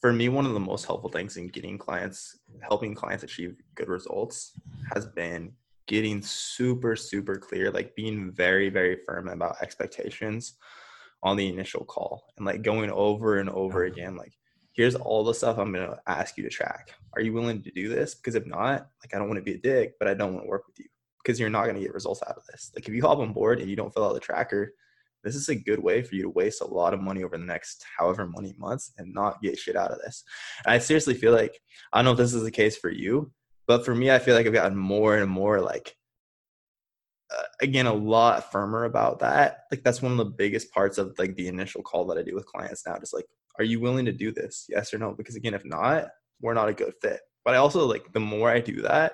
for 0.00 0.12
me, 0.12 0.30
one 0.30 0.46
of 0.46 0.54
the 0.54 0.60
most 0.60 0.86
helpful 0.86 1.10
things 1.10 1.36
in 1.36 1.48
getting 1.48 1.76
clients, 1.76 2.38
helping 2.62 2.94
clients 2.94 3.22
achieve 3.22 3.56
good 3.74 3.88
results 3.88 4.52
has 4.94 5.06
been 5.06 5.52
getting 5.86 6.22
super, 6.22 6.96
super 6.96 7.36
clear, 7.36 7.70
like 7.70 7.94
being 7.94 8.32
very, 8.32 8.70
very 8.70 8.98
firm 9.06 9.28
about 9.28 9.56
expectations 9.60 10.56
on 11.22 11.36
the 11.36 11.48
initial 11.48 11.84
call 11.84 12.24
and 12.38 12.46
like 12.46 12.62
going 12.62 12.90
over 12.90 13.38
and 13.38 13.50
over 13.50 13.84
uh-huh. 13.84 13.92
again, 13.92 14.16
like, 14.16 14.32
here's 14.80 14.94
all 14.94 15.22
the 15.22 15.34
stuff 15.34 15.58
I'm 15.58 15.72
going 15.72 15.86
to 15.86 16.00
ask 16.06 16.38
you 16.38 16.42
to 16.44 16.48
track. 16.48 16.94
Are 17.12 17.20
you 17.20 17.34
willing 17.34 17.62
to 17.62 17.70
do 17.70 17.90
this? 17.90 18.14
Because 18.14 18.34
if 18.34 18.46
not, 18.46 18.88
like, 19.02 19.14
I 19.14 19.18
don't 19.18 19.28
want 19.28 19.36
to 19.36 19.44
be 19.44 19.52
a 19.52 19.58
dick, 19.58 19.96
but 19.98 20.08
I 20.08 20.14
don't 20.14 20.32
want 20.32 20.46
to 20.46 20.48
work 20.48 20.66
with 20.66 20.78
you 20.78 20.86
because 21.22 21.38
you're 21.38 21.50
not 21.50 21.64
going 21.64 21.74
to 21.74 21.82
get 21.82 21.92
results 21.92 22.22
out 22.26 22.36
of 22.38 22.46
this. 22.46 22.72
Like, 22.74 22.88
if 22.88 22.94
you 22.94 23.02
hop 23.02 23.18
on 23.18 23.34
board 23.34 23.60
and 23.60 23.68
you 23.68 23.76
don't 23.76 23.92
fill 23.92 24.06
out 24.06 24.14
the 24.14 24.20
tracker, 24.20 24.72
this 25.22 25.34
is 25.34 25.50
a 25.50 25.54
good 25.54 25.80
way 25.80 26.00
for 26.02 26.14
you 26.14 26.22
to 26.22 26.30
waste 26.30 26.62
a 26.62 26.66
lot 26.66 26.94
of 26.94 27.02
money 27.02 27.24
over 27.24 27.36
the 27.36 27.44
next 27.44 27.84
however 27.98 28.26
many 28.26 28.54
months 28.56 28.92
and 28.96 29.12
not 29.12 29.42
get 29.42 29.58
shit 29.58 29.76
out 29.76 29.90
of 29.90 29.98
this. 29.98 30.24
And 30.64 30.72
I 30.72 30.78
seriously 30.78 31.12
feel 31.12 31.32
like 31.32 31.60
I 31.92 31.98
don't 31.98 32.06
know 32.06 32.12
if 32.12 32.16
this 32.16 32.32
is 32.32 32.42
the 32.42 32.50
case 32.50 32.78
for 32.78 32.90
you, 32.90 33.30
but 33.66 33.84
for 33.84 33.94
me, 33.94 34.10
I 34.10 34.18
feel 34.18 34.34
like 34.34 34.46
I've 34.46 34.54
gotten 34.54 34.78
more 34.78 35.18
and 35.18 35.30
more 35.30 35.60
like 35.60 35.94
uh, 37.30 37.42
again 37.60 37.86
a 37.86 37.92
lot 37.92 38.50
firmer 38.50 38.84
about 38.84 39.18
that. 39.18 39.64
Like 39.70 39.82
that's 39.82 40.00
one 40.00 40.12
of 40.12 40.18
the 40.18 40.24
biggest 40.24 40.72
parts 40.72 40.96
of 40.96 41.18
like 41.18 41.36
the 41.36 41.48
initial 41.48 41.82
call 41.82 42.06
that 42.06 42.16
I 42.16 42.22
do 42.22 42.34
with 42.34 42.46
clients 42.46 42.86
now. 42.86 42.98
Just 42.98 43.12
like, 43.12 43.26
are 43.58 43.64
you 43.64 43.80
willing 43.80 44.04
to 44.06 44.12
do 44.12 44.32
this? 44.32 44.66
Yes 44.68 44.92
or 44.94 44.98
no? 44.98 45.12
Because 45.12 45.36
again, 45.36 45.54
if 45.54 45.64
not, 45.64 46.08
we're 46.40 46.54
not 46.54 46.68
a 46.68 46.74
good 46.74 46.94
fit. 47.02 47.20
But 47.44 47.54
I 47.54 47.58
also 47.58 47.86
like 47.86 48.12
the 48.12 48.20
more 48.20 48.50
I 48.50 48.60
do 48.60 48.82
that, 48.82 49.12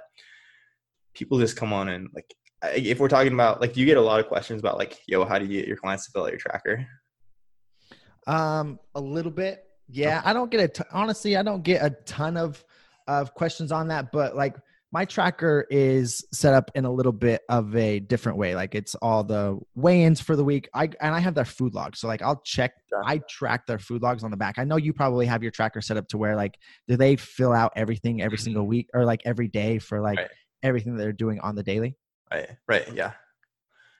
people 1.14 1.38
just 1.38 1.56
come 1.56 1.72
on 1.72 1.88
and 1.88 2.08
like 2.14 2.32
if 2.74 2.98
we're 2.98 3.08
talking 3.08 3.32
about 3.32 3.60
like, 3.60 3.74
do 3.74 3.80
you 3.80 3.86
get 3.86 3.96
a 3.96 4.02
lot 4.02 4.20
of 4.20 4.28
questions 4.28 4.60
about 4.60 4.78
like, 4.78 4.98
yo, 5.06 5.24
how 5.24 5.38
do 5.38 5.44
you 5.44 5.58
get 5.60 5.68
your 5.68 5.76
clients 5.76 6.06
to 6.06 6.12
fill 6.12 6.24
out 6.24 6.30
your 6.30 6.38
tracker? 6.38 6.86
Um, 8.26 8.78
a 8.94 9.00
little 9.00 9.30
bit. 9.30 9.64
Yeah, 9.88 10.20
I 10.24 10.32
don't 10.32 10.50
get 10.50 10.60
a 10.60 10.68
t- 10.68 10.88
honestly, 10.92 11.36
I 11.36 11.42
don't 11.42 11.62
get 11.62 11.84
a 11.84 11.90
ton 11.90 12.36
of 12.36 12.64
of 13.06 13.34
questions 13.34 13.70
on 13.70 13.86
that, 13.88 14.10
but 14.10 14.34
like 14.34 14.56
my 14.96 15.04
tracker 15.04 15.66
is 15.68 16.24
set 16.32 16.54
up 16.54 16.70
in 16.74 16.86
a 16.86 16.90
little 16.90 17.12
bit 17.12 17.42
of 17.50 17.76
a 17.76 18.00
different 18.00 18.38
way. 18.38 18.54
Like 18.54 18.74
it's 18.74 18.94
all 18.94 19.24
the 19.24 19.58
weigh-ins 19.74 20.22
for 20.22 20.36
the 20.36 20.42
week. 20.42 20.70
I 20.72 20.84
and 20.84 21.14
I 21.14 21.20
have 21.20 21.34
their 21.34 21.44
food 21.44 21.74
log. 21.74 21.98
So 21.98 22.08
like 22.08 22.22
I'll 22.22 22.40
check 22.46 22.72
I 23.04 23.18
track 23.28 23.66
their 23.66 23.78
food 23.78 24.00
logs 24.00 24.24
on 24.24 24.30
the 24.30 24.38
back. 24.38 24.54
I 24.56 24.64
know 24.64 24.76
you 24.76 24.94
probably 24.94 25.26
have 25.26 25.42
your 25.42 25.52
tracker 25.52 25.82
set 25.82 25.98
up 25.98 26.08
to 26.08 26.16
where 26.16 26.34
like 26.34 26.56
do 26.88 26.96
they 26.96 27.16
fill 27.16 27.52
out 27.52 27.74
everything 27.76 28.22
every 28.22 28.38
single 28.38 28.62
mm-hmm. 28.62 28.70
week 28.70 28.88
or 28.94 29.04
like 29.04 29.20
every 29.26 29.48
day 29.48 29.78
for 29.78 30.00
like 30.00 30.16
right. 30.16 30.30
everything 30.62 30.96
that 30.96 31.02
they're 31.02 31.12
doing 31.12 31.40
on 31.40 31.56
the 31.56 31.62
daily? 31.62 31.94
Right. 32.32 32.48
Right. 32.66 32.90
Yeah. 32.94 33.12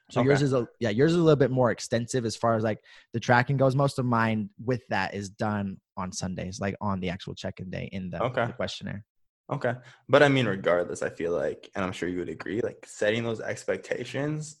So 0.09 0.21
okay. 0.21 0.29
yours 0.29 0.41
is 0.41 0.53
a 0.53 0.67
yeah, 0.79 0.89
yours 0.89 1.11
is 1.11 1.19
a 1.19 1.21
little 1.21 1.35
bit 1.35 1.51
more 1.51 1.69
extensive 1.69 2.25
as 2.25 2.35
far 2.35 2.55
as 2.55 2.63
like 2.63 2.79
the 3.13 3.19
tracking 3.19 3.57
goes. 3.57 3.75
Most 3.75 3.99
of 3.99 4.05
mine 4.07 4.49
with 4.65 4.81
that 4.89 5.13
is 5.13 5.29
done 5.29 5.77
on 5.95 6.11
Sundays, 6.11 6.59
like 6.59 6.73
on 6.81 7.01
the 7.01 7.11
actual 7.11 7.35
check-in 7.35 7.69
day 7.69 7.87
in 7.91 8.09
the, 8.09 8.23
okay. 8.23 8.47
the 8.47 8.53
questionnaire. 8.53 9.05
Okay. 9.49 9.73
But 10.09 10.23
I 10.23 10.29
mean, 10.29 10.45
regardless, 10.45 11.01
I 11.01 11.09
feel 11.09 11.31
like, 11.31 11.69
and 11.73 11.83
I'm 11.83 11.93
sure 11.93 12.09
you 12.09 12.19
would 12.19 12.29
agree, 12.29 12.61
like 12.61 12.85
setting 12.85 13.23
those 13.23 13.39
expectations, 13.39 14.57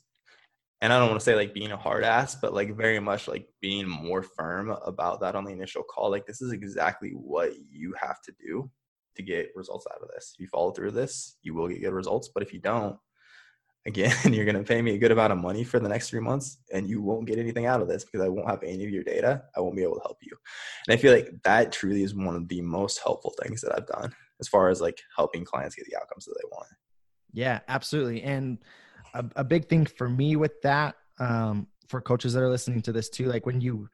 and 0.81 0.93
I 0.93 0.99
don't 0.99 1.09
want 1.09 1.19
to 1.19 1.25
say 1.25 1.35
like 1.35 1.53
being 1.53 1.71
a 1.71 1.77
hard 1.77 2.03
ass, 2.03 2.35
but 2.35 2.53
like 2.53 2.75
very 2.75 2.99
much 2.99 3.27
like 3.27 3.49
being 3.61 3.87
more 3.87 4.21
firm 4.21 4.69
about 4.69 5.19
that 5.21 5.35
on 5.35 5.43
the 5.43 5.51
initial 5.51 5.83
call. 5.83 6.11
Like, 6.11 6.25
this 6.25 6.41
is 6.41 6.51
exactly 6.51 7.11
what 7.11 7.53
you 7.69 7.95
have 7.99 8.21
to 8.21 8.33
do 8.39 8.69
to 9.15 9.23
get 9.23 9.51
results 9.55 9.87
out 9.91 10.01
of 10.01 10.09
this. 10.09 10.33
If 10.35 10.39
you 10.39 10.47
follow 10.47 10.71
through 10.71 10.91
this, 10.91 11.37
you 11.41 11.55
will 11.55 11.67
get 11.67 11.81
good 11.81 11.93
results. 11.93 12.29
But 12.33 12.43
if 12.43 12.53
you 12.53 12.59
don't, 12.59 12.95
again, 13.87 14.15
you're 14.31 14.45
going 14.45 14.55
to 14.55 14.63
pay 14.63 14.81
me 14.81 14.93
a 14.93 14.99
good 14.99 15.11
amount 15.11 15.33
of 15.33 15.39
money 15.39 15.63
for 15.63 15.79
the 15.79 15.89
next 15.89 16.11
three 16.11 16.19
months 16.21 16.59
and 16.71 16.87
you 16.87 17.01
won't 17.01 17.25
get 17.25 17.39
anything 17.39 17.65
out 17.65 17.81
of 17.81 17.87
this 17.87 18.05
because 18.05 18.21
I 18.21 18.29
won't 18.29 18.49
have 18.49 18.63
any 18.63 18.85
of 18.85 18.91
your 18.91 19.03
data. 19.03 19.43
I 19.55 19.61
won't 19.61 19.75
be 19.75 19.83
able 19.83 19.95
to 19.95 20.01
help 20.01 20.19
you. 20.21 20.37
And 20.87 20.93
I 20.93 21.01
feel 21.01 21.11
like 21.11 21.31
that 21.43 21.71
truly 21.71 22.03
is 22.03 22.13
one 22.13 22.35
of 22.35 22.47
the 22.47 22.61
most 22.61 22.99
helpful 22.99 23.33
things 23.41 23.61
that 23.61 23.75
I've 23.75 23.87
done 23.87 24.13
as 24.39 24.47
far 24.47 24.69
as 24.69 24.81
like 24.81 25.01
helping 25.15 25.45
clients 25.45 25.75
get 25.75 25.85
the 25.85 25.95
outcomes 25.95 26.25
that 26.25 26.35
they 26.41 26.47
want. 26.51 26.67
Yeah, 27.33 27.59
absolutely. 27.67 28.23
And 28.23 28.59
a, 29.13 29.25
a 29.37 29.43
big 29.43 29.67
thing 29.67 29.85
for 29.85 30.07
me 30.09 30.35
with 30.35 30.61
that, 30.61 30.95
um, 31.19 31.67
for 31.87 32.01
coaches 32.01 32.33
that 32.33 32.41
are 32.41 32.49
listening 32.49 32.81
to 32.83 32.91
this 32.91 33.09
too, 33.09 33.25
like 33.25 33.45
when 33.45 33.61
you, 33.61 33.89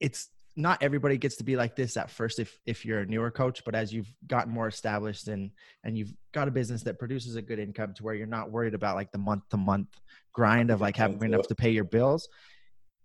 it's 0.00 0.28
not 0.56 0.82
everybody 0.82 1.18
gets 1.18 1.36
to 1.36 1.44
be 1.44 1.54
like 1.54 1.76
this 1.76 1.96
at 1.96 2.10
first 2.10 2.38
if 2.38 2.58
if 2.64 2.84
you're 2.84 3.00
a 3.00 3.06
newer 3.06 3.30
coach 3.30 3.62
but 3.64 3.74
as 3.74 3.92
you've 3.92 4.12
gotten 4.26 4.52
more 4.52 4.66
established 4.66 5.28
and 5.28 5.50
and 5.84 5.98
you've 5.98 6.12
got 6.32 6.48
a 6.48 6.50
business 6.50 6.82
that 6.82 6.98
produces 6.98 7.36
a 7.36 7.42
good 7.42 7.58
income 7.58 7.92
to 7.92 8.02
where 8.02 8.14
you're 8.14 8.26
not 8.26 8.50
worried 8.50 8.74
about 8.74 8.96
like 8.96 9.12
the 9.12 9.18
month 9.18 9.42
to 9.50 9.56
month 9.56 9.88
grind 10.32 10.70
of 10.70 10.80
like 10.80 10.96
having 10.96 11.22
enough 11.22 11.46
to 11.46 11.54
pay 11.54 11.70
your 11.70 11.84
bills 11.84 12.28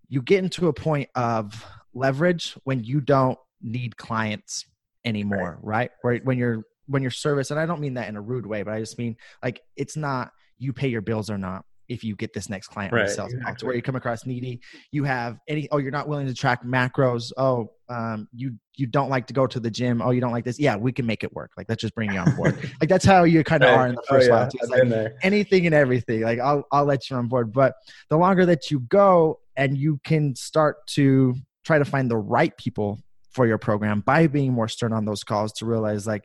you 0.08 0.22
get 0.22 0.44
into 0.44 0.68
a 0.68 0.74
point 0.74 1.10
of 1.16 1.66
leverage 1.94 2.56
when 2.64 2.84
you 2.84 3.02
don't 3.02 3.38
need 3.62 3.98
clients 3.98 4.66
anymore 5.06 5.60
right, 5.62 5.92
right? 6.04 6.24
when 6.26 6.38
you're 6.38 6.64
when 6.88 7.02
you're 7.02 7.12
service 7.12 7.52
and 7.52 7.60
i 7.60 7.66
don't 7.66 7.80
mean 7.80 7.96
that 7.96 8.08
in 8.10 8.16
a 8.16 8.22
rude 8.22 8.46
way 8.46 8.64
but 8.64 8.74
i 8.74 8.80
just 8.80 8.98
mean 8.98 9.16
like 9.44 9.62
it's 9.76 9.96
not 9.96 10.32
you 10.58 10.74
pay 10.74 10.88
your 10.88 11.02
bills 11.02 11.30
or 11.30 11.38
not 11.38 11.66
if 11.92 12.06
you 12.06 12.16
get 12.16 12.34
this 12.34 12.50
next 12.50 12.68
client 12.68 12.94
right, 12.94 13.10
sales 13.10 13.34
exactly. 13.34 13.60
to 13.60 13.66
where 13.66 13.76
you 13.76 13.82
come 13.82 13.98
across 13.98 14.26
needy 14.26 14.62
you 14.92 15.04
have 15.04 15.38
any 15.50 15.68
oh 15.72 15.78
you're 15.78 15.92
not 15.92 16.08
willing 16.08 16.26
to 16.26 16.34
track 16.34 16.64
macros. 16.64 17.34
Oh 17.36 17.72
um, 17.90 18.30
you 18.34 18.58
you 18.78 18.88
don't 18.88 19.10
like 19.10 19.28
to 19.28 19.34
go 19.34 19.46
to 19.46 19.60
the 19.60 19.70
gym. 19.70 20.02
Oh 20.02 20.12
you 20.12 20.22
don't 20.22 20.32
like 20.32 20.46
this. 20.46 20.58
Yeah 20.58 20.78
we 20.78 20.94
can 20.94 21.06
make 21.06 21.26
it 21.26 21.34
work. 21.34 21.52
Like 21.58 21.68
let's 21.68 21.82
just 21.82 21.94
bring 21.94 22.14
you 22.14 22.20
on 22.20 22.34
board. 22.38 22.58
Like 22.82 22.90
that's 22.90 23.04
how 23.04 23.26
you 23.26 23.44
kind 23.44 23.64
of 23.64 23.70
right. 23.70 23.78
are 23.78 23.88
in 23.88 23.96
the 23.96 24.02
oh, 24.02 24.16
first 24.16 24.30
oh, 24.32 24.50
yeah. 24.70 24.88
like 24.90 25.14
anything 25.22 25.66
and 25.66 25.76
everything. 25.76 26.22
Like 26.22 26.40
I'll, 26.40 26.64
I'll 26.72 26.86
let 26.86 27.10
you 27.10 27.18
on 27.18 27.28
board. 27.28 27.52
But 27.52 27.76
the 28.10 28.18
longer 28.18 28.46
that 28.46 28.72
you 28.72 28.80
go 28.80 29.40
and 29.58 29.78
you 29.78 30.00
can 30.06 30.34
start 30.36 30.88
to 30.92 31.36
try 31.66 31.78
to 31.78 31.86
find 31.86 32.10
the 32.10 32.18
right 32.18 32.56
people 32.58 33.00
for 33.32 33.48
your 33.48 33.58
program 33.58 34.02
by 34.02 34.28
being 34.28 34.54
more 34.54 34.68
stern 34.68 34.94
on 34.94 35.06
those 35.06 35.24
calls 35.24 35.54
to 35.54 35.66
realize 35.66 36.06
like 36.06 36.24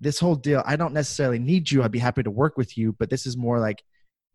this 0.00 0.18
whole 0.18 0.34
deal 0.34 0.62
i 0.66 0.76
don't 0.76 0.94
necessarily 0.94 1.38
need 1.38 1.70
you. 1.70 1.82
I'd 1.82 1.90
be 1.92 1.98
happy 1.98 2.22
to 2.22 2.30
work 2.30 2.56
with 2.56 2.76
you 2.76 2.94
but 2.98 3.10
this 3.10 3.26
is 3.26 3.36
more 3.36 3.58
like 3.58 3.82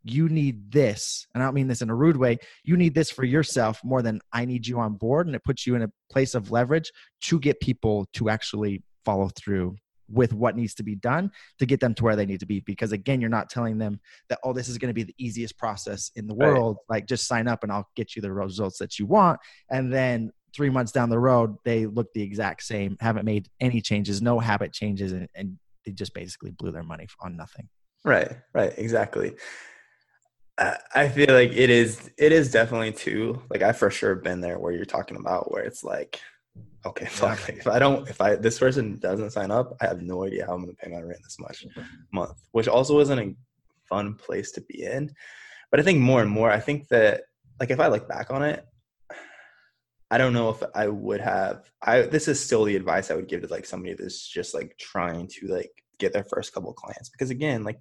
you 0.03 0.27
need 0.29 0.71
this. 0.71 1.25
And 1.33 1.41
i 1.41 1.45
don't 1.45 1.55
mean 1.55 1.67
this 1.67 1.81
in 1.81 1.89
a 1.89 1.95
rude 1.95 2.17
way. 2.17 2.37
You 2.63 2.77
need 2.77 2.93
this 2.93 3.09
for 3.09 3.23
yourself 3.23 3.81
more 3.83 4.01
than 4.01 4.21
i 4.31 4.45
need 4.45 4.67
you 4.67 4.79
on 4.79 4.95
board. 4.95 5.27
And 5.27 5.35
it 5.35 5.43
puts 5.43 5.65
you 5.65 5.75
in 5.75 5.81
a 5.81 5.91
place 6.11 6.35
of 6.35 6.51
leverage 6.51 6.91
to 7.21 7.39
get 7.39 7.59
people 7.59 8.07
to 8.13 8.29
actually 8.29 8.83
follow 9.05 9.29
through 9.29 9.75
with 10.09 10.33
what 10.33 10.55
needs 10.55 10.75
to 10.75 10.83
be 10.83 10.95
done 10.95 11.31
to 11.57 11.65
get 11.65 11.79
them 11.79 11.93
to 11.95 12.03
where 12.03 12.15
they 12.15 12.25
need 12.25 12.41
to 12.41 12.45
be. 12.45 12.59
Because 12.59 12.91
again 12.91 13.21
you're 13.21 13.29
not 13.29 13.49
telling 13.49 13.77
them 13.77 13.99
that 14.29 14.39
oh 14.43 14.53
this 14.53 14.67
is 14.67 14.77
going 14.77 14.89
to 14.89 14.93
be 14.93 15.03
the 15.03 15.15
easiest 15.17 15.57
process 15.57 16.11
in 16.15 16.27
the 16.27 16.35
world. 16.35 16.77
Right. 16.89 16.97
like 16.97 17.07
just 17.07 17.27
sign 17.27 17.47
up 17.47 17.63
and 17.63 17.71
i'll 17.71 17.89
get 17.95 18.15
you 18.15 18.21
the 18.21 18.31
results 18.31 18.77
that 18.79 18.99
you 18.99 19.05
want. 19.05 19.39
And 19.69 19.91
then 19.91 20.31
three 20.53 20.69
months 20.69 20.91
down 20.91 21.09
the 21.09 21.19
road 21.19 21.57
they 21.63 21.85
look 21.85 22.11
the 22.13 22.21
exact 22.21 22.63
same 22.63 22.95
haven't 22.99 23.25
made 23.25 23.47
any 23.59 23.81
changes 23.81 24.21
no 24.21 24.39
habit 24.39 24.71
changes 24.71 25.11
and, 25.11 25.27
and 25.35 25.57
they 25.85 25.91
just 25.91 26.13
basically 26.13 26.51
blew 26.51 26.71
their 26.71 26.83
money 26.83 27.07
on 27.19 27.35
nothing. 27.35 27.69
Right 28.03 28.31
right 28.53 28.73
exactly. 28.77 29.35
I 30.57 31.09
feel 31.09 31.33
like 31.33 31.51
it 31.51 31.71
is 31.71 32.11
it 32.17 32.31
is 32.31 32.51
definitely 32.51 32.91
too 32.91 33.41
like 33.49 33.63
I 33.63 33.71
for 33.71 33.89
sure 33.89 34.15
been 34.15 34.39
there 34.39 34.59
where 34.59 34.71
you're 34.71 34.85
talking 34.85 35.17
about 35.17 35.51
where 35.51 35.63
it's 35.63 35.83
like 35.83 36.21
okay 36.85 37.05
fuck 37.09 37.39
yeah. 37.47 37.55
if 37.55 37.67
I 37.67 37.79
don't 37.79 38.07
if 38.07 38.21
I 38.21 38.35
this 38.35 38.59
person 38.59 38.99
doesn't 38.99 39.31
sign 39.31 39.49
up 39.49 39.75
I 39.81 39.87
have 39.87 40.03
no 40.03 40.23
idea 40.23 40.45
how 40.45 40.53
I'm 40.53 40.61
gonna 40.61 40.73
pay 40.73 40.91
my 40.91 41.01
rent 41.01 41.21
this 41.23 41.39
much 41.39 41.65
month 42.11 42.39
which 42.51 42.67
also 42.67 42.99
isn't 42.99 43.19
a 43.19 43.35
fun 43.89 44.13
place 44.13 44.51
to 44.53 44.61
be 44.61 44.83
in. 44.83 45.11
But 45.71 45.79
I 45.79 45.83
think 45.83 45.99
more 45.99 46.21
and 46.21 46.29
more 46.29 46.51
I 46.51 46.59
think 46.59 46.87
that 46.89 47.23
like 47.59 47.71
if 47.71 47.79
I 47.79 47.87
look 47.87 48.07
back 48.07 48.29
on 48.29 48.43
it 48.43 48.63
I 50.13 50.17
don't 50.17 50.33
know 50.33 50.49
if 50.49 50.61
I 50.75 50.87
would 50.87 51.21
have 51.21 51.71
I 51.81 52.01
this 52.01 52.27
is 52.27 52.39
still 52.39 52.65
the 52.65 52.75
advice 52.75 53.09
I 53.09 53.15
would 53.15 53.27
give 53.27 53.41
to 53.41 53.47
like 53.47 53.65
somebody 53.65 53.95
that's 53.95 54.27
just 54.27 54.53
like 54.53 54.77
trying 54.77 55.27
to 55.27 55.47
like 55.47 55.71
get 55.97 56.13
their 56.13 56.25
first 56.25 56.53
couple 56.53 56.71
clients 56.73 57.09
because 57.09 57.31
again 57.31 57.63
like 57.63 57.79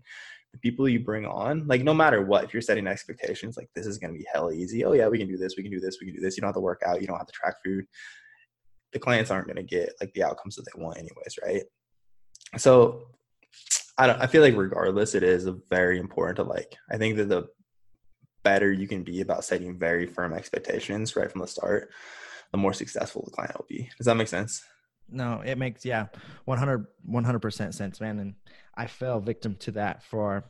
the 0.52 0.58
people 0.58 0.88
you 0.88 1.00
bring 1.00 1.24
on, 1.24 1.66
like 1.66 1.82
no 1.82 1.94
matter 1.94 2.22
what, 2.22 2.44
if 2.44 2.52
you're 2.52 2.60
setting 2.60 2.86
expectations, 2.86 3.56
like 3.56 3.70
this 3.74 3.86
is 3.86 3.98
going 3.98 4.12
to 4.12 4.18
be 4.18 4.26
hell 4.32 4.52
easy. 4.52 4.84
Oh 4.84 4.92
yeah, 4.92 5.08
we 5.08 5.18
can 5.18 5.28
do 5.28 5.38
this. 5.38 5.54
We 5.56 5.62
can 5.62 5.72
do 5.72 5.80
this. 5.80 5.98
We 6.00 6.06
can 6.06 6.16
do 6.16 6.20
this. 6.20 6.36
You 6.36 6.42
don't 6.42 6.48
have 6.48 6.56
to 6.56 6.60
work 6.60 6.82
out. 6.86 7.00
You 7.00 7.06
don't 7.06 7.16
have 7.16 7.26
to 7.26 7.32
track 7.32 7.54
food. 7.64 7.86
The 8.92 8.98
clients 8.98 9.30
aren't 9.30 9.46
going 9.46 9.56
to 9.56 9.62
get 9.62 9.94
like 10.00 10.12
the 10.12 10.22
outcomes 10.22 10.56
that 10.56 10.64
they 10.64 10.82
want 10.82 10.98
anyways, 10.98 11.38
right? 11.42 11.62
So 12.58 13.06
I 13.96 14.06
don't. 14.06 14.20
I 14.20 14.26
feel 14.26 14.42
like 14.42 14.56
regardless, 14.56 15.14
it 15.14 15.22
is 15.22 15.48
very 15.70 15.98
important 15.98 16.36
to 16.36 16.42
like. 16.42 16.76
I 16.90 16.98
think 16.98 17.16
that 17.16 17.30
the 17.30 17.48
better 18.42 18.72
you 18.72 18.88
can 18.88 19.02
be 19.02 19.20
about 19.20 19.44
setting 19.44 19.78
very 19.78 20.06
firm 20.06 20.32
expectations 20.32 21.16
right 21.16 21.30
from 21.30 21.40
the 21.40 21.46
start, 21.46 21.90
the 22.50 22.58
more 22.58 22.72
successful 22.72 23.22
the 23.24 23.30
client 23.30 23.56
will 23.56 23.66
be. 23.68 23.90
Does 23.98 24.06
that 24.06 24.16
make 24.16 24.28
sense? 24.28 24.62
No, 25.08 25.42
it 25.44 25.58
makes 25.58 25.84
yeah, 25.84 26.06
100 26.44 27.38
percent 27.40 27.74
sense, 27.74 28.00
man. 28.00 28.18
And 28.18 28.34
I 28.76 28.86
fell 28.86 29.20
victim 29.20 29.56
to 29.60 29.72
that 29.72 30.02
for 30.04 30.44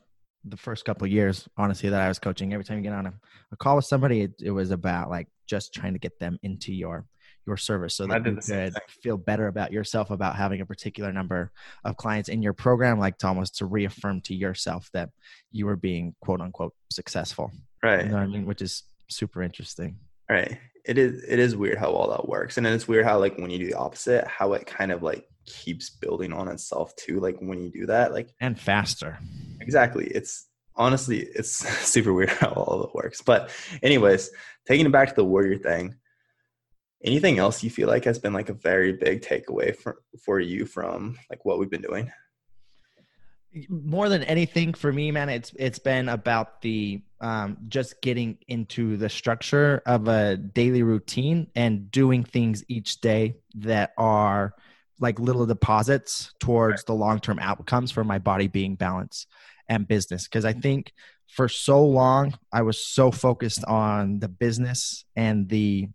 the 0.44 0.56
first 0.56 0.84
couple 0.84 1.04
of 1.04 1.12
years, 1.12 1.48
honestly, 1.56 1.88
that 1.88 2.00
I 2.00 2.08
was 2.08 2.18
coaching. 2.18 2.52
Every 2.52 2.64
time 2.64 2.78
you 2.78 2.82
get 2.82 2.92
on 2.92 3.06
a, 3.06 3.14
a 3.52 3.56
call 3.56 3.76
with 3.76 3.84
somebody, 3.84 4.22
it, 4.22 4.34
it, 4.42 4.50
was 4.50 4.70
about 4.70 5.08
like 5.08 5.28
just 5.46 5.72
trying 5.72 5.92
to 5.92 5.98
get 5.98 6.18
them 6.18 6.38
into 6.42 6.72
your 6.72 7.06
your 7.46 7.56
service 7.56 7.96
so 7.96 8.06
that 8.06 8.24
you 8.24 8.36
could 8.36 8.72
feel 9.02 9.16
better 9.16 9.48
about 9.48 9.72
yourself 9.72 10.10
about 10.10 10.36
having 10.36 10.60
a 10.60 10.66
particular 10.66 11.12
number 11.12 11.50
of 11.84 11.96
clients 11.96 12.28
in 12.28 12.40
your 12.40 12.52
program, 12.52 13.00
like 13.00 13.18
Tom 13.18 13.36
was 13.36 13.50
to 13.50 13.66
reaffirm 13.66 14.20
to 14.22 14.34
yourself 14.34 14.88
that 14.92 15.10
you 15.50 15.66
were 15.66 15.76
being 15.76 16.14
quote 16.20 16.40
unquote 16.40 16.74
successful. 16.90 17.50
Right. 17.82 18.04
You 18.04 18.12
know 18.12 18.18
I 18.18 18.26
mean? 18.26 18.46
Which 18.46 18.62
is 18.62 18.84
super 19.08 19.42
interesting. 19.42 19.98
Right. 20.28 20.58
It 20.84 20.98
is 20.98 21.24
it 21.24 21.38
is 21.38 21.56
weird 21.56 21.78
how 21.78 21.90
all 21.90 22.10
that 22.10 22.28
works. 22.28 22.56
And 22.56 22.66
then 22.66 22.72
it's 22.72 22.88
weird 22.88 23.04
how 23.04 23.18
like 23.18 23.36
when 23.38 23.50
you 23.50 23.58
do 23.58 23.66
the 23.66 23.78
opposite, 23.78 24.26
how 24.26 24.52
it 24.54 24.66
kind 24.66 24.92
of 24.92 25.02
like 25.02 25.26
keeps 25.46 25.90
building 25.90 26.32
on 26.32 26.48
itself 26.48 26.94
too 26.96 27.20
like 27.20 27.36
when 27.40 27.60
you 27.60 27.70
do 27.70 27.86
that 27.86 28.12
like 28.12 28.34
and 28.40 28.58
faster 28.58 29.18
exactly 29.60 30.06
it's 30.06 30.48
honestly 30.76 31.20
it's 31.34 31.50
super 31.86 32.12
weird 32.12 32.30
how 32.30 32.48
all 32.50 32.80
of 32.80 32.88
it 32.88 32.94
works 32.94 33.20
but 33.22 33.50
anyways 33.82 34.30
taking 34.66 34.86
it 34.86 34.92
back 34.92 35.08
to 35.08 35.14
the 35.14 35.24
warrior 35.24 35.58
thing 35.58 35.94
anything 37.04 37.38
else 37.38 37.62
you 37.62 37.70
feel 37.70 37.88
like 37.88 38.04
has 38.04 38.18
been 38.18 38.32
like 38.32 38.48
a 38.48 38.54
very 38.54 38.92
big 38.92 39.20
takeaway 39.20 39.74
for, 39.74 40.02
for 40.24 40.38
you 40.38 40.64
from 40.64 41.18
like 41.28 41.44
what 41.44 41.58
we've 41.58 41.70
been 41.70 41.82
doing 41.82 42.10
more 43.68 44.08
than 44.08 44.22
anything 44.22 44.72
for 44.72 44.92
me 44.92 45.10
man 45.10 45.28
it's 45.28 45.52
it's 45.58 45.78
been 45.78 46.08
about 46.08 46.62
the 46.62 47.02
um, 47.22 47.56
just 47.68 48.02
getting 48.02 48.36
into 48.48 48.96
the 48.96 49.08
structure 49.08 49.80
of 49.86 50.08
a 50.08 50.36
daily 50.36 50.82
routine 50.82 51.46
and 51.54 51.90
doing 51.90 52.24
things 52.24 52.64
each 52.68 53.00
day 53.00 53.36
that 53.54 53.92
are 53.96 54.54
like 54.98 55.18
little 55.20 55.46
deposits 55.46 56.32
towards 56.40 56.80
right. 56.80 56.86
the 56.86 56.94
long 56.94 57.20
term 57.20 57.38
outcomes 57.40 57.92
for 57.92 58.04
my 58.04 58.18
body 58.18 58.48
being 58.48 58.74
balanced 58.74 59.28
and 59.68 59.86
business. 59.86 60.24
Because 60.24 60.44
I 60.44 60.52
think 60.52 60.92
for 61.28 61.48
so 61.48 61.84
long 61.84 62.38
I 62.52 62.62
was 62.62 62.84
so 62.84 63.10
focused 63.10 63.64
on 63.64 64.18
the 64.18 64.28
business 64.28 65.04
and 65.14 65.48
the 65.48 65.88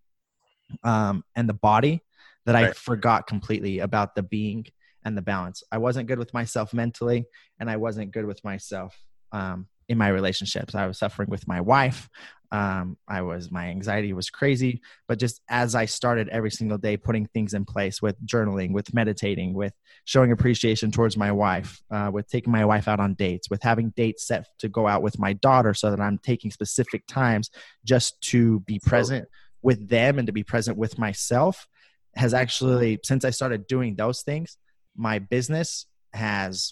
um, 0.83 1.23
and 1.35 1.47
the 1.47 1.53
body 1.53 2.01
that 2.45 2.55
right. 2.55 2.69
I 2.69 2.71
forgot 2.73 3.27
completely 3.27 3.79
about 3.79 4.15
the 4.15 4.23
being 4.23 4.65
and 5.07 5.17
the 5.17 5.21
balance. 5.21 5.63
I 5.71 5.77
wasn't 5.77 6.07
good 6.09 6.19
with 6.19 6.33
myself 6.33 6.73
mentally, 6.73 7.25
and 7.59 7.69
I 7.69 7.77
wasn't 7.77 8.11
good 8.11 8.25
with 8.25 8.43
myself 8.43 8.95
um, 9.31 9.67
in 9.87 9.97
my 9.97 10.09
relationships. 10.09 10.75
I 10.75 10.85
was 10.85 10.99
suffering 10.99 11.29
with 11.29 11.47
my 11.47 11.61
wife. 11.61 12.09
Um, 12.51 12.97
I 13.07 13.21
was 13.21 13.51
my 13.51 13.67
anxiety 13.67 14.13
was 14.13 14.29
crazy, 14.29 14.81
but 15.07 15.19
just 15.19 15.41
as 15.49 15.75
I 15.75 15.85
started 15.85 16.29
every 16.29 16.51
single 16.51 16.77
day 16.77 16.95
putting 16.95 17.25
things 17.25 17.53
in 17.53 17.65
place 17.65 18.01
with 18.01 18.15
journaling, 18.25 18.71
with 18.71 18.93
meditating, 18.93 19.53
with 19.53 19.73
showing 20.05 20.31
appreciation 20.31 20.91
towards 20.91 21.17
my 21.17 21.31
wife, 21.31 21.81
uh, 21.91 22.09
with 22.13 22.27
taking 22.29 22.51
my 22.51 22.65
wife 22.65 22.87
out 22.87 22.99
on 22.99 23.15
dates, 23.15 23.49
with 23.49 23.63
having 23.63 23.93
dates 23.97 24.27
set 24.27 24.45
to 24.59 24.69
go 24.69 24.87
out 24.87 25.01
with 25.01 25.19
my 25.19 25.33
daughter, 25.33 25.73
so 25.73 25.89
that 25.89 25.99
I'm 26.01 26.19
taking 26.19 26.51
specific 26.51 27.05
times 27.07 27.49
just 27.83 28.19
to 28.31 28.61
be 28.61 28.79
present 28.79 29.27
with 29.61 29.89
them 29.89 30.17
and 30.17 30.27
to 30.27 30.33
be 30.33 30.43
present 30.43 30.77
with 30.77 30.97
myself, 30.97 31.67
has 32.15 32.33
actually 32.33 32.99
since 33.03 33.25
I 33.25 33.31
started 33.31 33.67
doing 33.67 33.95
those 33.95 34.21
things, 34.21 34.57
my 34.97 35.19
business 35.19 35.85
has 36.13 36.71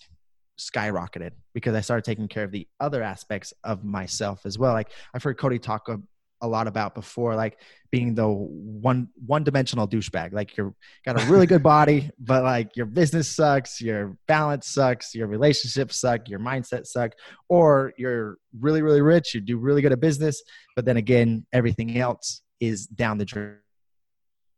skyrocketed 0.60 1.32
because 1.54 1.76
I 1.76 1.82
started 1.82 2.04
taking 2.04 2.28
care 2.28 2.44
of 2.44 2.52
the 2.52 2.68
other 2.80 3.04
aspects 3.04 3.54
of 3.64 3.84
myself 3.84 4.46
as 4.46 4.58
well. 4.58 4.74
Like 4.74 4.90
I've 5.14 5.24
heard 5.24 5.38
Cody 5.38 5.60
talk 5.60 5.90
a, 5.90 6.00
a 6.42 6.48
lot 6.48 6.68
about 6.68 6.96
before, 6.96 7.36
like 7.36 7.60
being 7.92 8.16
the 8.16 8.28
one 8.28 9.10
one 9.26 9.44
dimensional 9.44 9.88
douchebag. 9.88 10.34
Like 10.34 10.56
you're 10.58 10.74
got 11.06 11.22
a 11.22 11.26
really 11.26 11.46
good 11.46 11.64
body, 11.64 12.10
but 12.20 12.44
like 12.44 12.76
your 12.76 12.86
business 12.86 13.28
sucks, 13.28 13.82
your 13.82 14.18
balance 14.28 14.68
sucks, 14.68 15.14
your 15.14 15.28
relationships 15.28 16.00
suck, 16.00 16.30
your 16.30 16.40
mindset 16.40 16.86
suck, 16.86 17.12
or 17.50 17.94
you're 17.98 18.38
really 18.60 18.82
really 18.82 19.02
rich, 19.02 19.34
you 19.34 19.42
do 19.42 19.58
really 19.58 19.82
good 19.82 19.92
at 19.92 20.00
business, 20.00 20.42
but 20.76 20.86
then 20.86 20.98
again 20.98 21.46
everything 21.54 21.98
else 21.98 22.42
is 22.60 22.88
down 22.88 23.18
the 23.18 23.26
drain 23.26 23.58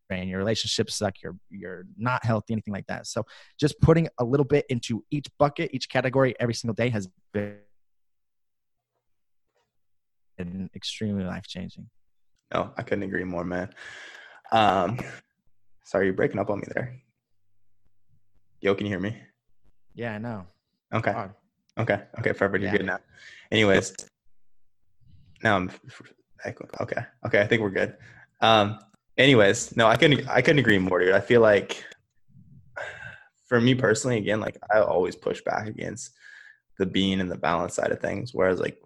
and 0.09 0.29
your 0.29 0.39
relationships 0.39 0.95
suck 0.95 1.15
you're 1.21 1.35
you're 1.49 1.85
not 1.97 2.23
healthy 2.23 2.53
anything 2.53 2.73
like 2.73 2.87
that. 2.87 3.07
So 3.07 3.25
just 3.59 3.79
putting 3.81 4.07
a 4.19 4.23
little 4.23 4.45
bit 4.45 4.65
into 4.69 5.03
each 5.11 5.27
bucket 5.37 5.69
each 5.73 5.89
category 5.89 6.35
every 6.39 6.53
single 6.53 6.73
day 6.75 6.89
has 6.89 7.09
been 7.33 7.59
extremely 10.75 11.23
life 11.23 11.47
changing 11.47 11.89
no 12.53 12.71
i 12.77 12.83
couldn't 12.83 13.03
agree 13.03 13.23
more 13.23 13.43
man. 13.43 13.69
Um 14.51 14.99
sorry 15.83 16.05
you're 16.05 16.13
breaking 16.13 16.39
up 16.39 16.49
on 16.49 16.59
me 16.59 16.65
there. 16.73 17.01
Yo 18.61 18.75
can 18.75 18.85
you 18.85 18.91
hear 18.91 18.99
me? 18.99 19.17
Yeah 19.93 20.13
i 20.13 20.17
know. 20.19 20.45
Okay. 20.93 21.13
Okay 21.77 22.01
okay 22.19 22.33
perfect 22.33 22.61
you're 22.63 22.71
yeah. 22.71 22.77
good 22.77 22.85
now. 22.85 22.99
Anyways 23.51 23.95
now 25.43 25.55
i'm 25.55 25.69
okay 26.81 27.05
okay 27.25 27.41
i 27.41 27.47
think 27.47 27.61
we're 27.61 27.69
good. 27.69 27.97
Um 28.41 28.79
anyways, 29.17 29.75
no, 29.75 29.87
I 29.87 29.97
couldn't 29.97 30.27
I 30.27 30.41
couldn't 30.41 30.59
agree 30.59 30.79
more, 30.79 30.99
dude. 30.99 31.13
I 31.13 31.19
feel 31.19 31.41
like 31.41 31.83
for 33.47 33.59
me 33.59 33.75
personally, 33.75 34.17
again, 34.17 34.39
like 34.39 34.57
I 34.73 34.79
always 34.79 35.15
push 35.15 35.41
back 35.41 35.67
against 35.67 36.11
the 36.77 36.85
being 36.85 37.19
and 37.19 37.31
the 37.31 37.37
balance 37.37 37.75
side 37.75 37.91
of 37.91 37.99
things, 37.99 38.33
whereas 38.33 38.59
like 38.59 38.77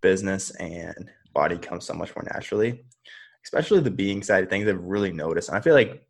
business 0.00 0.50
and 0.56 1.10
body 1.34 1.56
comes 1.56 1.84
so 1.84 1.94
much 1.94 2.14
more 2.14 2.24
naturally. 2.32 2.84
Especially 3.44 3.80
the 3.80 3.90
being 3.90 4.22
side 4.22 4.44
of 4.44 4.50
things, 4.50 4.68
I've 4.68 4.82
really 4.82 5.12
noticed. 5.12 5.48
And 5.48 5.58
I 5.58 5.60
feel 5.60 5.74
like 5.74 6.02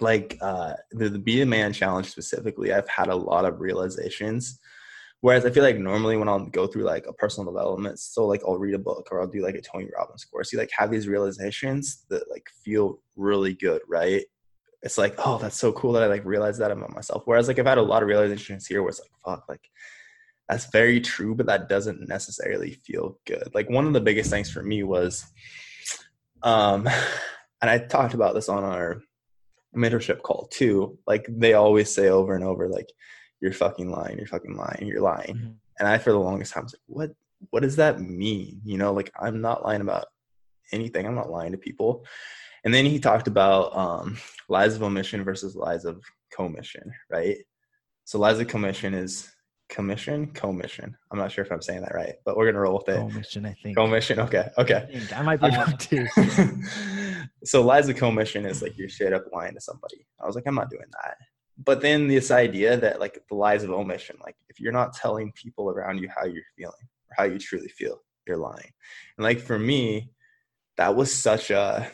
like 0.00 0.36
uh 0.40 0.74
the, 0.92 1.08
the 1.08 1.18
be 1.18 1.42
a 1.42 1.46
man 1.46 1.72
challenge 1.72 2.10
specifically, 2.10 2.72
I've 2.72 2.88
had 2.88 3.08
a 3.08 3.16
lot 3.16 3.44
of 3.44 3.60
realizations 3.60 4.60
Whereas 5.22 5.44
I 5.44 5.50
feel 5.50 5.62
like 5.62 5.76
normally 5.76 6.16
when 6.16 6.28
I'll 6.28 6.46
go 6.46 6.66
through 6.66 6.84
like 6.84 7.06
a 7.06 7.12
personal 7.12 7.52
development, 7.52 7.98
so 7.98 8.26
like 8.26 8.40
I'll 8.46 8.56
read 8.56 8.74
a 8.74 8.78
book 8.78 9.08
or 9.10 9.20
I'll 9.20 9.26
do 9.26 9.42
like 9.42 9.54
a 9.54 9.60
Tony 9.60 9.88
Robbins 9.96 10.24
course, 10.24 10.52
you 10.52 10.58
like 10.58 10.70
have 10.76 10.90
these 10.90 11.08
realizations 11.08 12.06
that 12.08 12.30
like 12.30 12.48
feel 12.64 13.00
really 13.16 13.52
good, 13.54 13.82
right? 13.86 14.24
It's 14.82 14.96
like, 14.96 15.14
oh, 15.18 15.36
that's 15.36 15.58
so 15.58 15.72
cool 15.72 15.92
that 15.92 16.02
I 16.02 16.06
like 16.06 16.24
realized 16.24 16.60
that 16.60 16.70
about 16.70 16.94
myself. 16.94 17.24
Whereas 17.26 17.48
like 17.48 17.58
I've 17.58 17.66
had 17.66 17.76
a 17.76 17.82
lot 17.82 18.02
of 18.02 18.08
realizations 18.08 18.66
here 18.66 18.82
where 18.82 18.88
it's 18.88 19.00
like, 19.00 19.10
fuck, 19.22 19.46
like 19.46 19.68
that's 20.48 20.70
very 20.70 21.02
true, 21.02 21.34
but 21.34 21.46
that 21.46 21.68
doesn't 21.68 22.08
necessarily 22.08 22.72
feel 22.72 23.18
good. 23.26 23.50
Like 23.54 23.68
one 23.68 23.86
of 23.86 23.92
the 23.92 24.00
biggest 24.00 24.30
things 24.30 24.50
for 24.50 24.62
me 24.62 24.82
was, 24.82 25.24
um, 26.42 26.88
and 27.60 27.70
I 27.70 27.76
talked 27.76 28.14
about 28.14 28.34
this 28.34 28.48
on 28.48 28.64
our 28.64 29.02
mentorship 29.76 30.22
call 30.22 30.48
too. 30.50 30.98
Like 31.06 31.26
they 31.28 31.52
always 31.52 31.94
say 31.94 32.08
over 32.08 32.34
and 32.34 32.42
over, 32.42 32.68
like 32.68 32.88
you're 33.40 33.52
fucking 33.52 33.90
lying, 33.90 34.18
you're 34.18 34.26
fucking 34.26 34.56
lying, 34.56 34.86
you're 34.86 35.00
lying. 35.00 35.34
Mm-hmm. 35.34 35.50
And 35.78 35.88
I, 35.88 35.98
for 35.98 36.12
the 36.12 36.18
longest 36.18 36.52
time, 36.52 36.64
was 36.64 36.74
like, 36.74 36.82
what, 36.86 37.10
what 37.50 37.62
does 37.62 37.76
that 37.76 38.00
mean? 38.00 38.60
You 38.64 38.76
know, 38.76 38.92
like 38.92 39.10
I'm 39.18 39.40
not 39.40 39.64
lying 39.64 39.80
about 39.80 40.06
anything. 40.72 41.06
I'm 41.06 41.14
not 41.14 41.30
lying 41.30 41.52
to 41.52 41.58
people. 41.58 42.04
And 42.64 42.74
then 42.74 42.84
he 42.84 42.98
talked 42.98 43.26
about 43.26 43.74
um, 43.74 44.18
lies 44.48 44.76
of 44.76 44.82
omission 44.82 45.24
versus 45.24 45.56
lies 45.56 45.86
of 45.86 46.02
commission, 46.30 46.92
right? 47.10 47.38
So 48.04 48.18
lies 48.18 48.38
of 48.38 48.48
commission 48.48 48.92
is 48.92 49.30
commission, 49.70 50.26
commission. 50.32 50.94
I'm 51.10 51.18
not 51.18 51.32
sure 51.32 51.44
if 51.44 51.50
I'm 51.50 51.62
saying 51.62 51.80
that 51.80 51.94
right, 51.94 52.16
but 52.26 52.36
we're 52.36 52.46
gonna 52.46 52.60
roll 52.60 52.82
with 52.84 52.94
it. 52.94 52.98
Commission, 52.98 53.46
I 53.46 53.56
think. 53.62 53.78
Commission, 53.78 54.20
okay, 54.20 54.48
okay. 54.58 55.06
I, 55.14 55.20
I 55.20 55.22
might 55.22 55.40
be 55.40 55.48
wrong 55.48 55.76
too. 55.78 56.06
so 57.44 57.62
lies 57.62 57.88
of 57.88 57.96
commission 57.96 58.44
is 58.44 58.60
like 58.60 58.76
you're 58.76 58.90
straight 58.90 59.14
up 59.14 59.24
lying 59.32 59.54
to 59.54 59.60
somebody. 59.60 60.06
I 60.22 60.26
was 60.26 60.34
like, 60.34 60.44
I'm 60.46 60.56
not 60.56 60.68
doing 60.68 60.84
that 61.02 61.16
but 61.64 61.80
then 61.80 62.08
this 62.08 62.30
idea 62.30 62.76
that 62.76 63.00
like 63.00 63.22
the 63.28 63.34
lies 63.34 63.62
of 63.62 63.70
omission 63.70 64.16
like 64.24 64.36
if 64.48 64.60
you're 64.60 64.72
not 64.72 64.92
telling 64.94 65.32
people 65.32 65.70
around 65.70 65.98
you 65.98 66.08
how 66.14 66.24
you're 66.24 66.42
feeling 66.56 66.88
or 67.08 67.14
how 67.16 67.24
you 67.24 67.38
truly 67.38 67.68
feel 67.68 68.00
you're 68.26 68.36
lying. 68.36 68.72
And 69.16 69.24
like 69.24 69.40
for 69.40 69.58
me 69.58 70.10
that 70.76 70.94
was 70.94 71.12
such 71.12 71.50
a 71.50 71.90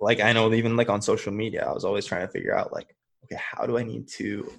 like 0.00 0.20
i 0.20 0.32
know 0.32 0.52
even 0.52 0.76
like 0.76 0.90
on 0.90 1.00
social 1.00 1.32
media 1.32 1.64
i 1.66 1.72
was 1.72 1.84
always 1.84 2.04
trying 2.04 2.26
to 2.26 2.32
figure 2.32 2.56
out 2.56 2.72
like 2.72 2.94
okay 3.24 3.40
how 3.40 3.64
do 3.64 3.78
i 3.78 3.82
need 3.82 4.06
to 4.06 4.52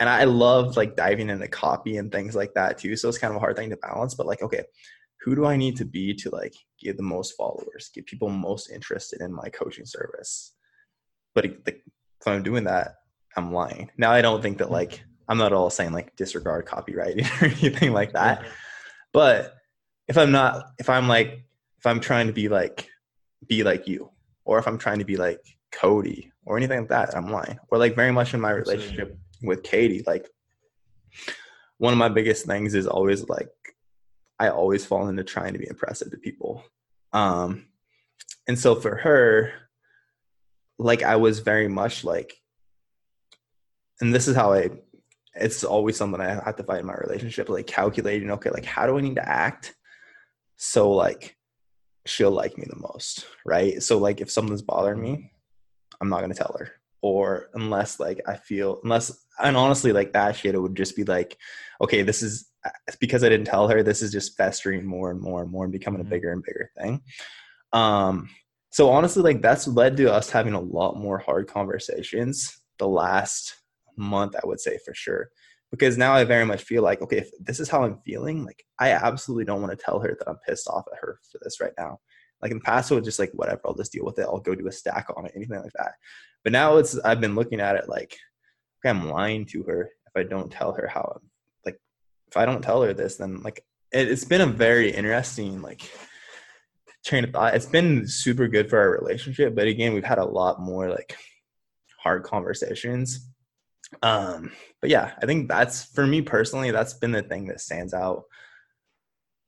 and 0.00 0.08
i 0.08 0.24
love 0.24 0.76
like 0.76 0.96
diving 0.96 1.28
into 1.28 1.46
copy 1.48 1.98
and 1.98 2.10
things 2.10 2.34
like 2.34 2.54
that 2.54 2.78
too 2.78 2.96
so 2.96 3.08
it's 3.08 3.18
kind 3.18 3.32
of 3.32 3.36
a 3.36 3.40
hard 3.40 3.56
thing 3.56 3.68
to 3.68 3.76
balance 3.76 4.14
but 4.14 4.26
like 4.26 4.42
okay 4.42 4.62
who 5.20 5.34
do 5.34 5.44
i 5.44 5.56
need 5.56 5.76
to 5.76 5.84
be 5.84 6.14
to 6.14 6.30
like 6.30 6.54
get 6.80 6.96
the 6.96 7.02
most 7.02 7.36
followers 7.36 7.90
get 7.92 8.06
people 8.06 8.30
most 8.30 8.70
interested 8.70 9.20
in 9.20 9.32
my 9.32 9.48
coaching 9.50 9.84
service? 9.84 10.54
But 11.34 11.64
the 11.64 11.76
if 12.20 12.26
I'm 12.26 12.42
doing 12.42 12.64
that, 12.64 12.96
I'm 13.36 13.52
lying. 13.52 13.90
Now 13.96 14.12
I 14.12 14.22
don't 14.22 14.42
think 14.42 14.58
that 14.58 14.70
like 14.70 15.04
I'm 15.28 15.38
not 15.38 15.52
all 15.52 15.70
saying 15.70 15.92
like 15.92 16.16
disregard 16.16 16.66
copyright 16.66 17.20
or 17.42 17.46
anything 17.46 17.92
like 17.92 18.12
that. 18.12 18.44
But 19.12 19.54
if 20.06 20.18
I'm 20.18 20.32
not 20.32 20.72
if 20.78 20.88
I'm 20.88 21.08
like 21.08 21.44
if 21.78 21.86
I'm 21.86 22.00
trying 22.00 22.26
to 22.26 22.32
be 22.32 22.48
like 22.48 22.88
be 23.46 23.62
like 23.62 23.86
you 23.86 24.10
or 24.44 24.58
if 24.58 24.66
I'm 24.66 24.78
trying 24.78 24.98
to 24.98 25.04
be 25.04 25.16
like 25.16 25.40
Cody 25.70 26.32
or 26.44 26.56
anything 26.56 26.80
like 26.80 26.88
that, 26.88 27.16
I'm 27.16 27.30
lying. 27.30 27.58
Or 27.70 27.78
like 27.78 27.94
very 27.94 28.10
much 28.10 28.34
in 28.34 28.40
my 28.40 28.50
relationship 28.50 29.16
with 29.42 29.62
Katie, 29.62 30.02
like 30.06 30.28
one 31.76 31.92
of 31.92 31.98
my 31.98 32.08
biggest 32.08 32.46
things 32.46 32.74
is 32.74 32.86
always 32.86 33.28
like 33.28 33.50
I 34.40 34.48
always 34.48 34.84
fall 34.84 35.08
into 35.08 35.24
trying 35.24 35.52
to 35.52 35.58
be 35.58 35.68
impressive 35.68 36.10
to 36.10 36.16
people. 36.16 36.64
Um 37.12 37.66
and 38.48 38.58
so 38.58 38.74
for 38.74 38.96
her, 38.96 39.52
like 40.78 41.02
I 41.02 41.16
was 41.16 41.40
very 41.40 41.68
much 41.68 42.04
like, 42.04 42.34
and 44.00 44.14
this 44.14 44.28
is 44.28 44.36
how 44.36 44.52
I, 44.52 44.70
it's 45.34 45.64
always 45.64 45.96
something 45.96 46.20
I 46.20 46.34
have 46.34 46.56
to 46.56 46.64
fight 46.64 46.80
in 46.80 46.86
my 46.86 46.94
relationship, 46.94 47.48
like 47.48 47.66
calculating, 47.66 48.30
okay, 48.32 48.50
like 48.50 48.64
how 48.64 48.86
do 48.86 48.98
I 48.98 49.00
need 49.00 49.16
to 49.16 49.28
act 49.28 49.74
so 50.58 50.90
like 50.90 51.36
she'll 52.04 52.32
like 52.32 52.58
me 52.58 52.66
the 52.68 52.76
most, 52.76 53.26
right? 53.46 53.82
So 53.82 53.96
like 53.98 54.20
if 54.20 54.30
something's 54.30 54.62
bothering 54.62 55.00
me, 55.00 55.30
I'm 56.00 56.08
not 56.08 56.20
gonna 56.20 56.34
tell 56.34 56.54
her. 56.58 56.72
Or 57.00 57.48
unless 57.54 58.00
like 58.00 58.20
I 58.26 58.36
feel 58.36 58.80
unless 58.82 59.24
and 59.40 59.56
honestly 59.56 59.92
like 59.92 60.12
that 60.12 60.34
shit 60.34 60.56
it 60.56 60.58
would 60.58 60.76
just 60.76 60.96
be 60.96 61.04
like, 61.04 61.38
okay, 61.80 62.02
this 62.02 62.22
is 62.22 62.50
because 63.00 63.22
I 63.22 63.28
didn't 63.28 63.46
tell 63.46 63.68
her, 63.68 63.84
this 63.84 64.02
is 64.02 64.10
just 64.10 64.36
festering 64.36 64.84
more 64.84 65.12
and 65.12 65.20
more 65.20 65.42
and 65.42 65.50
more 65.50 65.62
and 65.62 65.72
becoming 65.72 66.00
a 66.00 66.02
mm-hmm. 66.02 66.10
bigger 66.10 66.32
and 66.32 66.42
bigger 66.42 66.70
thing. 66.76 67.02
Um 67.72 68.28
so 68.70 68.90
honestly 68.90 69.22
like 69.22 69.42
that's 69.42 69.66
led 69.68 69.96
to 69.96 70.12
us 70.12 70.30
having 70.30 70.54
a 70.54 70.60
lot 70.60 70.96
more 70.96 71.18
hard 71.18 71.48
conversations 71.48 72.60
the 72.78 72.88
last 72.88 73.56
month 73.96 74.34
i 74.36 74.46
would 74.46 74.60
say 74.60 74.78
for 74.84 74.94
sure. 74.94 75.30
Because 75.70 75.98
now 75.98 76.14
i 76.14 76.24
very 76.24 76.46
much 76.46 76.62
feel 76.62 76.82
like 76.82 77.02
okay 77.02 77.18
if 77.18 77.30
this 77.40 77.60
is 77.60 77.68
how 77.68 77.84
i'm 77.84 77.98
feeling 78.06 78.44
like 78.44 78.64
i 78.78 78.92
absolutely 78.92 79.44
don't 79.44 79.60
want 79.60 79.76
to 79.76 79.84
tell 79.84 80.00
her 80.00 80.16
that 80.18 80.28
i'm 80.28 80.38
pissed 80.46 80.68
off 80.68 80.84
at 80.90 80.98
her 80.98 81.18
for 81.30 81.38
this 81.42 81.60
right 81.60 81.74
now. 81.76 81.98
Like 82.40 82.52
in 82.52 82.58
the 82.58 82.64
past 82.64 82.90
it 82.90 82.94
was 82.94 83.04
just 83.04 83.18
like 83.18 83.32
whatever 83.34 83.60
i'll 83.64 83.74
just 83.74 83.92
deal 83.92 84.04
with 84.04 84.18
it. 84.18 84.26
I'll 84.26 84.40
go 84.40 84.54
do 84.54 84.68
a 84.68 84.72
stack 84.72 85.06
on 85.16 85.26
it 85.26 85.32
anything 85.34 85.60
like 85.60 85.72
that. 85.74 85.92
But 86.44 86.52
now 86.52 86.76
it's 86.76 86.98
i've 87.00 87.20
been 87.20 87.34
looking 87.34 87.60
at 87.60 87.76
it 87.76 87.88
like 87.88 88.16
okay 88.80 88.90
i'm 88.90 89.10
lying 89.10 89.44
to 89.46 89.62
her 89.64 89.90
if 90.06 90.12
i 90.16 90.22
don't 90.22 90.50
tell 90.50 90.72
her 90.72 90.86
how 90.86 91.12
i'm 91.16 91.28
like 91.64 91.78
if 92.28 92.36
i 92.36 92.44
don't 92.44 92.62
tell 92.62 92.82
her 92.82 92.94
this 92.94 93.16
then 93.16 93.42
like 93.42 93.64
it, 93.92 94.08
it's 94.08 94.24
been 94.24 94.40
a 94.40 94.46
very 94.46 94.90
interesting 94.90 95.62
like 95.62 95.90
train 97.08 97.24
of 97.24 97.30
thought. 97.30 97.54
It's 97.54 97.66
been 97.66 98.06
super 98.06 98.48
good 98.48 98.68
for 98.70 98.78
our 98.78 98.90
relationship, 98.90 99.54
but 99.54 99.66
again, 99.66 99.94
we've 99.94 100.04
had 100.04 100.18
a 100.18 100.24
lot 100.24 100.60
more 100.60 100.88
like 100.88 101.16
hard 101.98 102.22
conversations. 102.22 103.28
Um, 104.02 104.52
but 104.80 104.90
yeah, 104.90 105.12
I 105.22 105.26
think 105.26 105.48
that's 105.48 105.84
for 105.84 106.06
me 106.06 106.22
personally, 106.22 106.70
that's 106.70 106.94
been 106.94 107.12
the 107.12 107.22
thing 107.22 107.46
that 107.48 107.60
stands 107.60 107.94
out 107.94 108.24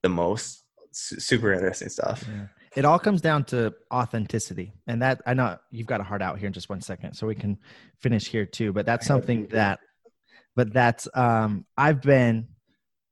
the 0.03 0.09
most. 0.09 0.65
S- 0.91 1.15
super 1.19 1.53
interesting 1.53 1.89
stuff. 1.89 2.25
Yeah. 2.27 2.47
It 2.75 2.85
all 2.85 2.99
comes 2.99 3.21
down 3.21 3.45
to 3.47 3.75
authenticity. 3.93 4.73
And 4.87 5.03
that 5.03 5.21
I 5.27 5.35
know 5.35 5.59
you've 5.71 5.87
got 5.87 6.01
a 6.01 6.05
heart 6.05 6.23
out 6.23 6.39
here 6.39 6.47
in 6.47 6.53
just 6.53 6.69
one 6.69 6.81
second, 6.81 7.15
so 7.15 7.27
we 7.27 7.35
can 7.35 7.59
finish 8.01 8.27
here 8.27 8.47
too. 8.47 8.73
But 8.73 8.87
that's 8.87 9.07
something 9.07 9.49
that 9.49 9.81
but 10.57 10.73
that's 10.73 11.09
um 11.15 11.67
I've 11.77 12.01
been 12.01 12.49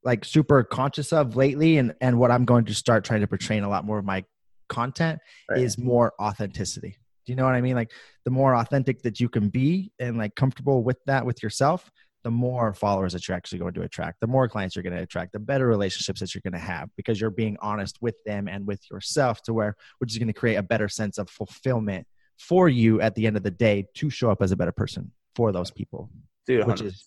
like 0.04 0.24
super 0.24 0.62
conscious 0.62 1.12
of 1.12 1.36
lately 1.36 1.76
and 1.76 1.94
and 2.00 2.18
what 2.18 2.30
i'm 2.30 2.44
going 2.44 2.64
to 2.64 2.74
start 2.74 3.04
trying 3.04 3.20
to 3.20 3.26
portray 3.26 3.56
in 3.56 3.64
a 3.64 3.68
lot 3.68 3.84
more 3.84 3.98
of 3.98 4.04
my 4.04 4.24
content 4.68 5.18
Right. 5.48 5.60
is 5.60 5.78
more 5.78 6.12
authenticity 6.20 6.96
do 7.26 7.32
you 7.32 7.36
know 7.36 7.44
what 7.44 7.54
i 7.54 7.60
mean 7.60 7.74
like 7.76 7.90
the 8.24 8.30
more 8.30 8.54
authentic 8.54 9.02
that 9.02 9.20
you 9.20 9.28
can 9.28 9.48
be 9.48 9.92
and 9.98 10.16
like 10.18 10.34
comfortable 10.34 10.82
with 10.82 10.98
that 11.06 11.24
with 11.26 11.42
yourself 11.42 11.90
the 12.24 12.30
more 12.30 12.74
followers 12.74 13.12
that 13.12 13.26
you're 13.28 13.36
actually 13.36 13.58
going 13.60 13.72
to 13.74 13.82
attract 13.82 14.20
the 14.20 14.26
more 14.26 14.48
clients 14.48 14.74
you're 14.74 14.82
going 14.82 14.96
to 14.96 15.02
attract 15.02 15.32
the 15.32 15.38
better 15.38 15.66
relationships 15.66 16.20
that 16.20 16.34
you're 16.34 16.42
going 16.42 16.52
to 16.52 16.58
have 16.58 16.88
because 16.96 17.20
you're 17.20 17.30
being 17.30 17.56
honest 17.62 17.96
with 18.02 18.16
them 18.26 18.48
and 18.48 18.66
with 18.66 18.82
yourself 18.90 19.40
to 19.42 19.52
where 19.54 19.76
which 19.98 20.10
is 20.12 20.18
going 20.18 20.26
to 20.26 20.32
create 20.32 20.56
a 20.56 20.62
better 20.62 20.88
sense 20.88 21.16
of 21.18 21.30
fulfillment 21.30 22.06
for 22.38 22.68
you 22.68 23.00
at 23.00 23.14
the 23.14 23.26
end 23.26 23.36
of 23.36 23.42
the 23.42 23.50
day 23.50 23.86
to 23.94 24.10
show 24.10 24.30
up 24.30 24.42
as 24.42 24.52
a 24.52 24.56
better 24.56 24.72
person 24.72 25.10
for 25.36 25.52
those 25.52 25.70
people 25.70 26.10
dude 26.46 26.66
which 26.66 26.78
100%. 26.80 26.86
is 26.86 27.06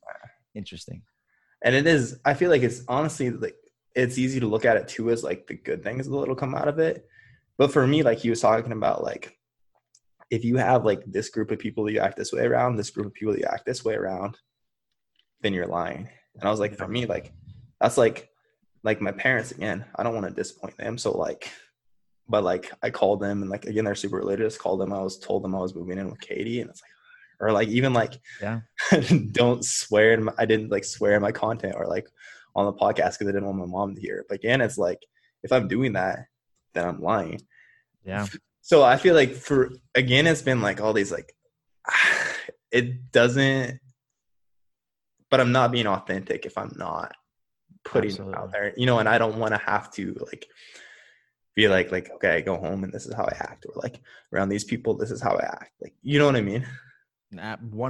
interesting 0.55 1.01
and 1.63 1.75
it 1.75 1.85
is 1.87 2.19
i 2.25 2.33
feel 2.33 2.49
like 2.49 2.61
it's 2.63 2.83
honestly 2.87 3.29
like 3.29 3.55
it's 3.95 4.17
easy 4.17 4.39
to 4.39 4.47
look 4.47 4.63
at 4.65 4.77
it 4.77 4.87
too 4.87 5.09
as 5.09 5.23
like 5.23 5.45
the 5.47 5.55
good 5.55 5.83
things 5.83 6.07
that'll 6.09 6.35
come 6.35 6.55
out 6.55 6.67
of 6.67 6.79
it 6.79 7.05
but 7.61 7.71
for 7.71 7.85
me 7.85 8.01
like 8.01 8.17
he 8.17 8.31
was 8.31 8.41
talking 8.41 8.71
about 8.71 9.03
like 9.03 9.37
if 10.31 10.43
you 10.43 10.57
have 10.57 10.83
like 10.83 11.03
this 11.05 11.29
group 11.29 11.51
of 11.51 11.59
people 11.59 11.83
that 11.83 11.91
you 11.91 11.99
act 11.99 12.17
this 12.17 12.33
way 12.33 12.43
around 12.43 12.75
this 12.75 12.89
group 12.89 13.05
of 13.05 13.13
people 13.13 13.33
that 13.33 13.39
you 13.39 13.45
act 13.45 13.67
this 13.67 13.85
way 13.85 13.93
around 13.93 14.35
then 15.41 15.53
you're 15.53 15.67
lying. 15.67 16.09
And 16.39 16.43
i 16.43 16.49
was 16.49 16.59
like 16.59 16.75
for 16.75 16.87
me 16.87 17.05
like 17.05 17.31
that's 17.79 17.99
like 17.99 18.29
like 18.83 18.99
my 18.99 19.11
parents 19.11 19.51
again 19.51 19.85
i 19.95 20.01
don't 20.01 20.15
want 20.15 20.27
to 20.27 20.33
disappoint 20.33 20.75
them. 20.77 20.97
So 20.97 21.11
like 21.11 21.51
but 22.27 22.43
like 22.43 22.71
i 22.81 22.89
called 22.89 23.19
them 23.19 23.43
and 23.43 23.51
like 23.51 23.65
again 23.65 23.85
they're 23.85 23.93
super 23.93 24.17
religious 24.17 24.57
called 24.57 24.81
them. 24.81 24.91
I 24.91 25.03
was 25.03 25.19
told 25.19 25.43
them 25.43 25.53
i 25.53 25.59
was 25.59 25.75
moving 25.75 25.99
in 25.99 26.09
with 26.09 26.19
katie 26.19 26.61
and 26.61 26.69
it's 26.71 26.81
like 26.81 27.47
or 27.47 27.51
like 27.51 27.67
even 27.67 27.93
like 27.93 28.19
Yeah. 28.41 28.61
don't 29.33 29.63
swear 29.63 30.13
in 30.13 30.23
my, 30.23 30.33
i 30.39 30.47
didn't 30.47 30.71
like 30.71 30.83
swear 30.83 31.13
in 31.13 31.21
my 31.21 31.31
content 31.31 31.75
or 31.77 31.85
like 31.85 32.07
on 32.55 32.65
the 32.65 32.73
podcast 32.73 33.19
because 33.19 33.27
i 33.27 33.33
didn't 33.33 33.45
want 33.45 33.59
my 33.59 33.67
mom 33.67 33.93
to 33.93 34.01
hear 34.01 34.17
it. 34.17 34.25
But 34.29 34.39
again 34.39 34.61
it's 34.61 34.79
like 34.79 35.05
if 35.43 35.51
i'm 35.51 35.67
doing 35.67 35.93
that 35.93 36.25
then 36.73 36.87
i'm 36.87 37.03
lying 37.03 37.39
yeah 38.05 38.25
so 38.61 38.83
i 38.83 38.97
feel 38.97 39.15
like 39.15 39.33
for 39.33 39.71
again 39.95 40.27
it's 40.27 40.41
been 40.41 40.61
like 40.61 40.81
all 40.81 40.93
these 40.93 41.11
like 41.11 41.33
it 42.71 43.11
doesn't 43.11 43.79
but 45.29 45.39
i'm 45.39 45.51
not 45.51 45.71
being 45.71 45.87
authentic 45.87 46.45
if 46.45 46.57
i'm 46.57 46.73
not 46.75 47.13
putting 47.83 48.09
it 48.09 48.13
Absolutely. 48.13 48.35
out 48.35 48.51
there 48.51 48.73
you 48.77 48.85
know 48.85 48.99
and 48.99 49.09
i 49.09 49.17
don't 49.17 49.37
want 49.37 49.53
to 49.53 49.59
have 49.59 49.91
to 49.91 50.15
like 50.27 50.45
be 51.55 51.67
like 51.67 51.91
like 51.91 52.09
okay 52.11 52.35
i 52.35 52.41
go 52.41 52.57
home 52.57 52.83
and 52.83 52.93
this 52.93 53.05
is 53.05 53.13
how 53.13 53.23
i 53.23 53.35
act 53.39 53.65
or 53.65 53.73
like 53.81 53.99
around 54.33 54.49
these 54.49 54.63
people 54.63 54.95
this 54.95 55.11
is 55.11 55.21
how 55.21 55.35
i 55.35 55.43
act 55.43 55.73
like 55.81 55.93
you 56.01 56.19
know 56.19 56.25
what 56.25 56.35
i 56.35 56.41
mean 56.41 56.65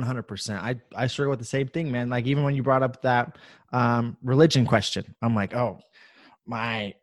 hundred 0.04 0.24
percent. 0.24 0.64
I 0.64 0.76
I 0.96 1.08
struggle 1.08 1.32
with 1.32 1.40
the 1.40 1.46
same 1.46 1.68
thing, 1.68 1.92
man. 1.92 2.10
Like 2.10 2.26
even 2.26 2.44
when 2.44 2.56
you 2.56 2.64
brought 2.64 2.84
up 2.84 3.02
that 3.02 3.38
um, 3.74 4.18
religion 4.22 4.66
question, 4.66 5.16
I'm 5.22 5.36
like, 5.36 5.56
oh, 5.56 5.80
my 6.46 6.94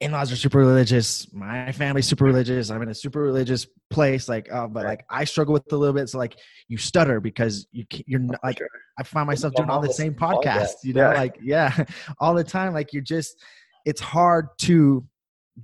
in-laws 0.00 0.30
are 0.30 0.36
super 0.36 0.58
religious. 0.58 1.32
My 1.32 1.72
family's 1.72 2.06
super 2.06 2.24
religious. 2.24 2.70
I'm 2.70 2.82
in 2.82 2.88
a 2.90 2.94
super 2.94 3.20
religious 3.22 3.66
place. 3.88 4.28
Like, 4.28 4.48
oh, 4.52 4.68
but 4.68 4.84
like 4.84 5.04
I 5.08 5.24
struggle 5.24 5.54
with 5.54 5.64
it 5.66 5.72
a 5.72 5.76
little 5.76 5.94
bit. 5.94 6.08
So 6.08 6.18
like 6.18 6.36
you 6.68 6.76
stutter 6.76 7.20
because 7.20 7.66
you 7.72 7.84
you're 8.06 8.20
not, 8.20 8.38
like 8.44 8.60
I 8.98 9.02
find 9.04 9.26
myself 9.26 9.54
doing 9.54 9.70
all 9.70 9.80
the 9.80 9.88
same 9.92 10.14
podcasts. 10.14 10.84
You 10.84 10.92
know, 10.94 11.12
like 11.14 11.38
yeah, 11.42 11.84
all 12.20 12.34
the 12.34 12.44
time. 12.44 12.74
Like 12.74 12.92
you're 12.92 13.02
just 13.02 13.42
it's 13.86 14.00
hard 14.00 14.48
to 14.58 15.06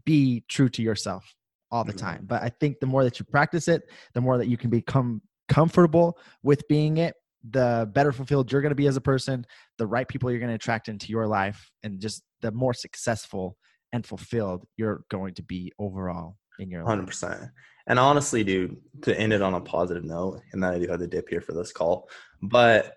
be 0.05 0.45
true 0.49 0.69
to 0.71 0.83
yourself 0.83 1.35
all 1.71 1.85
the 1.85 1.93
Mhm. 1.93 1.99
time. 1.99 2.25
But 2.27 2.43
I 2.43 2.49
think 2.49 2.81
the 2.81 2.87
more 2.87 3.05
that 3.05 3.19
you 3.19 3.27
practice 3.27 3.69
it, 3.69 3.83
the 4.15 4.21
more 4.23 4.39
that 4.39 4.49
you 4.49 4.57
can 4.57 4.71
become 4.71 5.21
comfortable 5.49 6.19
with 6.43 6.67
being 6.69 6.97
it, 6.99 7.15
the 7.51 7.91
better 7.93 8.13
fulfilled 8.13 8.51
you're 8.53 8.63
going 8.63 8.71
to 8.71 8.77
be 8.77 8.87
as 8.87 8.97
a 8.97 9.01
person, 9.01 9.45
the 9.77 9.87
right 9.87 10.09
people 10.09 10.31
you're 10.31 10.39
going 10.41 10.49
to 10.51 10.55
attract 10.55 10.89
into 10.89 11.09
your 11.09 11.27
life, 11.27 11.71
and 11.83 12.01
just 12.01 12.23
the 12.41 12.53
more 12.53 12.73
successful 12.73 13.57
and 13.93 14.07
fulfilled 14.07 14.67
you're 14.77 15.05
going 15.11 15.35
to 15.35 15.43
be 15.43 15.73
overall 15.79 16.37
in 16.59 16.71
your 16.71 16.83
life. 16.83 16.89
Hundred 16.89 17.07
percent. 17.07 17.51
And 17.87 17.99
honestly, 17.99 18.45
dude, 18.45 18.77
to 19.03 19.19
end 19.19 19.33
it 19.33 19.43
on 19.43 19.55
a 19.55 19.61
positive 19.61 20.05
note, 20.05 20.41
and 20.53 20.63
then 20.63 20.73
I 20.73 20.79
do 20.79 20.89
have 20.89 21.01
to 21.01 21.07
dip 21.07 21.29
here 21.29 21.41
for 21.41 21.53
this 21.53 21.73
call, 21.73 22.09
but 22.41 22.95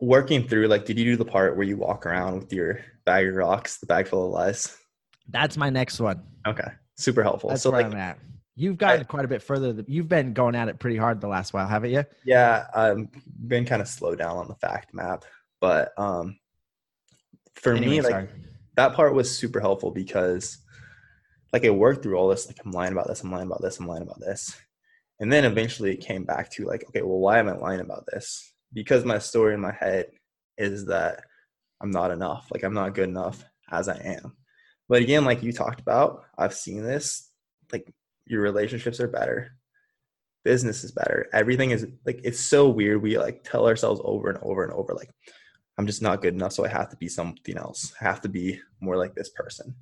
working 0.00 0.46
through, 0.46 0.66
like, 0.66 0.84
did 0.84 0.98
you 0.98 1.04
do 1.04 1.16
the 1.16 1.24
part 1.24 1.56
where 1.56 1.66
you 1.66 1.76
walk 1.76 2.06
around 2.06 2.40
with 2.40 2.52
your 2.52 2.80
bag 3.04 3.28
of 3.28 3.34
rocks, 3.34 3.78
the 3.78 3.86
bag 3.86 4.08
full 4.08 4.26
of 4.26 4.32
lies? 4.32 4.76
That's 5.28 5.56
my 5.56 5.70
next 5.70 6.00
one. 6.00 6.22
Okay, 6.46 6.68
super 6.96 7.22
helpful. 7.22 7.50
That's 7.50 7.62
so, 7.62 7.70
where 7.70 7.82
like, 7.82 7.92
I'm 7.92 7.98
at. 7.98 8.18
You've 8.56 8.78
gotten 8.78 9.04
quite 9.04 9.24
a 9.24 9.28
bit 9.28 9.42
further. 9.42 9.84
You've 9.86 10.08
been 10.08 10.32
going 10.32 10.54
at 10.54 10.68
it 10.68 10.78
pretty 10.78 10.96
hard 10.96 11.20
the 11.20 11.28
last 11.28 11.52
while, 11.52 11.68
haven't 11.68 11.90
you? 11.90 12.04
yeah, 12.24 12.66
I've 12.74 13.06
been 13.46 13.66
kind 13.66 13.82
of 13.82 13.88
slow 13.88 14.14
down 14.14 14.38
on 14.38 14.48
the 14.48 14.54
fact 14.54 14.94
map, 14.94 15.24
but 15.60 15.92
um, 15.98 16.38
for 17.54 17.74
Anyway, 17.74 17.96
me, 17.96 18.00
like, 18.00 18.10
sorry. 18.10 18.28
That 18.76 18.94
part 18.94 19.14
was 19.14 19.36
super 19.36 19.60
helpful 19.60 19.90
because 19.90 20.58
like 21.52 21.64
I 21.64 21.70
worked 21.70 22.02
through 22.02 22.16
all 22.16 22.28
this, 22.28 22.46
like 22.46 22.58
I'm 22.64 22.72
lying 22.72 22.92
about 22.92 23.08
this, 23.08 23.22
I'm 23.22 23.30
lying 23.30 23.46
about 23.46 23.62
this, 23.62 23.80
I'm 23.80 23.86
lying 23.86 24.02
about 24.02 24.20
this. 24.20 24.56
And 25.18 25.32
then 25.32 25.44
eventually 25.44 25.92
it 25.92 26.04
came 26.04 26.24
back 26.24 26.50
to 26.52 26.66
like, 26.66 26.84
okay, 26.88 27.02
well, 27.02 27.18
why 27.18 27.38
am 27.38 27.48
I 27.48 27.56
lying 27.56 27.80
about 27.80 28.04
this? 28.06 28.52
Because 28.72 29.04
my 29.04 29.18
story 29.18 29.54
in 29.54 29.60
my 29.60 29.72
head 29.72 30.06
is 30.58 30.86
that 30.86 31.24
I'm 31.80 31.90
not 31.90 32.10
enough. 32.10 32.48
Like 32.52 32.62
I'm 32.62 32.74
not 32.74 32.94
good 32.94 33.08
enough 33.08 33.44
as 33.70 33.88
I 33.88 33.96
am. 33.96 34.36
But 34.88 35.02
again, 35.02 35.24
like 35.24 35.42
you 35.42 35.52
talked 35.52 35.80
about, 35.80 36.24
I've 36.36 36.54
seen 36.54 36.82
this, 36.82 37.30
like 37.72 37.92
your 38.26 38.42
relationships 38.42 39.00
are 39.00 39.08
better. 39.08 39.52
Business 40.44 40.84
is 40.84 40.92
better. 40.92 41.28
Everything 41.32 41.70
is 41.70 41.86
like 42.04 42.20
it's 42.22 42.38
so 42.38 42.68
weird. 42.68 43.02
We 43.02 43.18
like 43.18 43.42
tell 43.42 43.66
ourselves 43.66 44.00
over 44.04 44.28
and 44.28 44.38
over 44.42 44.62
and 44.62 44.72
over, 44.72 44.94
like, 44.94 45.10
I'm 45.78 45.86
just 45.86 46.02
not 46.02 46.22
good 46.22 46.34
enough, 46.34 46.52
so 46.52 46.64
I 46.64 46.68
have 46.68 46.88
to 46.90 46.96
be 46.96 47.08
something 47.08 47.56
else. 47.56 47.92
I 48.00 48.04
have 48.04 48.20
to 48.22 48.28
be 48.28 48.60
more 48.80 48.96
like 48.96 49.14
this 49.14 49.28
person. 49.30 49.74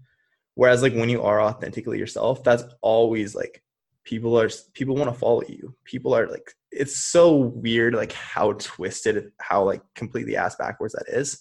Whereas 0.54 0.82
like 0.82 0.94
when 0.94 1.08
you 1.08 1.22
are 1.22 1.40
authentically 1.40 1.98
yourself, 1.98 2.42
that's 2.42 2.64
always 2.80 3.34
like 3.34 3.62
people 4.04 4.38
are 4.38 4.50
people 4.72 4.96
want 4.96 5.12
to 5.12 5.18
follow 5.18 5.42
you. 5.48 5.74
People 5.84 6.14
are 6.14 6.28
like 6.28 6.52
it's 6.70 6.96
so 6.96 7.36
weird 7.36 7.94
like 7.94 8.12
how 8.12 8.52
twisted 8.54 9.30
how 9.38 9.64
like 9.64 9.82
completely 9.94 10.36
ass 10.36 10.56
backwards 10.56 10.94
that 10.94 11.08
is. 11.08 11.38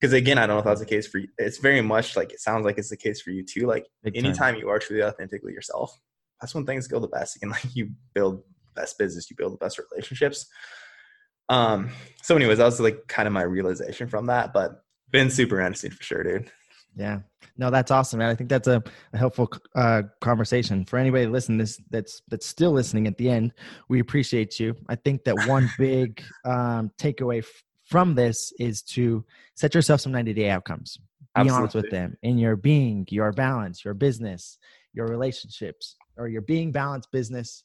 Because 0.00 0.12
again, 0.12 0.36
I 0.36 0.46
don't 0.46 0.56
know 0.56 0.60
if 0.60 0.64
that's 0.64 0.80
the 0.80 0.86
case 0.86 1.06
for 1.06 1.18
you. 1.18 1.28
It's 1.38 1.58
very 1.58 1.80
much 1.80 2.16
like 2.16 2.32
it 2.32 2.40
sounds 2.40 2.64
like 2.64 2.78
it's 2.78 2.90
the 2.90 2.96
case 2.96 3.20
for 3.20 3.30
you 3.30 3.44
too. 3.44 3.66
Like 3.66 3.86
Big 4.02 4.14
time. 4.14 4.24
anytime 4.24 4.56
you 4.56 4.68
are 4.68 4.78
truly 4.78 5.04
authentically 5.04 5.52
yourself, 5.52 5.96
that's 6.40 6.54
when 6.54 6.66
things 6.66 6.88
go 6.88 6.98
the 6.98 7.08
best. 7.08 7.36
Again, 7.36 7.50
like 7.50 7.64
you 7.74 7.90
build 8.14 8.42
best 8.74 8.98
business, 8.98 9.30
you 9.30 9.36
build 9.36 9.52
the 9.52 9.58
best 9.58 9.78
relationships. 9.90 10.46
Um, 11.48 11.90
so 12.22 12.36
anyways, 12.36 12.58
that 12.58 12.64
was 12.64 12.80
like 12.80 13.06
kind 13.08 13.26
of 13.26 13.32
my 13.32 13.42
realization 13.42 14.08
from 14.08 14.26
that, 14.26 14.52
but 14.52 14.84
been 15.10 15.30
super 15.30 15.60
interesting 15.60 15.90
for 15.90 16.02
sure, 16.02 16.22
dude. 16.22 16.50
Yeah. 16.96 17.20
No, 17.56 17.70
that's 17.70 17.90
awesome, 17.90 18.18
man. 18.18 18.30
I 18.30 18.34
think 18.34 18.48
that's 18.48 18.68
a, 18.68 18.82
a 19.12 19.18
helpful 19.18 19.48
uh, 19.74 20.02
conversation 20.20 20.84
for 20.84 20.98
anybody 20.98 21.26
listen 21.26 21.58
this 21.58 21.80
that's 21.90 22.22
that's 22.28 22.46
still 22.46 22.72
listening 22.72 23.06
at 23.06 23.18
the 23.18 23.28
end. 23.28 23.52
We 23.88 24.00
appreciate 24.00 24.58
you. 24.58 24.74
I 24.88 24.96
think 24.96 25.24
that 25.24 25.46
one 25.46 25.70
big 25.78 26.22
um, 26.44 26.90
takeaway 26.98 27.38
f- 27.38 27.64
from 27.84 28.14
this 28.14 28.52
is 28.58 28.82
to 28.82 29.24
set 29.54 29.74
yourself 29.74 30.00
some 30.00 30.12
90 30.12 30.32
day 30.34 30.50
outcomes. 30.50 30.98
Be 31.40 31.48
honest 31.48 31.74
with 31.74 31.90
them 31.90 32.16
in 32.22 32.36
your 32.36 32.56
being, 32.56 33.06
your 33.10 33.32
balance, 33.32 33.84
your 33.84 33.94
business, 33.94 34.58
your 34.92 35.06
relationships, 35.06 35.96
or 36.18 36.28
your 36.28 36.42
being, 36.42 36.72
balance, 36.72 37.06
business, 37.10 37.64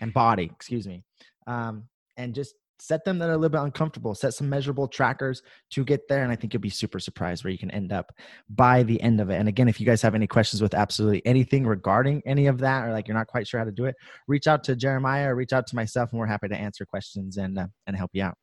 and 0.00 0.12
body. 0.12 0.50
Excuse 0.52 0.86
me. 0.86 1.04
Um, 1.46 1.84
and 2.16 2.34
just 2.34 2.54
set 2.78 3.04
them 3.04 3.18
that 3.18 3.28
are 3.28 3.32
a 3.32 3.36
little 3.36 3.50
bit 3.50 3.60
uncomfortable. 3.60 4.14
Set 4.14 4.34
some 4.34 4.48
measurable 4.48 4.88
trackers 4.88 5.42
to 5.70 5.84
get 5.84 6.08
there, 6.08 6.22
and 6.22 6.32
I 6.32 6.36
think 6.36 6.52
you'll 6.52 6.60
be 6.60 6.70
super 6.70 6.98
surprised 6.98 7.44
where 7.44 7.50
you 7.50 7.58
can 7.58 7.70
end 7.70 7.92
up 7.92 8.12
by 8.48 8.82
the 8.82 9.00
end 9.00 9.20
of 9.20 9.30
it. 9.30 9.36
And 9.36 9.48
again, 9.48 9.68
if 9.68 9.80
you 9.80 9.86
guys 9.86 10.02
have 10.02 10.14
any 10.14 10.26
questions 10.26 10.62
with 10.62 10.74
absolutely 10.74 11.24
anything 11.26 11.66
regarding 11.66 12.22
any 12.26 12.46
of 12.46 12.58
that, 12.58 12.86
or 12.86 12.92
like 12.92 13.08
you're 13.08 13.16
not 13.16 13.26
quite 13.26 13.46
sure 13.46 13.58
how 13.58 13.64
to 13.64 13.72
do 13.72 13.84
it, 13.86 13.94
reach 14.28 14.46
out 14.46 14.64
to 14.64 14.76
Jeremiah 14.76 15.30
or 15.30 15.34
reach 15.34 15.52
out 15.52 15.66
to 15.68 15.76
myself, 15.76 16.10
and 16.12 16.18
we're 16.18 16.26
happy 16.26 16.48
to 16.48 16.56
answer 16.56 16.84
questions 16.84 17.36
and 17.36 17.58
uh, 17.58 17.66
and 17.86 17.96
help 17.96 18.10
you 18.12 18.22
out. 18.22 18.36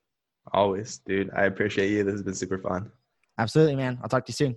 Always, 0.53 0.99
dude. 1.05 1.29
I 1.35 1.45
appreciate 1.45 1.91
you. 1.91 2.03
This 2.03 2.13
has 2.13 2.23
been 2.23 2.33
super 2.33 2.57
fun. 2.57 2.91
Absolutely, 3.37 3.75
man. 3.75 3.99
I'll 4.01 4.09
talk 4.09 4.25
to 4.25 4.29
you 4.29 4.35
soon. 4.35 4.55